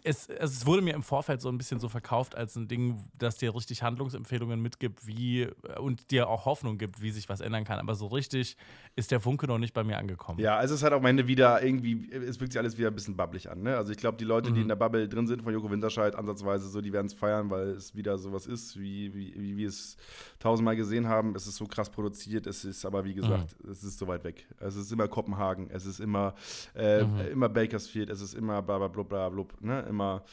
es, 0.03 0.27
es 0.27 0.65
wurde 0.65 0.81
mir 0.81 0.93
im 0.93 1.03
Vorfeld 1.03 1.41
so 1.41 1.49
ein 1.49 1.57
bisschen 1.57 1.79
so 1.79 1.87
verkauft 1.87 2.35
als 2.35 2.55
ein 2.55 2.67
Ding, 2.67 2.99
das 3.17 3.37
dir 3.37 3.55
richtig 3.55 3.83
Handlungsempfehlungen 3.83 4.61
mitgibt, 4.61 5.07
wie 5.07 5.47
und 5.79 6.11
dir 6.11 6.27
auch 6.27 6.45
Hoffnung 6.45 6.77
gibt, 6.77 7.01
wie 7.01 7.11
sich 7.11 7.29
was 7.29 7.39
ändern 7.39 7.63
kann. 7.63 7.79
Aber 7.79 7.95
so 7.95 8.07
richtig 8.07 8.57
ist 8.95 9.11
der 9.11 9.21
Funke 9.21 9.47
noch 9.47 9.57
nicht 9.57 9.73
bei 9.73 9.83
mir 9.83 9.97
angekommen. 9.97 10.39
Ja, 10.39 10.57
also 10.57 10.73
es 10.73 10.81
ist 10.81 10.83
halt 10.83 10.93
am 10.93 11.05
Ende 11.05 11.27
wieder 11.27 11.63
irgendwie, 11.63 12.11
es 12.11 12.37
fühlt 12.37 12.51
sich 12.51 12.59
alles 12.59 12.77
wieder 12.77 12.89
ein 12.89 12.95
bisschen 12.95 13.15
bubblig 13.15 13.49
an. 13.49 13.63
Ne? 13.63 13.77
Also 13.77 13.91
ich 13.91 13.97
glaube, 13.97 14.17
die 14.17 14.25
Leute, 14.25 14.51
mhm. 14.51 14.55
die 14.55 14.61
in 14.61 14.67
der 14.67 14.75
Bubble 14.75 15.07
drin 15.07 15.25
sind 15.25 15.41
von 15.41 15.53
Joko 15.53 15.71
Winterscheid, 15.71 16.15
ansatzweise 16.15 16.67
so, 16.67 16.81
die 16.81 16.91
werden 16.91 17.07
es 17.07 17.13
feiern, 17.13 17.49
weil 17.49 17.69
es 17.69 17.95
wieder 17.95 18.17
sowas 18.17 18.45
ist, 18.45 18.77
wie, 18.79 19.13
wie, 19.13 19.33
wie 19.35 19.57
wir 19.57 19.69
es 19.69 19.95
tausendmal 20.39 20.75
gesehen 20.75 21.07
haben. 21.07 21.33
Es 21.35 21.47
ist 21.47 21.55
so 21.55 21.65
krass 21.65 21.89
produziert, 21.89 22.45
es 22.45 22.65
ist 22.65 22.85
aber, 22.85 23.05
wie 23.05 23.13
gesagt, 23.13 23.55
mhm. 23.63 23.71
es 23.71 23.83
ist 23.83 23.97
so 23.97 24.07
weit 24.07 24.25
weg. 24.25 24.47
Es 24.59 24.75
ist 24.75 24.91
immer 24.91 25.07
Kopenhagen, 25.07 25.69
es 25.69 25.85
ist 25.85 25.99
immer, 25.99 26.35
äh, 26.75 27.03
mhm. 27.03 27.19
immer 27.31 27.49
Bakersfield, 27.49 28.09
es 28.09 28.21
ist 28.21 28.33
immer 28.33 28.61
bla 28.61 28.77
bla 28.77 28.89
bla 28.89 29.03
bla, 29.03 29.29
bla 29.29 29.45
ne? 29.61 29.92
Immer 29.93 30.23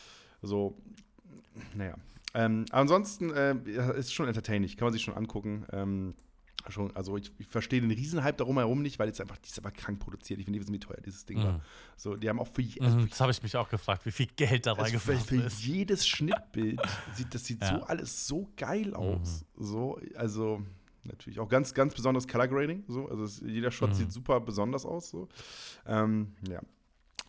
so, 0.42 0.76
naja. 1.74 1.94
Ähm, 2.32 2.64
ansonsten 2.70 3.32
äh, 3.32 3.56
ist 3.98 4.14
schon 4.14 4.28
entertaining, 4.28 4.68
kann 4.76 4.86
man 4.86 4.92
sich 4.92 5.02
schon 5.02 5.14
angucken. 5.14 5.66
Ähm, 5.72 6.14
schon, 6.68 6.94
also 6.94 7.16
ich, 7.16 7.32
ich 7.38 7.46
verstehe 7.46 7.80
den 7.80 7.90
Riesenhype 7.90 8.34
darum 8.34 8.58
herum 8.58 8.82
nicht, 8.82 8.98
weil 8.98 9.08
es 9.08 9.20
einfach, 9.20 9.38
die 9.38 9.48
ist 9.48 9.58
aber 9.58 9.70
krank 9.70 9.98
produziert. 9.98 10.38
Ich 10.38 10.44
finde, 10.44 10.58
die 10.58 10.62
wissen, 10.62 10.74
wie 10.74 10.78
teuer 10.78 11.00
dieses 11.04 11.24
Ding 11.24 11.38
mhm. 11.38 11.44
war. 11.44 11.60
So, 11.96 12.16
die 12.16 12.28
haben 12.28 12.38
auch 12.38 12.46
für, 12.46 12.62
also 12.80 12.98
mhm, 12.98 13.08
Das 13.08 13.20
habe 13.20 13.32
ich 13.32 13.42
mich 13.42 13.56
auch 13.56 13.68
gefragt, 13.68 14.04
wie 14.06 14.10
viel 14.10 14.26
Geld 14.36 14.66
da 14.66 14.74
also 14.74 14.98
für, 14.98 15.16
für 15.16 15.42
ist. 15.42 15.64
jedes 15.64 16.06
Schnittbild 16.06 16.80
sieht 17.14 17.34
das 17.34 17.44
sieht 17.44 17.62
ja. 17.62 17.78
so 17.78 17.84
alles 17.84 18.26
so 18.26 18.48
geil 18.56 18.94
aus. 18.94 19.44
Mhm. 19.56 19.64
So, 19.64 20.00
also 20.14 20.62
natürlich 21.04 21.40
auch 21.40 21.48
ganz, 21.48 21.74
ganz 21.74 21.94
besonderes 21.94 22.28
Color 22.28 22.48
Grading. 22.48 22.84
So, 22.88 23.08
also 23.08 23.24
es, 23.24 23.40
jeder 23.40 23.70
Shot 23.70 23.90
mhm. 23.90 23.94
sieht 23.94 24.12
super 24.12 24.40
besonders 24.40 24.84
aus. 24.84 25.10
So. 25.10 25.28
Ähm, 25.86 26.34
ja. 26.48 26.60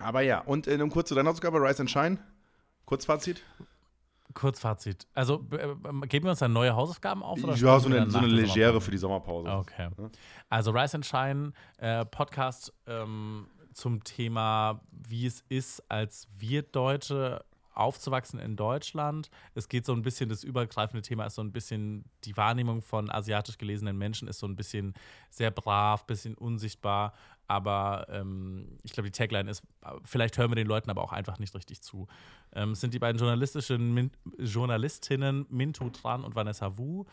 Aber 0.01 0.21
ja, 0.21 0.39
und 0.39 0.67
äh, 0.67 0.81
um 0.81 0.89
kurz 0.89 1.09
zu 1.09 1.15
deiner 1.15 1.29
Ausgabe, 1.29 1.59
Rise 1.59 1.81
and 1.81 1.91
Shine. 1.91 2.17
Kurzfazit? 2.85 3.43
Kurzfazit. 4.33 5.07
Also 5.13 5.45
äh, 5.51 6.07
geben 6.07 6.25
wir 6.25 6.31
uns 6.31 6.39
dann 6.39 6.53
neue 6.53 6.75
Hausaufgaben 6.75 7.23
auf? 7.23 7.43
Oder 7.43 7.55
ja, 7.55 7.79
so 7.79 7.87
eine, 7.87 8.09
so 8.09 8.17
eine 8.17 8.27
legere 8.27 8.81
für 8.81 8.91
die 8.91 8.97
Sommerpause. 8.97 9.49
Okay. 9.49 9.89
Also 10.49 10.71
Rise 10.71 10.95
and 10.95 11.05
Shine, 11.05 11.53
äh, 11.77 12.05
Podcast 12.05 12.73
ähm, 12.87 13.47
zum 13.73 14.03
Thema, 14.03 14.81
wie 14.91 15.25
es 15.25 15.43
ist, 15.49 15.83
als 15.89 16.27
wir 16.37 16.63
Deutsche 16.63 17.43
aufzuwachsen 17.73 18.39
in 18.39 18.55
Deutschland. 18.55 19.29
Es 19.55 19.69
geht 19.69 19.85
so 19.85 19.93
ein 19.93 20.01
bisschen, 20.01 20.29
das 20.29 20.43
übergreifende 20.43 21.01
Thema 21.01 21.25
ist 21.25 21.35
so 21.35 21.41
ein 21.41 21.51
bisschen, 21.51 22.05
die 22.25 22.35
Wahrnehmung 22.35 22.81
von 22.81 23.09
asiatisch 23.09 23.57
gelesenen 23.57 23.97
Menschen 23.97 24.27
ist 24.27 24.39
so 24.39 24.47
ein 24.47 24.55
bisschen 24.55 24.93
sehr 25.29 25.51
brav, 25.51 26.05
bisschen 26.05 26.35
unsichtbar. 26.35 27.13
Aber 27.51 28.07
ähm, 28.07 28.79
ich 28.81 28.93
glaube, 28.93 29.09
die 29.09 29.17
Tagline 29.17 29.51
ist, 29.51 29.67
vielleicht 30.05 30.37
hören 30.37 30.51
wir 30.51 30.55
den 30.55 30.67
Leuten 30.67 30.89
aber 30.89 31.03
auch 31.03 31.11
einfach 31.11 31.37
nicht 31.37 31.53
richtig 31.53 31.81
zu. 31.81 32.07
Ähm, 32.53 32.71
es 32.71 32.79
sind 32.79 32.93
die 32.93 32.99
beiden 32.99 33.19
journalistischen 33.19 33.93
Min 33.93 34.09
Journalistinnen 34.37 35.45
Mintu 35.49 35.89
Tran 35.89 36.23
und 36.23 36.33
Vanessa 36.33 36.77
Wu. 36.77 37.03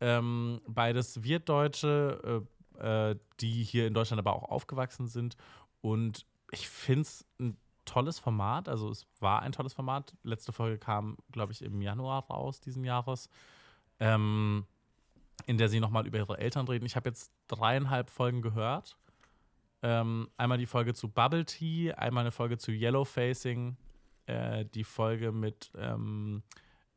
Ähm, 0.00 0.60
beides 0.68 1.24
Wirtdeutsche, 1.24 2.44
äh, 2.78 3.10
äh, 3.10 3.16
die 3.40 3.64
hier 3.64 3.88
in 3.88 3.94
Deutschland 3.94 4.20
aber 4.20 4.36
auch 4.36 4.48
aufgewachsen 4.48 5.08
sind. 5.08 5.36
Und 5.80 6.24
ich 6.52 6.68
finde 6.68 7.02
es 7.02 7.26
ein 7.40 7.56
tolles 7.84 8.20
Format. 8.20 8.68
Also 8.68 8.90
es 8.90 9.08
war 9.18 9.42
ein 9.42 9.50
tolles 9.50 9.72
Format. 9.72 10.14
Letzte 10.22 10.52
Folge 10.52 10.78
kam, 10.78 11.16
glaube 11.32 11.50
ich, 11.50 11.62
im 11.62 11.82
Januar 11.82 12.26
raus 12.28 12.60
diesen 12.60 12.84
Jahres. 12.84 13.28
Ähm, 13.98 14.66
in 15.46 15.58
der 15.58 15.68
sie 15.68 15.80
nochmal 15.80 16.06
über 16.06 16.18
ihre 16.18 16.38
Eltern 16.38 16.68
reden. 16.68 16.86
Ich 16.86 16.94
habe 16.94 17.08
jetzt 17.08 17.32
dreieinhalb 17.48 18.08
Folgen 18.08 18.40
gehört 18.40 18.99
ähm, 19.82 20.28
einmal 20.36 20.58
die 20.58 20.66
Folge 20.66 20.94
zu 20.94 21.08
Bubble 21.08 21.44
Tea, 21.44 21.92
einmal 21.92 22.22
eine 22.22 22.32
Folge 22.32 22.58
zu 22.58 22.72
Yellow 22.72 23.04
Facing, 23.04 23.76
äh, 24.26 24.64
die 24.66 24.84
Folge 24.84 25.32
mit 25.32 25.70
ähm, 25.76 26.42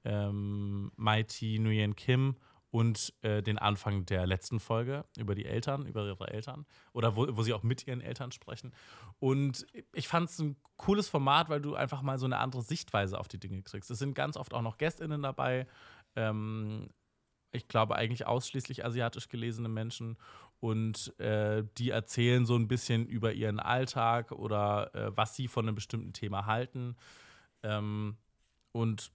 ähm, 0.04 0.91
Mighty 0.98 1.60
Nguyen 1.60 1.96
Kim 1.96 2.36
und 2.72 3.13
äh, 3.22 3.43
den 3.43 3.60
Anfang 3.60 4.06
der 4.08 4.26
letzten 4.26 4.60
Folge 4.60 5.06
über 5.17 5.36
die 5.36 5.46
Eltern, 5.46 5.86
über 5.86 6.06
ihre 6.06 6.30
Eltern 6.30 6.65
oder 6.91 7.15
wo, 7.15 7.28
wo 7.30 7.43
sie 7.43 7.54
auch 7.54 7.62
mit 7.62 7.88
ihren 7.88 8.02
Eltern 8.02 8.32
sprechen. 8.32 8.74
Und 9.19 9.67
ich 9.93 10.08
fand 10.08 10.30
es 10.30 10.39
ein 10.39 10.58
cooles 10.78 11.08
Format, 11.08 11.50
weil 11.50 11.62
du 11.62 11.76
einfach 11.76 12.02
mal 12.02 12.17
so 12.17 12.26
eine 12.26 12.39
andere 12.39 12.63
Sichtweise 12.63 13.19
auf 13.19 13.28
die 13.28 13.39
Dinge 13.39 13.62
kriegst. 13.62 13.91
Es 13.91 14.00
sind 14.00 14.15
ganz 14.15 14.38
oft 14.38 14.56
auch 14.56 14.63
noch 14.63 14.80
GästInnen 14.80 15.22
dabei. 15.22 15.67
Ähm, 16.15 16.89
ich 17.52 17.67
glaube 17.67 17.96
eigentlich 17.96 18.26
ausschließlich 18.26 18.84
asiatisch 18.84 19.30
gelesene 19.30 19.69
Menschen 19.69 20.17
und 20.63 21.19
äh, 21.19 21.65
die 21.78 21.89
erzählen 21.89 22.45
so 22.45 22.56
ein 22.56 22.69
bisschen 22.69 23.06
über 23.06 23.34
ihren 23.34 23.60
Alltag 23.60 24.32
oder 24.32 24.95
äh, 24.95 25.12
was 25.17 25.36
sie 25.36 25.49
von 25.49 25.67
einem 25.67 25.76
bestimmten 25.76 26.13
Thema 26.13 26.45
halten. 26.45 26.95
Ähm, 27.63 28.15
und 28.71 29.12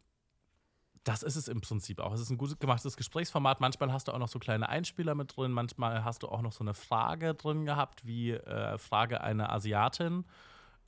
das 1.05 1.23
ist 1.23 1.37
es 1.37 1.49
im 1.49 1.63
Prinzip 1.63 2.01
auch. 2.01 2.13
Es 2.13 2.21
ist 2.21 2.29
ein 2.29 2.37
gut 2.37 2.61
gemachtes 2.61 2.99
Gesprächsformat. 2.99 3.61
Manchmal 3.63 3.91
hast 3.95 4.09
du 4.09 4.13
auch 4.13 4.19
noch 4.19 4.29
so 4.29 4.39
kleine 4.39 4.69
Einspieler 4.69 5.15
mit 5.15 5.35
drin, 5.35 5.53
manchmal 5.53 6.05
hast 6.05 6.23
du 6.23 6.29
auch 6.29 6.43
noch 6.43 6.53
so 6.53 6.63
eine 6.63 6.75
Frage 6.75 7.33
drin 7.35 7.65
gehabt, 7.65 8.05
wie 8.07 8.33
äh, 8.33 8.77
Frage 8.77 9.23
einer 9.23 9.51
Asiatin. 9.51 10.27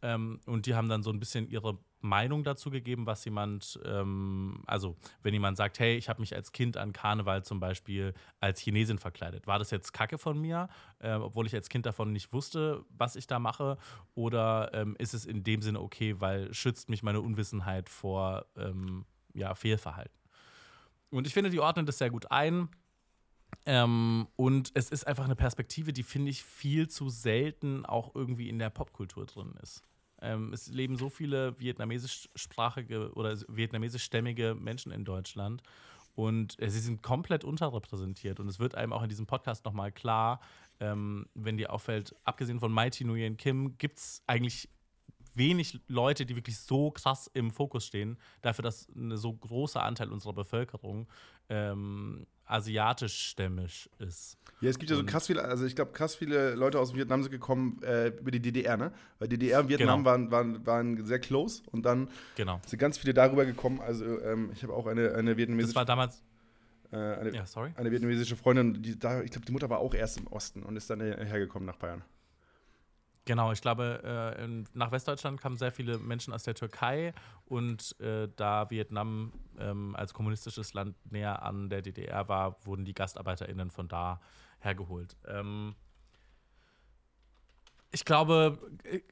Ähm, 0.02 0.40
und 0.46 0.66
die 0.66 0.74
haben 0.74 0.88
dann 0.88 1.02
so 1.02 1.10
ein 1.10 1.20
bisschen 1.20 1.48
ihre 1.48 1.78
Meinung 2.00 2.44
dazu 2.44 2.70
gegeben, 2.70 3.06
was 3.06 3.24
jemand, 3.24 3.78
ähm, 3.84 4.62
also 4.66 4.96
wenn 5.22 5.34
jemand 5.34 5.56
sagt, 5.56 5.78
hey, 5.78 5.96
ich 5.96 6.08
habe 6.08 6.20
mich 6.20 6.34
als 6.34 6.52
Kind 6.52 6.76
an 6.76 6.92
Karneval 6.92 7.44
zum 7.44 7.60
Beispiel 7.60 8.14
als 8.40 8.60
Chinesin 8.60 8.98
verkleidet, 8.98 9.46
war 9.46 9.58
das 9.58 9.70
jetzt 9.70 9.92
Kacke 9.92 10.16
von 10.16 10.40
mir, 10.40 10.68
äh, 10.98 11.12
obwohl 11.12 11.46
ich 11.46 11.54
als 11.54 11.68
Kind 11.68 11.84
davon 11.84 12.12
nicht 12.12 12.32
wusste, 12.32 12.84
was 12.90 13.16
ich 13.16 13.26
da 13.26 13.38
mache, 13.38 13.76
oder 14.14 14.70
ähm, 14.72 14.96
ist 14.98 15.14
es 15.14 15.26
in 15.26 15.44
dem 15.44 15.60
Sinne 15.60 15.80
okay, 15.80 16.20
weil 16.20 16.52
schützt 16.54 16.88
mich 16.88 17.02
meine 17.02 17.20
Unwissenheit 17.20 17.88
vor 17.88 18.46
ähm, 18.56 19.04
ja, 19.34 19.54
Fehlverhalten? 19.54 20.18
Und 21.10 21.26
ich 21.26 21.34
finde, 21.34 21.50
die 21.50 21.60
ordnen 21.60 21.86
das 21.86 21.98
sehr 21.98 22.10
gut 22.10 22.30
ein. 22.30 22.68
Ähm, 23.66 24.28
und 24.36 24.70
es 24.74 24.90
ist 24.90 25.06
einfach 25.06 25.24
eine 25.24 25.36
Perspektive, 25.36 25.92
die, 25.92 26.02
finde 26.04 26.30
ich, 26.30 26.44
viel 26.44 26.88
zu 26.88 27.08
selten 27.08 27.84
auch 27.84 28.14
irgendwie 28.14 28.48
in 28.48 28.58
der 28.58 28.70
Popkultur 28.70 29.26
drin 29.26 29.54
ist. 29.62 29.82
Ähm, 30.22 30.52
es 30.52 30.68
leben 30.68 30.96
so 30.96 31.08
viele 31.08 31.58
vietnamesischsprachige 31.58 33.12
oder 33.12 33.36
vietnamesischstämmige 33.48 34.54
Menschen 34.54 34.92
in 34.92 35.04
Deutschland 35.04 35.62
und 36.14 36.60
äh, 36.60 36.68
sie 36.68 36.80
sind 36.80 37.02
komplett 37.02 37.44
unterrepräsentiert. 37.44 38.40
Und 38.40 38.48
es 38.48 38.58
wird 38.58 38.74
einem 38.74 38.92
auch 38.92 39.02
in 39.02 39.08
diesem 39.08 39.26
Podcast 39.26 39.64
nochmal 39.64 39.92
klar, 39.92 40.40
ähm, 40.80 41.26
wenn 41.34 41.56
dir 41.56 41.72
auffällt, 41.72 42.14
abgesehen 42.24 42.60
von 42.60 42.72
Mighty 42.72 43.04
Nguyen 43.04 43.36
Kim, 43.36 43.76
gibt 43.78 43.98
es 43.98 44.22
eigentlich 44.26 44.68
wenig 45.40 45.80
Leute, 45.88 46.26
die 46.26 46.36
wirklich 46.36 46.58
so 46.58 46.90
krass 46.90 47.28
im 47.32 47.50
Fokus 47.50 47.86
stehen, 47.86 48.18
dafür, 48.42 48.62
dass 48.62 48.88
ein 48.94 49.16
so 49.16 49.32
großer 49.32 49.82
Anteil 49.82 50.12
unserer 50.12 50.34
Bevölkerung 50.34 51.08
ähm, 51.48 52.26
asiatischstämmig 52.44 53.88
ist. 53.98 54.36
Ja, 54.60 54.68
es 54.68 54.78
gibt 54.78 54.90
ja 54.90 54.96
so 54.96 55.04
krass 55.04 55.28
viele, 55.28 55.42
also 55.42 55.64
ich 55.64 55.74
glaube, 55.74 55.92
krass 55.92 56.16
viele 56.16 56.54
Leute 56.54 56.78
aus 56.78 56.94
Vietnam 56.94 57.22
sind 57.22 57.32
gekommen 57.32 57.82
äh, 57.82 58.08
über 58.08 58.30
die 58.30 58.40
DDR, 58.40 58.76
ne? 58.76 58.92
Weil 59.18 59.28
DDR 59.28 59.60
und 59.60 59.68
Vietnam 59.68 60.00
genau. 60.00 60.10
waren, 60.10 60.30
waren, 60.30 60.66
waren 60.66 61.04
sehr 61.04 61.20
close 61.20 61.62
und 61.70 61.86
dann 61.86 62.08
genau. 62.36 62.60
sind 62.66 62.78
ganz 62.78 62.98
viele 62.98 63.14
darüber 63.14 63.46
gekommen. 63.46 63.80
Also 63.80 64.04
ähm, 64.20 64.50
ich 64.52 64.62
habe 64.62 64.74
auch 64.74 64.86
eine, 64.86 65.14
eine 65.14 65.36
vietnamesische. 65.36 65.74
Das 65.74 65.76
war 65.76 65.84
damals. 65.86 66.22
Äh, 66.92 66.96
eine, 66.96 67.34
ja, 67.34 67.46
sorry. 67.46 67.72
eine 67.76 67.90
vietnamesische 67.90 68.36
Freundin, 68.36 68.82
die 68.82 68.98
da, 68.98 69.22
ich 69.22 69.30
glaube, 69.30 69.46
die 69.46 69.52
Mutter 69.52 69.70
war 69.70 69.78
auch 69.78 69.94
erst 69.94 70.18
im 70.18 70.26
Osten 70.26 70.64
und 70.64 70.76
ist 70.76 70.90
dann 70.90 71.00
hergekommen 71.00 71.66
nach 71.66 71.76
Bayern. 71.76 72.02
Genau, 73.30 73.52
ich 73.52 73.60
glaube, 73.60 74.34
äh, 74.36 74.64
nach 74.74 74.90
Westdeutschland 74.90 75.40
kamen 75.40 75.56
sehr 75.56 75.70
viele 75.70 75.98
Menschen 75.98 76.32
aus 76.32 76.42
der 76.42 76.56
Türkei 76.56 77.14
und 77.44 77.94
äh, 78.00 78.26
da 78.34 78.70
Vietnam 78.70 79.32
ähm, 79.56 79.94
als 79.94 80.14
kommunistisches 80.14 80.74
Land 80.74 80.96
näher 81.12 81.40
an 81.44 81.70
der 81.70 81.80
DDR 81.80 82.28
war, 82.28 82.56
wurden 82.66 82.84
die 82.84 82.92
GastarbeiterInnen 82.92 83.70
von 83.70 83.86
da 83.86 84.20
hergeholt. 84.58 85.16
Ähm, 85.28 85.76
ich 87.92 88.04
glaube, 88.04 88.58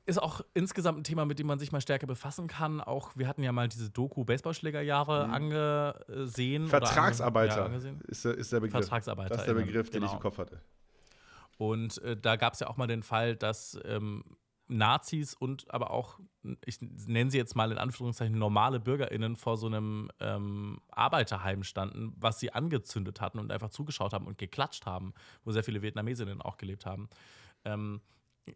ist 0.04 0.20
auch 0.20 0.40
insgesamt 0.52 0.98
ein 0.98 1.04
Thema, 1.04 1.24
mit 1.24 1.38
dem 1.38 1.46
man 1.46 1.60
sich 1.60 1.70
mal 1.70 1.80
stärker 1.80 2.08
befassen 2.08 2.48
kann. 2.48 2.80
Auch 2.80 3.12
wir 3.14 3.28
hatten 3.28 3.44
ja 3.44 3.52
mal 3.52 3.68
diese 3.68 3.88
Doku 3.88 4.24
Baseballschlägerjahre 4.24 5.28
mhm. 5.28 5.32
angesehen. 5.32 6.66
Vertragsarbeiter 6.66 7.52
ange 7.52 7.60
ja, 7.60 7.66
angesehen. 7.66 8.00
Ist, 8.08 8.24
der, 8.24 8.34
ist 8.34 8.52
der 8.52 8.58
Begriff. 8.58 8.80
Vertragsarbeiter. 8.80 9.28
Das 9.28 9.42
ist 9.42 9.46
der 9.46 9.54
Begriff, 9.54 9.90
den 9.90 10.00
genau. 10.00 10.10
ich 10.10 10.16
im 10.16 10.20
Kopf 10.20 10.38
hatte. 10.38 10.60
Und 11.58 11.98
äh, 12.02 12.16
da 12.16 12.36
gab 12.36 12.54
es 12.54 12.60
ja 12.60 12.68
auch 12.68 12.76
mal 12.76 12.86
den 12.86 13.02
Fall, 13.02 13.36
dass 13.36 13.78
ähm, 13.84 14.24
Nazis 14.68 15.34
und 15.34 15.72
aber 15.72 15.90
auch, 15.90 16.18
ich 16.64 16.78
nenne 16.80 17.30
sie 17.30 17.38
jetzt 17.38 17.56
mal 17.56 17.72
in 17.72 17.78
Anführungszeichen, 17.78 18.38
normale 18.38 18.80
BürgerInnen 18.80 19.36
vor 19.36 19.56
so 19.56 19.66
einem 19.66 20.10
ähm, 20.20 20.80
Arbeiterheim 20.90 21.64
standen, 21.64 22.12
was 22.16 22.38
sie 22.38 22.52
angezündet 22.52 23.20
hatten 23.20 23.38
und 23.38 23.50
einfach 23.50 23.70
zugeschaut 23.70 24.12
haben 24.12 24.26
und 24.26 24.38
geklatscht 24.38 24.86
haben, 24.86 25.14
wo 25.44 25.52
sehr 25.52 25.64
viele 25.64 25.82
Vietnamesinnen 25.82 26.40
auch 26.42 26.58
gelebt 26.58 26.86
haben. 26.86 27.08
Ähm, 27.64 28.00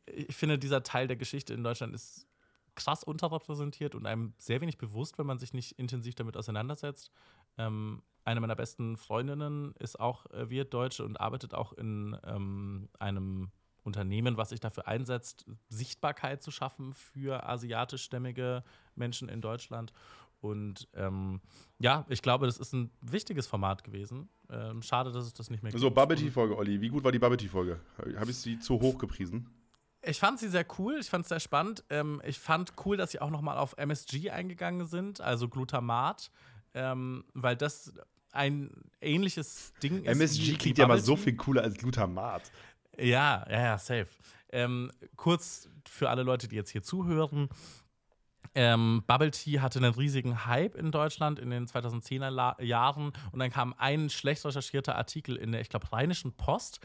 ich 0.07 0.37
finde, 0.37 0.59
dieser 0.59 0.83
Teil 0.83 1.07
der 1.07 1.17
Geschichte 1.17 1.55
in 1.55 1.65
Deutschland 1.65 1.95
ist 1.95 2.27
krass 2.75 3.05
unterrepräsentiert 3.05 3.95
und 3.95 4.07
einem 4.07 4.33
sehr 4.39 4.61
wenig 4.61 4.79
bewusst, 4.79 5.19
wenn 5.19 5.27
man 5.27 5.39
sich 5.39 5.53
nicht 5.53 5.73
intensiv 5.73 6.15
damit 6.15 6.37
auseinandersetzt. 6.37 7.11
Ähm, 7.59 8.03
eine 8.25 8.41
meiner 8.41 8.57
besten 8.57 8.97
Freundinnen 8.97 9.75
ist 9.79 9.99
auch 9.99 10.27
äh, 10.27 10.49
Wirtdeutsche 10.51 11.05
und 11.05 11.21
arbeitet 11.21 11.55
auch 11.55 11.73
in 11.73 12.17
ähm, 12.25 12.89
einem 12.99 13.51
Unternehmen, 13.85 14.37
was 14.37 14.51
sich 14.51 14.61
dafür 14.61 14.87
einsetzt, 14.87 15.45
Sichtbarkeit 15.69 16.43
zu 16.43 16.51
schaffen 16.51 16.93
für 16.93 17.49
asiatischstämmige 17.49 18.63
Menschen 18.95 19.29
in 19.29 19.41
Deutschland. 19.41 19.93
Und 20.41 20.89
ähm, 20.95 21.41
ja, 21.79 22.05
ich 22.09 22.21
glaube, 22.21 22.47
das 22.47 22.59
ist 22.59 22.73
ein 22.73 22.91
wichtiges 23.01 23.47
Format 23.47 23.85
gewesen. 23.85 24.29
Ähm, 24.51 24.83
schade, 24.83 25.13
dass 25.13 25.25
es 25.25 25.33
das 25.33 25.51
nicht 25.51 25.63
mehr 25.63 25.71
gibt. 25.71 25.81
So, 25.81 25.91
Bubble 25.91 26.17
Tea-Folge, 26.17 26.57
Olli. 26.57 26.81
Wie 26.81 26.89
gut 26.89 27.05
war 27.05 27.13
die 27.13 27.21
Bubble 27.21 27.37
Tea-Folge? 27.37 27.81
Habe 28.17 28.31
ich 28.31 28.39
sie 28.39 28.59
zu 28.59 28.81
hoch 28.81 28.99
gepriesen? 28.99 29.49
Ich 30.05 30.19
fand 30.19 30.41
sie 30.41 30.49
sehr 30.49 30.67
cool, 30.79 30.99
ich 31.01 31.09
fand 31.09 31.23
es 31.23 31.29
sehr 31.29 31.39
spannend. 31.39 31.85
Ähm, 31.91 32.21
ich 32.25 32.41
fand 32.41 32.73
cool, 32.85 32.97
dass 32.97 33.13
sie 33.13 33.21
auch 33.21 33.31
nochmal 33.31 33.57
auf 33.57 33.75
MSG 33.79 34.31
eingegangen 34.31 34.87
sind, 34.87 35.21
also 35.21 35.49
Glutamat, 35.49 36.33
ähm, 36.75 37.25
weil 37.35 37.57
das 37.57 37.95
ein 38.33 38.71
ähnliches 39.01 39.73
Ding 39.83 40.05
ist. 40.05 40.09
MSG 40.09 40.57
klingt 40.57 40.79
ja 40.79 40.87
mal 40.87 41.01
so 41.01 41.17
viel 41.17 41.37
cooler 41.37 41.63
als 41.63 41.75
Glutamat. 41.75 42.51
Ja, 42.99 43.47
ja, 43.49 43.63
ja, 43.63 43.79
safe. 43.79 44.09
Ähm, 44.51 44.91
kurz 45.17 45.69
für 45.89 46.11
alle 46.11 46.23
Leute, 46.23 46.49
die 46.49 46.57
jetzt 46.57 46.71
hier 46.71 46.83
zuhören. 46.83 47.49
Ähm, 48.55 49.03
Bubble 49.07 49.31
Tea 49.31 49.61
hatte 49.61 49.79
einen 49.79 49.95
riesigen 49.95 50.45
Hype 50.45 50.75
in 50.75 50.91
Deutschland 50.91 51.39
in 51.39 51.49
den 51.49 51.67
2010er 51.67 52.29
La 52.29 52.61
Jahren 52.61 53.13
und 53.33 53.39
dann 53.39 53.51
kam 53.51 53.75
ein 53.79 54.11
schlecht 54.11 54.45
recherchierter 54.45 54.97
Artikel 54.97 55.37
in 55.37 55.53
der, 55.53 55.63
ich 55.63 55.71
glaube, 55.71 55.91
Rheinischen 55.91 56.33
Post 56.33 56.81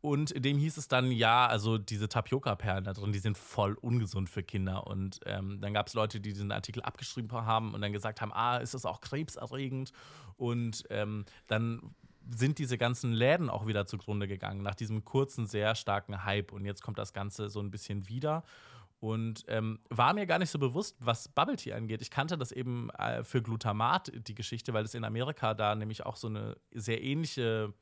und 0.00 0.32
in 0.32 0.42
dem 0.42 0.58
hieß 0.58 0.78
es 0.78 0.88
dann, 0.88 1.12
ja, 1.12 1.46
also 1.46 1.78
diese 1.78 2.08
Tapioca-Perlen 2.08 2.82
da 2.82 2.92
drin, 2.92 3.12
die 3.12 3.20
sind 3.20 3.38
voll 3.38 3.74
ungesund 3.74 4.30
für 4.30 4.42
Kinder 4.42 4.86
und 4.88 5.20
ähm, 5.24 5.60
dann 5.60 5.72
gab 5.72 5.86
es 5.86 5.94
Leute, 5.94 6.20
die 6.20 6.32
diesen 6.32 6.50
Artikel 6.50 6.82
abgeschrieben 6.82 7.30
haben 7.32 7.72
und 7.72 7.80
dann 7.82 7.92
gesagt 7.92 8.20
haben, 8.20 8.32
ah, 8.32 8.56
ist 8.56 8.74
das 8.74 8.84
auch 8.84 9.00
krebserregend 9.00 9.92
und 10.36 10.84
ähm, 10.90 11.24
dann 11.46 11.94
sind 12.30 12.58
diese 12.58 12.78
ganzen 12.78 13.12
Läden 13.12 13.48
auch 13.48 13.66
wieder 13.66 13.86
zugrunde 13.86 14.26
gegangen 14.26 14.62
nach 14.62 14.74
diesem 14.74 15.04
kurzen, 15.04 15.46
sehr 15.46 15.76
starken 15.76 16.24
Hype 16.24 16.52
und 16.52 16.64
jetzt 16.64 16.82
kommt 16.82 16.98
das 16.98 17.12
Ganze 17.12 17.48
so 17.48 17.60
ein 17.60 17.70
bisschen 17.70 18.08
wieder 18.08 18.42
und 19.02 19.44
ähm, 19.48 19.80
war 19.90 20.14
mir 20.14 20.26
gar 20.26 20.38
nicht 20.38 20.50
so 20.50 20.60
bewusst, 20.60 20.96
was 21.00 21.26
Bubble 21.26 21.56
Tea 21.56 21.72
angeht. 21.72 22.00
Ich 22.02 22.10
kannte 22.12 22.38
das 22.38 22.52
eben 22.52 22.88
äh, 22.90 23.24
für 23.24 23.42
Glutamat, 23.42 24.12
die 24.14 24.34
Geschichte, 24.34 24.74
weil 24.74 24.84
es 24.84 24.94
in 24.94 25.02
Amerika 25.02 25.54
da 25.54 25.74
nämlich 25.74 26.06
auch 26.06 26.14
so 26.14 26.28
eine 26.28 26.56
sehr 26.70 27.02
ähnliche 27.02 27.74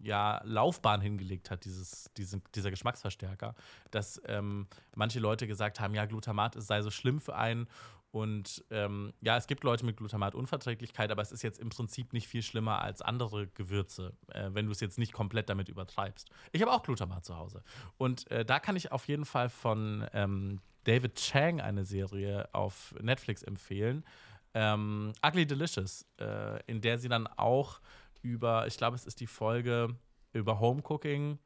ja, 0.00 0.40
Laufbahn 0.44 1.02
hingelegt 1.02 1.50
hat, 1.50 1.66
dieses, 1.66 2.10
diesen, 2.16 2.42
dieser 2.54 2.70
Geschmacksverstärker, 2.70 3.54
dass 3.90 4.22
ähm, 4.24 4.66
manche 4.96 5.20
Leute 5.20 5.46
gesagt 5.46 5.78
haben, 5.78 5.92
ja, 5.92 6.06
Glutamat 6.06 6.54
sei 6.56 6.80
so 6.80 6.90
schlimm 6.90 7.20
für 7.20 7.36
einen 7.36 7.68
und 8.12 8.62
ähm, 8.70 9.14
ja, 9.22 9.38
es 9.38 9.46
gibt 9.46 9.64
Leute 9.64 9.86
mit 9.86 9.96
Glutamatunverträglichkeit, 9.96 11.10
aber 11.10 11.22
es 11.22 11.32
ist 11.32 11.42
jetzt 11.42 11.58
im 11.58 11.70
Prinzip 11.70 12.12
nicht 12.12 12.28
viel 12.28 12.42
schlimmer 12.42 12.82
als 12.82 13.00
andere 13.00 13.46
Gewürze, 13.46 14.12
äh, 14.28 14.50
wenn 14.52 14.66
du 14.66 14.72
es 14.72 14.80
jetzt 14.80 14.98
nicht 14.98 15.14
komplett 15.14 15.48
damit 15.48 15.70
übertreibst. 15.70 16.28
Ich 16.52 16.60
habe 16.60 16.72
auch 16.72 16.82
Glutamat 16.82 17.24
zu 17.24 17.38
Hause. 17.38 17.64
Und 17.96 18.30
äh, 18.30 18.44
da 18.44 18.60
kann 18.60 18.76
ich 18.76 18.92
auf 18.92 19.08
jeden 19.08 19.24
Fall 19.24 19.48
von 19.48 20.06
ähm, 20.12 20.60
David 20.84 21.14
Chang 21.14 21.62
eine 21.62 21.84
Serie 21.84 22.50
auf 22.52 22.94
Netflix 23.00 23.42
empfehlen. 23.42 24.04
Ähm, 24.52 25.14
Ugly 25.26 25.46
Delicious, 25.46 26.04
äh, 26.20 26.62
in 26.66 26.82
der 26.82 26.98
sie 26.98 27.08
dann 27.08 27.26
auch 27.26 27.80
über, 28.20 28.66
ich 28.66 28.76
glaube, 28.76 28.94
es 28.94 29.06
ist 29.06 29.20
die 29.20 29.26
Folge 29.26 29.96
über 30.34 30.60
Homecooking 30.60 31.38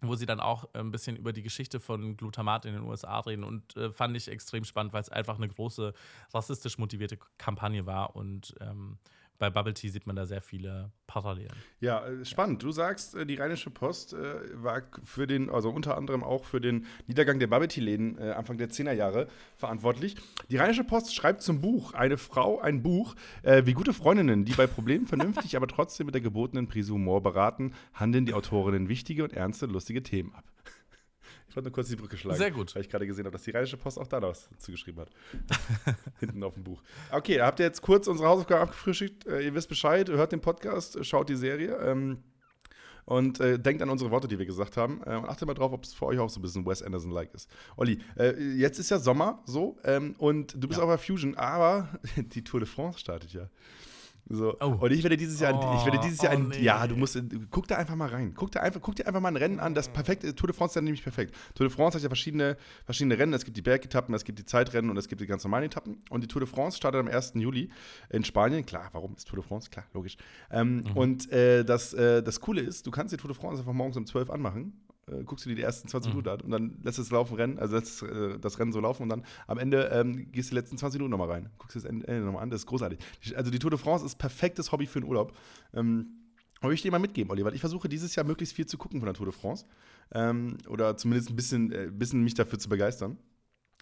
wo 0.00 0.14
sie 0.14 0.26
dann 0.26 0.40
auch 0.40 0.72
ein 0.74 0.90
bisschen 0.90 1.16
über 1.16 1.32
die 1.32 1.42
Geschichte 1.42 1.80
von 1.80 2.16
Glutamat 2.16 2.66
in 2.66 2.74
den 2.74 2.82
USA 2.82 3.18
reden 3.20 3.44
und 3.44 3.76
äh, 3.76 3.90
fand 3.90 4.16
ich 4.16 4.28
extrem 4.28 4.64
spannend, 4.64 4.92
weil 4.92 5.02
es 5.02 5.08
einfach 5.08 5.36
eine 5.36 5.48
große 5.48 5.92
rassistisch 6.32 6.78
motivierte 6.78 7.18
Kampagne 7.36 7.86
war 7.86 8.14
und 8.14 8.54
ähm, 8.60 8.98
bei 9.38 9.50
Bubble 9.50 9.74
Tea 9.74 9.88
sieht 9.88 10.06
man 10.06 10.16
da 10.16 10.26
sehr 10.26 10.42
viele 10.42 10.92
Parallelen. 11.06 11.52
Ja, 11.80 12.06
äh, 12.06 12.24
spannend. 12.24 12.62
Du 12.62 12.72
sagst, 12.72 13.14
äh, 13.14 13.24
die 13.24 13.36
Rheinische 13.36 13.70
Post 13.70 14.12
äh, 14.12 14.18
war 14.54 14.82
für 15.04 15.26
den, 15.26 15.48
also 15.48 15.70
unter 15.70 15.96
anderem 15.96 16.24
auch 16.24 16.44
für 16.44 16.60
den 16.60 16.86
Niedergang 17.06 17.38
der 17.38 17.46
Bubble 17.46 17.68
Tea-Läden 17.68 18.18
Anfang 18.18 18.58
der 18.58 18.68
10er 18.68 18.92
Jahre 18.92 19.28
verantwortlich. 19.56 20.16
Die 20.50 20.56
Rheinische 20.56 20.84
Post 20.84 21.14
schreibt 21.14 21.42
zum 21.42 21.60
Buch 21.60 21.94
Eine 21.94 22.18
Frau, 22.18 22.58
ein 22.58 22.82
Buch, 22.82 23.14
wie 23.42 23.72
gute 23.72 23.92
Freundinnen, 23.92 24.44
die 24.44 24.52
bei 24.52 24.66
Problemen 24.66 25.06
vernünftig, 25.08 25.56
aber 25.56 25.66
trotzdem 25.66 26.06
mit 26.06 26.14
der 26.14 26.22
gebotenen 26.22 26.68
Prise 26.68 26.92
Humor 26.92 27.22
beraten, 27.22 27.72
handeln 27.94 28.26
die 28.26 28.34
Autorinnen 28.34 28.88
wichtige 28.88 29.24
und 29.24 29.32
ernste, 29.32 29.66
lustige 29.66 30.02
Themen 30.02 30.34
ab. 30.34 30.44
Ich 31.58 31.60
wollte 31.60 31.70
nur 31.70 31.74
kurz 31.74 31.88
die 31.88 31.96
Brücke 31.96 32.16
schlagen. 32.16 32.38
Sehr 32.38 32.50
gut. 32.50 32.72
Weil 32.74 32.82
ich 32.82 32.88
gerade 32.88 33.06
gesehen 33.06 33.24
habe, 33.24 33.32
dass 33.32 33.42
die 33.42 33.50
Rheinische 33.50 33.76
Post 33.76 33.98
auch 33.98 34.06
da 34.06 34.22
was 34.22 34.48
zugeschrieben 34.58 35.00
hat. 35.00 35.10
Hinten 36.20 36.42
auf 36.44 36.54
dem 36.54 36.62
Buch. 36.62 36.80
Okay, 37.10 37.38
da 37.38 37.46
habt 37.46 37.58
ihr 37.58 37.66
jetzt 37.66 37.82
kurz 37.82 38.06
unsere 38.06 38.28
Hausaufgaben 38.28 38.62
abgefrühstückt. 38.62 39.26
Äh, 39.26 39.40
ihr 39.40 39.54
wisst 39.54 39.68
Bescheid, 39.68 40.08
hört 40.08 40.30
den 40.30 40.40
Podcast, 40.40 41.04
schaut 41.04 41.28
die 41.28 41.36
Serie. 41.36 41.76
Ähm, 41.78 42.18
und 43.06 43.40
äh, 43.40 43.58
denkt 43.58 43.82
an 43.82 43.88
unsere 43.88 44.10
Worte, 44.10 44.28
die 44.28 44.38
wir 44.38 44.44
gesagt 44.46 44.76
haben. 44.76 45.00
Äh, 45.04 45.16
und 45.16 45.24
achtet 45.28 45.48
mal 45.48 45.54
drauf, 45.54 45.72
ob 45.72 45.82
es 45.82 45.94
für 45.94 46.06
euch 46.06 46.18
auch 46.18 46.28
so 46.28 46.38
ein 46.38 46.42
bisschen 46.42 46.66
Wes 46.66 46.82
Anderson-like 46.82 47.34
ist. 47.34 47.50
Olli, 47.76 47.98
äh, 48.16 48.38
jetzt 48.40 48.78
ist 48.78 48.90
ja 48.90 48.98
Sommer 48.98 49.42
so 49.46 49.78
ähm, 49.84 50.14
und 50.18 50.54
du 50.62 50.68
bist 50.68 50.78
ja. 50.78 50.84
auch 50.84 50.88
bei 50.88 50.98
Fusion, 50.98 51.34
aber 51.34 51.88
die 52.16 52.44
Tour 52.44 52.60
de 52.60 52.68
France 52.68 52.98
startet 52.98 53.32
ja. 53.32 53.48
So. 54.30 54.56
Oh. 54.60 54.76
Und 54.80 54.92
ich 54.92 55.02
werde 55.02 55.16
dieses 55.16 55.40
Jahr, 55.40 55.54
oh, 55.54 55.78
ich 55.78 55.84
werde 55.84 55.98
dieses 56.04 56.20
Jahr, 56.20 56.32
oh, 56.34 56.36
ein, 56.36 56.48
nee. 56.48 56.60
ja, 56.62 56.86
du 56.86 56.96
musst, 56.96 57.18
guck 57.50 57.66
da 57.66 57.76
einfach 57.76 57.96
mal 57.96 58.08
rein. 58.08 58.34
Guck, 58.34 58.50
da 58.52 58.60
einfach, 58.60 58.80
guck 58.80 58.94
dir 58.94 59.06
einfach 59.06 59.20
mal 59.20 59.28
ein 59.28 59.36
Rennen 59.36 59.58
an. 59.58 59.74
Das 59.74 59.88
perfekte 59.88 60.34
Tour 60.34 60.48
de 60.48 60.56
France 60.56 60.72
ist 60.72 60.76
dann 60.76 60.84
nämlich 60.84 61.02
perfekt. 61.02 61.34
Tour 61.54 61.66
de 61.68 61.74
France 61.74 61.96
hat 61.96 62.02
ja 62.02 62.08
verschiedene, 62.08 62.56
verschiedene 62.84 63.18
Rennen. 63.18 63.32
Es 63.32 63.44
gibt 63.44 63.56
die 63.56 63.62
Bergetappen, 63.62 64.14
es 64.14 64.24
gibt 64.24 64.38
die 64.38 64.44
Zeitrennen 64.44 64.90
und 64.90 64.96
es 64.96 65.08
gibt 65.08 65.20
die 65.20 65.26
ganz 65.26 65.44
normalen 65.44 65.64
Etappen. 65.64 66.02
Und 66.10 66.22
die 66.22 66.28
Tour 66.28 66.40
de 66.40 66.48
France 66.48 66.76
startet 66.76 67.00
am 67.00 67.08
1. 67.08 67.32
Juli 67.36 67.70
in 68.10 68.24
Spanien. 68.24 68.66
Klar, 68.66 68.90
warum 68.92 69.14
ist 69.16 69.26
Tour 69.28 69.38
de 69.38 69.48
France? 69.48 69.70
Klar, 69.70 69.86
logisch. 69.94 70.16
Ähm, 70.50 70.82
mhm. 70.82 70.96
Und 70.96 71.32
äh, 71.32 71.64
das, 71.64 71.94
äh, 71.94 72.22
das 72.22 72.40
Coole 72.40 72.60
ist, 72.60 72.86
du 72.86 72.90
kannst 72.90 73.12
die 73.12 73.16
Tour 73.16 73.28
de 73.28 73.38
France 73.38 73.60
einfach 73.60 73.72
morgens 73.72 73.96
um 73.96 74.04
12 74.04 74.30
anmachen 74.30 74.74
äh, 75.10 75.24
guckst 75.24 75.44
du 75.44 75.50
dir 75.50 75.56
die 75.56 75.62
ersten 75.62 75.88
20 75.88 76.12
mhm. 76.12 76.18
Minuten 76.18 76.28
an 76.28 76.40
und 76.40 76.50
dann 76.50 76.78
lässt 76.82 76.98
es 76.98 77.10
laufen 77.10 77.34
rennen, 77.36 77.58
also 77.58 77.76
lässt 77.76 78.02
äh, 78.02 78.38
das 78.38 78.58
Rennen 78.58 78.72
so 78.72 78.80
laufen 78.80 79.02
und 79.04 79.08
dann 79.08 79.24
am 79.46 79.58
Ende 79.58 79.90
ähm, 79.92 80.30
gehst 80.32 80.50
du 80.50 80.54
die 80.54 80.60
letzten 80.60 80.78
20 80.78 80.98
Minuten 80.98 81.10
nochmal 81.10 81.30
rein. 81.30 81.50
Guckst 81.58 81.76
das 81.76 81.84
Ende 81.84 82.20
nochmal 82.20 82.42
an, 82.42 82.50
das 82.50 82.60
ist 82.60 82.66
großartig. 82.66 82.98
Also 83.34 83.50
die 83.50 83.58
Tour 83.58 83.70
de 83.70 83.78
France 83.78 84.04
ist 84.04 84.16
perfektes 84.16 84.72
Hobby 84.72 84.86
für 84.86 85.00
den 85.00 85.08
Urlaub. 85.08 85.36
Ähm, 85.74 86.18
aber 86.60 86.72
ich 86.72 86.82
dir 86.82 86.90
mal 86.90 86.98
mitgeben, 86.98 87.30
Oliver. 87.30 87.52
Ich 87.52 87.60
versuche 87.60 87.88
dieses 87.88 88.14
Jahr 88.16 88.26
möglichst 88.26 88.54
viel 88.54 88.66
zu 88.66 88.78
gucken 88.78 89.00
von 89.00 89.06
der 89.06 89.14
Tour 89.14 89.26
de 89.26 89.34
France. 89.34 89.64
Ähm, 90.12 90.58
oder 90.68 90.96
zumindest 90.96 91.30
ein 91.30 91.36
bisschen, 91.36 91.72
äh, 91.72 91.90
bisschen 91.92 92.22
mich 92.22 92.34
dafür 92.34 92.58
zu 92.58 92.68
begeistern. 92.68 93.18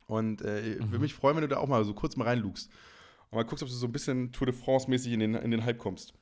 Und 0.07 0.43
äh, 0.43 0.77
mhm. 0.79 0.91
würde 0.91 1.01
mich 1.01 1.15
freuen, 1.15 1.37
wenn 1.37 1.43
du 1.43 1.49
da 1.49 1.57
auch 1.57 1.69
mal 1.69 1.85
so 1.85 1.95
kurz 1.95 2.17
mal 2.17 2.25
reinlugst. 2.25 2.71
Und 3.31 3.37
mal 3.37 3.45
guckst, 3.45 3.63
ob 3.63 3.69
du 3.69 3.75
so 3.75 3.87
ein 3.87 3.93
bisschen 3.93 4.33
Tour 4.33 4.47
de 4.47 4.55
France-mäßig 4.55 5.13
in 5.13 5.21
den, 5.21 5.35
in 5.35 5.51
den 5.51 5.65
Hype 5.65 5.79
kommst. 5.79 6.15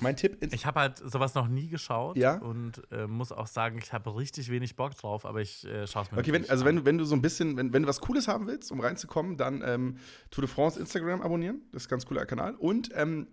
Mein 0.00 0.16
Tipp 0.16 0.42
ist. 0.42 0.52
Ich 0.52 0.66
habe 0.66 0.80
halt 0.80 0.98
sowas 0.98 1.34
noch 1.34 1.48
nie 1.48 1.68
geschaut 1.68 2.16
ja? 2.16 2.38
und 2.38 2.82
äh, 2.90 3.06
muss 3.06 3.32
auch 3.32 3.46
sagen, 3.46 3.78
ich 3.78 3.92
habe 3.92 4.16
richtig 4.16 4.50
wenig 4.50 4.76
Bock 4.76 4.96
drauf, 4.96 5.24
aber 5.24 5.40
ich 5.40 5.64
äh, 5.64 5.86
schaue 5.86 6.04
es 6.04 6.12
mir 6.12 6.18
Okay, 6.18 6.32
wenn, 6.32 6.48
also 6.50 6.64
wenn, 6.64 6.84
wenn 6.84 6.98
du 6.98 7.04
so 7.04 7.14
ein 7.14 7.22
bisschen, 7.22 7.56
wenn, 7.56 7.72
wenn 7.72 7.82
du 7.82 7.88
was 7.88 8.00
Cooles 8.00 8.26
haben 8.26 8.46
willst, 8.46 8.72
um 8.72 8.80
reinzukommen, 8.80 9.36
dann 9.36 9.62
ähm, 9.64 9.98
Tour 10.30 10.42
de 10.42 10.52
France 10.52 10.78
Instagram 10.80 11.22
abonnieren. 11.22 11.62
Das 11.72 11.82
ist 11.82 11.88
ein 11.88 11.90
ganz 11.90 12.06
cooler 12.06 12.26
Kanal. 12.26 12.54
Und 12.56 12.90
ähm, 12.94 13.28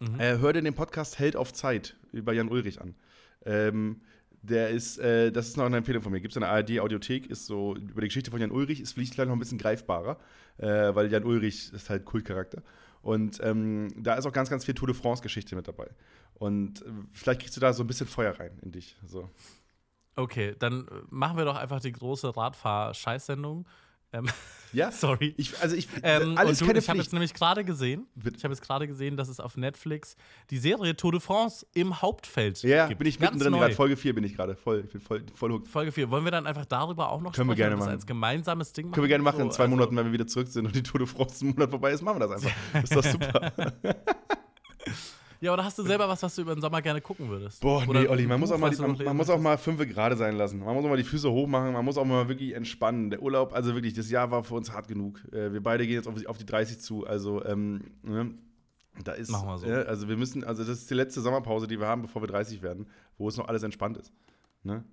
mhm. 0.00 0.20
äh, 0.20 0.38
hör 0.38 0.52
dir 0.52 0.62
den 0.62 0.74
Podcast 0.74 1.18
Held 1.18 1.36
auf 1.36 1.52
Zeit 1.52 1.96
über 2.12 2.32
Jan 2.32 2.48
Ulrich 2.48 2.80
an. 2.80 2.94
Ähm, 3.44 4.00
der 4.42 4.70
ist, 4.70 4.98
äh, 4.98 5.32
das 5.32 5.48
ist 5.48 5.56
noch 5.56 5.66
eine 5.66 5.78
Empfehlung 5.78 6.02
von 6.02 6.12
mir. 6.12 6.20
Gibt 6.20 6.32
es 6.32 6.36
eine 6.36 6.48
ARD-Audiothek, 6.48 7.26
ist 7.26 7.46
so 7.46 7.74
über 7.74 8.00
die 8.00 8.08
Geschichte 8.08 8.30
von 8.30 8.40
Jan 8.40 8.50
Ulrich, 8.50 8.80
ist 8.80 8.92
vielleicht 8.92 9.18
noch 9.18 9.32
ein 9.32 9.38
bisschen 9.38 9.58
greifbarer, 9.58 10.18
äh, 10.58 10.94
weil 10.94 11.10
Jan 11.10 11.24
Ulrich 11.24 11.72
ist 11.72 11.90
halt 11.90 12.04
Kultcharakter. 12.04 12.62
Und 13.06 13.38
ähm, 13.40 13.86
da 13.96 14.14
ist 14.14 14.26
auch 14.26 14.32
ganz, 14.32 14.50
ganz 14.50 14.64
viel 14.64 14.74
Tour 14.74 14.88
de 14.88 14.96
France-Geschichte 14.96 15.54
mit 15.54 15.68
dabei. 15.68 15.88
Und 16.34 16.82
äh, 16.82 16.90
vielleicht 17.12 17.40
kriegst 17.40 17.56
du 17.56 17.60
da 17.60 17.72
so 17.72 17.84
ein 17.84 17.86
bisschen 17.86 18.08
Feuer 18.08 18.36
rein 18.36 18.58
in 18.62 18.72
dich. 18.72 18.96
So. 19.06 19.30
Okay, 20.16 20.56
dann 20.58 20.88
äh, 20.88 20.90
machen 21.08 21.38
wir 21.38 21.44
doch 21.44 21.54
einfach 21.54 21.78
die 21.78 21.92
große 21.92 22.36
Radfahr-Scheißsendung. 22.36 23.64
Ähm, 24.16 24.26
ja, 24.72 24.90
sorry. 24.92 25.34
Ich, 25.36 25.58
also 25.60 25.76
ich, 25.76 25.88
ähm, 26.02 26.36
alles 26.36 26.58
du, 26.58 26.64
ich 26.64 26.88
habe 26.88 26.98
jetzt 26.98 27.12
nämlich 27.12 27.34
gerade 27.34 27.64
gesehen, 27.64 28.06
ich 28.16 28.44
habe 28.44 28.52
jetzt 28.52 28.62
gerade 28.62 28.86
gesehen, 28.86 29.16
dass 29.16 29.28
es 29.28 29.40
auf 29.40 29.56
Netflix 29.56 30.16
die 30.50 30.58
Serie 30.58 30.96
Tour 30.96 31.12
de 31.12 31.20
France 31.20 31.66
im 31.74 32.02
Hauptfeld 32.02 32.62
ja, 32.62 32.86
gibt. 32.86 32.98
bin 32.98 33.08
ich 33.08 33.20
mittendrin 33.20 33.52
gerade. 33.52 33.74
Folge 33.74 33.96
4 33.96 34.14
bin 34.14 34.24
ich 34.24 34.34
gerade. 34.34 34.56
Voll, 34.56 34.88
voll, 35.06 35.22
voll 35.34 35.52
hooked. 35.52 35.68
Folge 35.68 35.92
4. 35.92 36.10
Wollen 36.10 36.24
wir 36.24 36.32
dann 36.32 36.46
einfach 36.46 36.66
darüber 36.66 37.10
auch 37.10 37.20
noch 37.20 37.32
Können 37.32 37.46
sprechen? 37.46 37.48
wir 37.48 37.56
gerne 37.56 37.76
machen. 37.76 37.90
als 37.90 38.06
gemeinsames 38.06 38.72
Ding 38.72 38.86
machen? 38.86 38.94
Können 38.94 39.04
wir 39.04 39.08
gerne 39.08 39.24
machen. 39.24 39.38
So, 39.38 39.44
in 39.44 39.50
zwei 39.50 39.64
also 39.64 39.76
Monaten, 39.76 39.96
wenn 39.96 40.06
wir 40.06 40.12
wieder 40.12 40.26
zurück 40.26 40.48
sind 40.48 40.66
und 40.66 40.74
die 40.74 40.82
Tour 40.82 40.98
de 40.98 41.06
France 41.06 41.44
ein 41.44 41.50
Monat 41.50 41.70
vorbei 41.70 41.92
ist, 41.92 42.02
machen 42.02 42.20
wir 42.20 42.28
das 42.28 42.44
einfach. 42.44 42.82
ist 42.82 42.94
doch 42.94 43.04
super. 43.04 43.52
Ja, 45.40 45.52
oder 45.52 45.64
hast 45.64 45.78
du 45.78 45.82
selber 45.82 46.08
was, 46.08 46.22
was 46.22 46.34
du 46.34 46.42
über 46.42 46.54
den 46.54 46.60
Sommer 46.60 46.82
gerne 46.82 47.00
gucken 47.00 47.28
würdest? 47.28 47.60
Boah, 47.60 47.86
oder 47.86 48.00
nee, 48.00 48.08
Olli, 48.08 48.26
man 48.26 48.40
muss 48.40 48.50
auch 48.50 48.58
mal, 48.58 48.70
die, 48.70 48.80
man, 48.80 48.96
man 48.96 49.16
muss 49.16 49.30
auch 49.30 49.40
mal 49.40 49.58
fünf 49.58 49.78
gerade 49.86 50.16
sein 50.16 50.36
lassen. 50.36 50.60
Man 50.60 50.74
muss 50.74 50.84
auch 50.84 50.88
mal 50.88 50.96
die 50.96 51.04
Füße 51.04 51.30
hoch 51.30 51.46
machen, 51.46 51.72
man 51.72 51.84
muss 51.84 51.98
auch 51.98 52.04
mal 52.04 52.28
wirklich 52.28 52.54
entspannen. 52.54 53.10
Der 53.10 53.22
Urlaub, 53.22 53.52
also 53.52 53.74
wirklich, 53.74 53.94
das 53.94 54.10
Jahr 54.10 54.30
war 54.30 54.42
für 54.44 54.54
uns 54.54 54.72
hart 54.72 54.88
genug. 54.88 55.20
Äh, 55.32 55.52
wir 55.52 55.62
beide 55.62 55.86
gehen 55.86 55.96
jetzt 55.96 56.08
auf, 56.08 56.14
auf 56.26 56.38
die 56.38 56.46
30 56.46 56.80
zu, 56.80 57.06
also 57.06 57.44
ähm, 57.44 57.82
ne? 58.02 58.34
Da 59.04 59.12
ist, 59.12 59.30
Machen 59.30 59.48
wir 59.48 59.58
so. 59.58 59.66
Ja, 59.66 59.82
also 59.82 60.08
wir 60.08 60.16
müssen, 60.16 60.42
also 60.42 60.64
das 60.64 60.78
ist 60.78 60.90
die 60.90 60.94
letzte 60.94 61.20
Sommerpause, 61.20 61.66
die 61.66 61.78
wir 61.78 61.86
haben, 61.86 62.02
bevor 62.02 62.22
wir 62.22 62.28
30 62.28 62.62
werden, 62.62 62.86
wo 63.18 63.28
es 63.28 63.36
noch 63.36 63.48
alles 63.48 63.62
entspannt 63.62 63.98
ist. 63.98 64.12
Ne? 64.62 64.84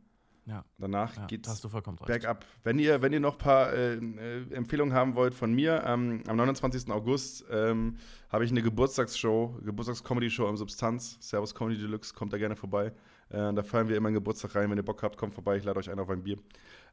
Ja. 0.45 0.65
Danach 0.77 1.15
ja, 1.15 1.25
geht's 1.27 1.63
recht. 1.63 2.05
bergab. 2.05 2.45
Wenn 2.63 2.77
ihr, 2.77 3.01
wenn 3.01 3.13
ihr 3.13 3.21
noch 3.21 3.33
ein 3.33 3.37
paar 3.37 3.71
äh, 3.71 3.95
äh, 3.95 4.53
Empfehlungen 4.53 4.93
haben 4.93 5.15
wollt 5.15 5.33
von 5.33 5.53
mir, 5.53 5.83
ähm, 5.85 6.21
am 6.27 6.35
29. 6.35 6.89
August 6.89 7.45
ähm, 7.49 7.97
habe 8.29 8.43
ich 8.43 8.51
eine 8.51 8.61
Geburtstagsshow, 8.61 9.59
Geburtstags-Comedy-Show 9.63 10.49
im 10.49 10.57
Substanz. 10.57 11.17
Servus 11.21 11.55
Comedy 11.55 11.79
Deluxe, 11.79 12.13
kommt 12.13 12.33
da 12.33 12.37
gerne 12.37 12.57
vorbei. 12.57 12.87
Äh, 13.29 13.53
da 13.53 13.63
feiern 13.63 13.87
wir 13.87 13.95
immer 13.95 14.07
einen 14.07 14.15
Geburtstag 14.15 14.55
rein. 14.55 14.69
Wenn 14.69 14.77
ihr 14.77 14.83
Bock 14.83 15.01
habt, 15.01 15.17
kommt 15.17 15.33
vorbei. 15.33 15.57
Ich 15.57 15.63
lade 15.63 15.79
euch 15.79 15.89
ein 15.89 15.99
auf 15.99 16.09
ein 16.09 16.23
Bier. 16.23 16.37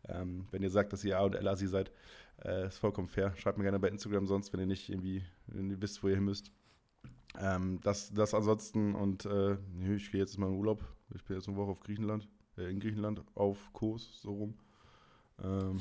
Ähm, 0.08 0.46
wenn 0.52 0.62
ihr 0.62 0.70
sagt, 0.70 0.92
dass 0.92 1.04
ihr 1.04 1.18
A 1.18 1.24
und 1.24 1.34
L 1.34 1.48
Asi 1.48 1.66
seid, 1.66 1.90
äh, 2.44 2.68
ist 2.68 2.78
vollkommen 2.78 3.08
fair. 3.08 3.34
Schreibt 3.36 3.58
mir 3.58 3.64
gerne 3.64 3.80
bei 3.80 3.88
Instagram 3.88 4.26
sonst, 4.26 4.52
wenn 4.52 4.60
ihr 4.60 4.66
nicht 4.66 4.88
irgendwie 4.88 5.24
ihr 5.52 5.82
wisst, 5.82 6.02
wo 6.04 6.08
ihr 6.08 6.14
hin 6.14 6.24
müsst. 6.24 6.52
Ähm, 7.38 7.80
das, 7.82 8.12
das 8.12 8.32
ansonsten 8.32 8.94
und 8.94 9.24
äh, 9.24 9.56
ich 9.94 10.12
gehe 10.12 10.20
jetzt 10.20 10.38
mal 10.38 10.48
in 10.48 10.54
Urlaub. 10.54 10.84
Ich 11.14 11.24
bin 11.24 11.36
jetzt 11.36 11.48
eine 11.48 11.56
Woche 11.56 11.72
auf 11.72 11.80
Griechenland 11.80 12.28
äh, 12.60 12.70
in 12.70 12.80
Griechenland 12.80 13.22
auf 13.34 13.72
Kurs, 13.72 14.20
so 14.20 14.32
rum. 14.32 14.54
Ähm, 15.42 15.80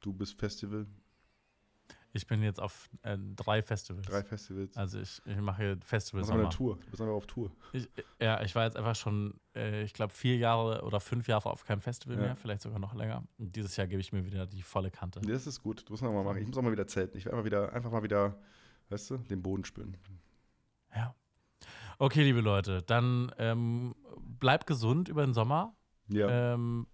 du 0.00 0.12
bist 0.12 0.38
Festival. 0.38 0.86
Ich 2.12 2.26
bin 2.26 2.42
jetzt 2.42 2.60
auf 2.60 2.90
äh, 3.02 3.16
drei 3.36 3.62
Festivals. 3.62 4.06
Drei 4.06 4.24
Festivals. 4.24 4.76
Also 4.76 4.98
ich, 4.98 5.22
ich 5.24 5.36
mache 5.36 5.62
hier 5.62 5.78
Festivals. 5.84 6.26
Du 6.26 6.34
bist 6.34 6.46
auf 6.46 6.56
Tour. 6.56 6.76
Du 6.76 6.90
bist 6.90 7.00
einfach 7.00 7.14
auf 7.14 7.26
Tour. 7.26 7.52
Ich, 7.72 7.88
ja, 8.20 8.42
ich 8.42 8.54
war 8.56 8.64
jetzt 8.64 8.76
einfach 8.76 8.96
schon, 8.96 9.38
äh, 9.54 9.84
ich 9.84 9.92
glaube, 9.92 10.12
vier 10.12 10.36
Jahre 10.36 10.82
oder 10.82 10.98
fünf 10.98 11.28
Jahre 11.28 11.50
auf 11.50 11.64
keinem 11.64 11.80
Festival 11.80 12.16
ja. 12.16 12.22
mehr, 12.22 12.36
vielleicht 12.36 12.62
sogar 12.62 12.80
noch 12.80 12.94
länger. 12.94 13.22
Und 13.38 13.54
dieses 13.54 13.76
Jahr 13.76 13.86
gebe 13.86 14.00
ich 14.00 14.12
mir 14.12 14.24
wieder 14.24 14.46
die 14.46 14.62
volle 14.62 14.90
Kante. 14.90 15.20
Das 15.20 15.46
ist 15.46 15.62
gut. 15.62 15.88
Du 15.88 15.92
musst 15.92 16.02
mal 16.02 16.12
machen. 16.24 16.38
Ich 16.38 16.48
muss 16.48 16.56
auch 16.56 16.62
mal 16.62 16.72
wieder 16.72 16.88
zelten. 16.88 17.16
Ich 17.16 17.26
will 17.26 17.32
einfach 17.32 17.44
wieder, 17.44 17.72
einfach 17.72 17.92
mal 17.92 18.02
wieder, 18.02 18.36
weißt 18.88 19.10
du, 19.10 19.18
den 19.18 19.40
Boden 19.40 19.64
spüren. 19.64 19.96
Ja. 20.94 21.14
Okay, 21.98 22.24
liebe 22.24 22.40
Leute, 22.40 22.82
dann 22.82 23.30
ähm, 23.38 23.94
bleibt 24.40 24.66
gesund 24.66 25.08
über 25.08 25.24
den 25.24 25.34
Sommer. 25.34 25.76
Ja. 26.10 26.54
Ähm, 26.54 26.86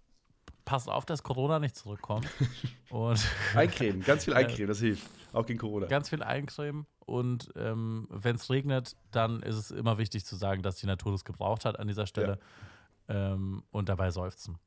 passt 0.65 0.89
auf, 0.89 1.05
dass 1.05 1.23
Corona 1.23 1.59
nicht 1.59 1.75
zurückkommt. 1.75 2.27
und 2.89 3.19
eincremen, 3.55 4.01
ganz 4.03 4.25
viel 4.25 4.33
eincremen, 4.35 4.67
das 4.67 4.79
hilft. 4.79 5.07
Auch 5.33 5.45
gegen 5.45 5.59
Corona. 5.59 5.87
Ganz 5.87 6.09
viel 6.09 6.23
eincremen. 6.23 6.85
Und 7.05 7.51
ähm, 7.55 8.07
wenn 8.09 8.35
es 8.35 8.49
regnet, 8.49 8.95
dann 9.11 9.41
ist 9.41 9.55
es 9.55 9.71
immer 9.71 9.97
wichtig 9.97 10.25
zu 10.25 10.35
sagen, 10.35 10.61
dass 10.61 10.75
die 10.75 10.87
Natur 10.87 11.13
das 11.13 11.23
gebraucht 11.23 11.63
hat 11.63 11.79
an 11.79 11.87
dieser 11.87 12.05
Stelle. 12.05 12.39
Ja. 13.07 13.33
Ähm, 13.33 13.63
und 13.71 13.87
dabei 13.87 14.11
seufzen. 14.11 14.57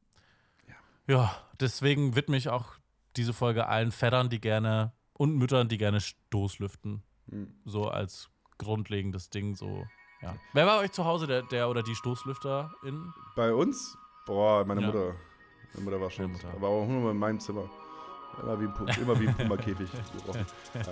Ja. 0.66 0.74
ja, 1.14 1.36
deswegen 1.60 2.16
widme 2.16 2.38
ich 2.38 2.48
auch 2.48 2.72
diese 3.16 3.34
Folge 3.34 3.66
allen 3.66 3.92
Vätern, 3.92 4.30
die 4.30 4.40
gerne 4.40 4.92
und 5.12 5.36
Müttern, 5.36 5.68
die 5.68 5.76
gerne 5.76 6.00
Stoßlüften. 6.00 7.02
Mhm. 7.26 7.54
So 7.66 7.88
als 7.88 8.30
grundlegendes 8.56 9.28
Ding. 9.28 9.54
So, 9.54 9.86
ja. 10.22 10.36
Wer 10.54 10.66
war 10.66 10.78
euch 10.78 10.92
zu 10.92 11.04
Hause, 11.04 11.26
der, 11.26 11.42
der 11.42 11.68
oder 11.68 11.82
die 11.82 11.94
Stoßlüfterin? 11.94 13.12
Bei 13.36 13.52
uns? 13.52 13.98
Boah, 14.26 14.64
meine 14.64 14.80
ja. 14.80 14.86
Mutter. 14.86 15.14
Meine 15.74 15.84
Mutter 15.84 16.00
war 16.00 16.10
schon. 16.10 16.34
Aber 16.56 16.68
auch 16.68 16.86
nur 16.86 17.10
in 17.10 17.16
meinem 17.16 17.40
Zimmer. 17.40 17.68
Immer 18.42 18.60
wie 18.60 18.64
ein, 18.64 18.74
Puma, 18.74 18.92
immer 18.94 19.20
wie 19.20 19.28
ein 19.28 19.36
Puma-Käfig. 19.36 19.90
Ja. 20.74 20.82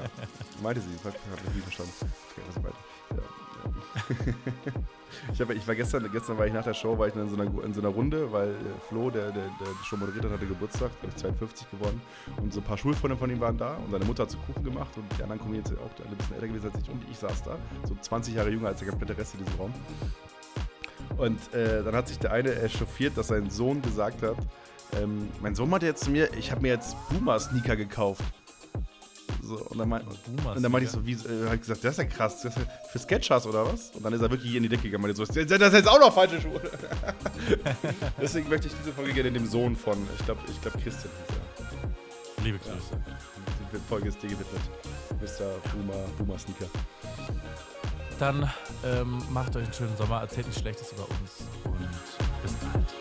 Meinte 0.62 0.81
sie, 0.81 0.91
ich 0.95 1.05
habe 1.05 1.16
nie 1.55 1.61
verstanden. 1.61 1.93
Ich, 2.37 2.57
ich, 5.33 5.41
hab, 5.41 5.51
ich 5.51 5.66
war 5.66 5.74
gestern, 5.74 6.11
gestern 6.11 6.39
war 6.39 6.47
ich 6.47 6.53
nach 6.53 6.64
der 6.64 6.74
Show, 6.74 6.99
war 6.99 7.09
ich 7.09 7.14
in 7.14 7.29
so 7.29 7.37
einer, 7.37 7.64
in 7.64 7.72
so 7.72 7.81
einer 7.81 7.91
Runde, 7.91 8.31
weil 8.33 8.55
Flo, 8.89 9.11
der, 9.11 9.31
der, 9.31 9.45
der 9.45 9.51
die 9.81 9.87
Show 9.87 9.97
moderiert 9.97 10.24
hat, 10.24 10.33
hatte 10.33 10.47
Geburtstag, 10.47 10.91
glaube 11.01 11.14
ich 11.14 11.22
52 11.22 11.70
geworden. 11.70 12.01
Und 12.41 12.53
so 12.53 12.61
ein 12.61 12.64
paar 12.64 12.76
Schulfreunde 12.76 13.16
von 13.16 13.31
ihm 13.31 13.41
waren 13.41 13.57
da 13.57 13.76
und 13.76 13.91
seine 13.91 14.05
Mutter 14.05 14.24
hat 14.24 14.31
so 14.31 14.39
Kuchen 14.39 14.64
gemacht 14.64 14.91
und 14.97 15.05
die 15.16 15.22
anderen 15.22 15.41
Comedians 15.41 15.72
auch 15.79 15.91
alle 16.01 16.11
ein 16.11 16.16
bisschen 16.16 16.35
älter 16.35 16.49
gewesen 16.49 16.70
als 16.72 16.83
ich 16.83 16.91
und 16.91 17.03
ich 17.11 17.18
saß 17.18 17.45
da, 17.45 17.57
so 17.85 17.97
20 18.01 18.35
Jahre 18.35 18.51
jünger 18.51 18.68
als 18.68 18.81
der 18.81 18.89
komplette 18.89 19.16
Rest 19.16 19.35
in 19.35 19.45
diesem 19.45 19.59
Raum. 19.61 19.72
Und 21.19 21.53
äh, 21.53 21.83
dann 21.83 21.95
hat 21.95 22.09
sich 22.09 22.19
der 22.19 22.33
eine 22.33 22.55
echauffiert, 22.55 23.16
dass 23.16 23.29
sein 23.29 23.51
Sohn 23.51 23.83
gesagt 23.83 24.23
hat, 24.23 24.37
ähm, 24.97 25.29
mein 25.43 25.55
Sohn 25.55 25.69
meinte 25.69 25.87
jetzt 25.87 26.05
zu 26.05 26.11
mir, 26.11 26.33
ich 26.35 26.51
habe 26.51 26.62
mir 26.62 26.69
jetzt 26.69 26.97
Boomer-Sneaker 27.11 27.77
gekauft. 27.77 28.23
So, 29.43 29.57
und 29.57 29.79
dann, 29.79 29.89
mein, 29.89 30.03
und 30.03 30.62
dann 30.62 30.73
meinte 30.73 30.87
ich 30.87 30.91
so, 30.91 31.05
wie, 31.05 31.12
äh, 31.12 31.49
hat 31.49 31.61
gesagt, 31.61 31.85
das 31.85 31.93
ist 31.93 31.99
ja 31.99 32.05
krass, 32.05 32.43
das 32.43 32.57
ist 32.57 32.59
ja 32.59 32.73
für 32.91 32.99
Sketchers 32.99 33.47
oder 33.47 33.66
was? 33.66 33.91
Und 33.91 34.05
dann 34.05 34.12
ist 34.12 34.21
er 34.21 34.31
wirklich 34.31 34.55
in 34.55 34.62
die 34.62 34.69
Decke 34.69 34.91
gegangen, 34.91 35.14
so, 35.14 35.25
das 35.25 35.37
ist 35.37 35.51
jetzt 35.51 35.89
auch 35.89 36.01
noch 36.01 36.12
falsche 36.12 36.41
Schuhe. 36.41 36.61
Deswegen 38.21 38.49
möchte 38.49 38.69
ich 38.69 38.75
diese 38.75 38.93
Folge 38.93 39.12
gerne 39.12 39.33
dem 39.33 39.47
Sohn 39.47 39.77
von, 39.77 39.97
ich 40.19 40.25
glaube, 40.25 40.41
ich 40.49 40.61
glaub 40.61 40.75
Christian 40.83 41.11
er. 41.29 42.45
Liebe 42.45 42.59
Grüße. 42.59 42.73
Ja, 42.93 43.16
die 43.73 43.89
Folge 43.89 44.09
ist 44.09 44.23
dir 44.23 44.29
gewidmet. 44.29 44.61
Mr. 45.21 45.73
Boomer, 45.73 46.05
Boomer 46.16 46.39
Sneaker. 46.39 46.66
Dann 48.19 48.51
ähm, 48.85 49.23
macht 49.31 49.55
euch 49.55 49.64
einen 49.64 49.73
schönen 49.73 49.97
Sommer, 49.97 50.21
erzählt 50.21 50.47
nichts 50.47 50.61
Schlechtes 50.61 50.93
über 50.93 51.05
uns 51.05 51.45
und 51.64 51.89
bis 52.43 52.53
bald. 52.55 52.98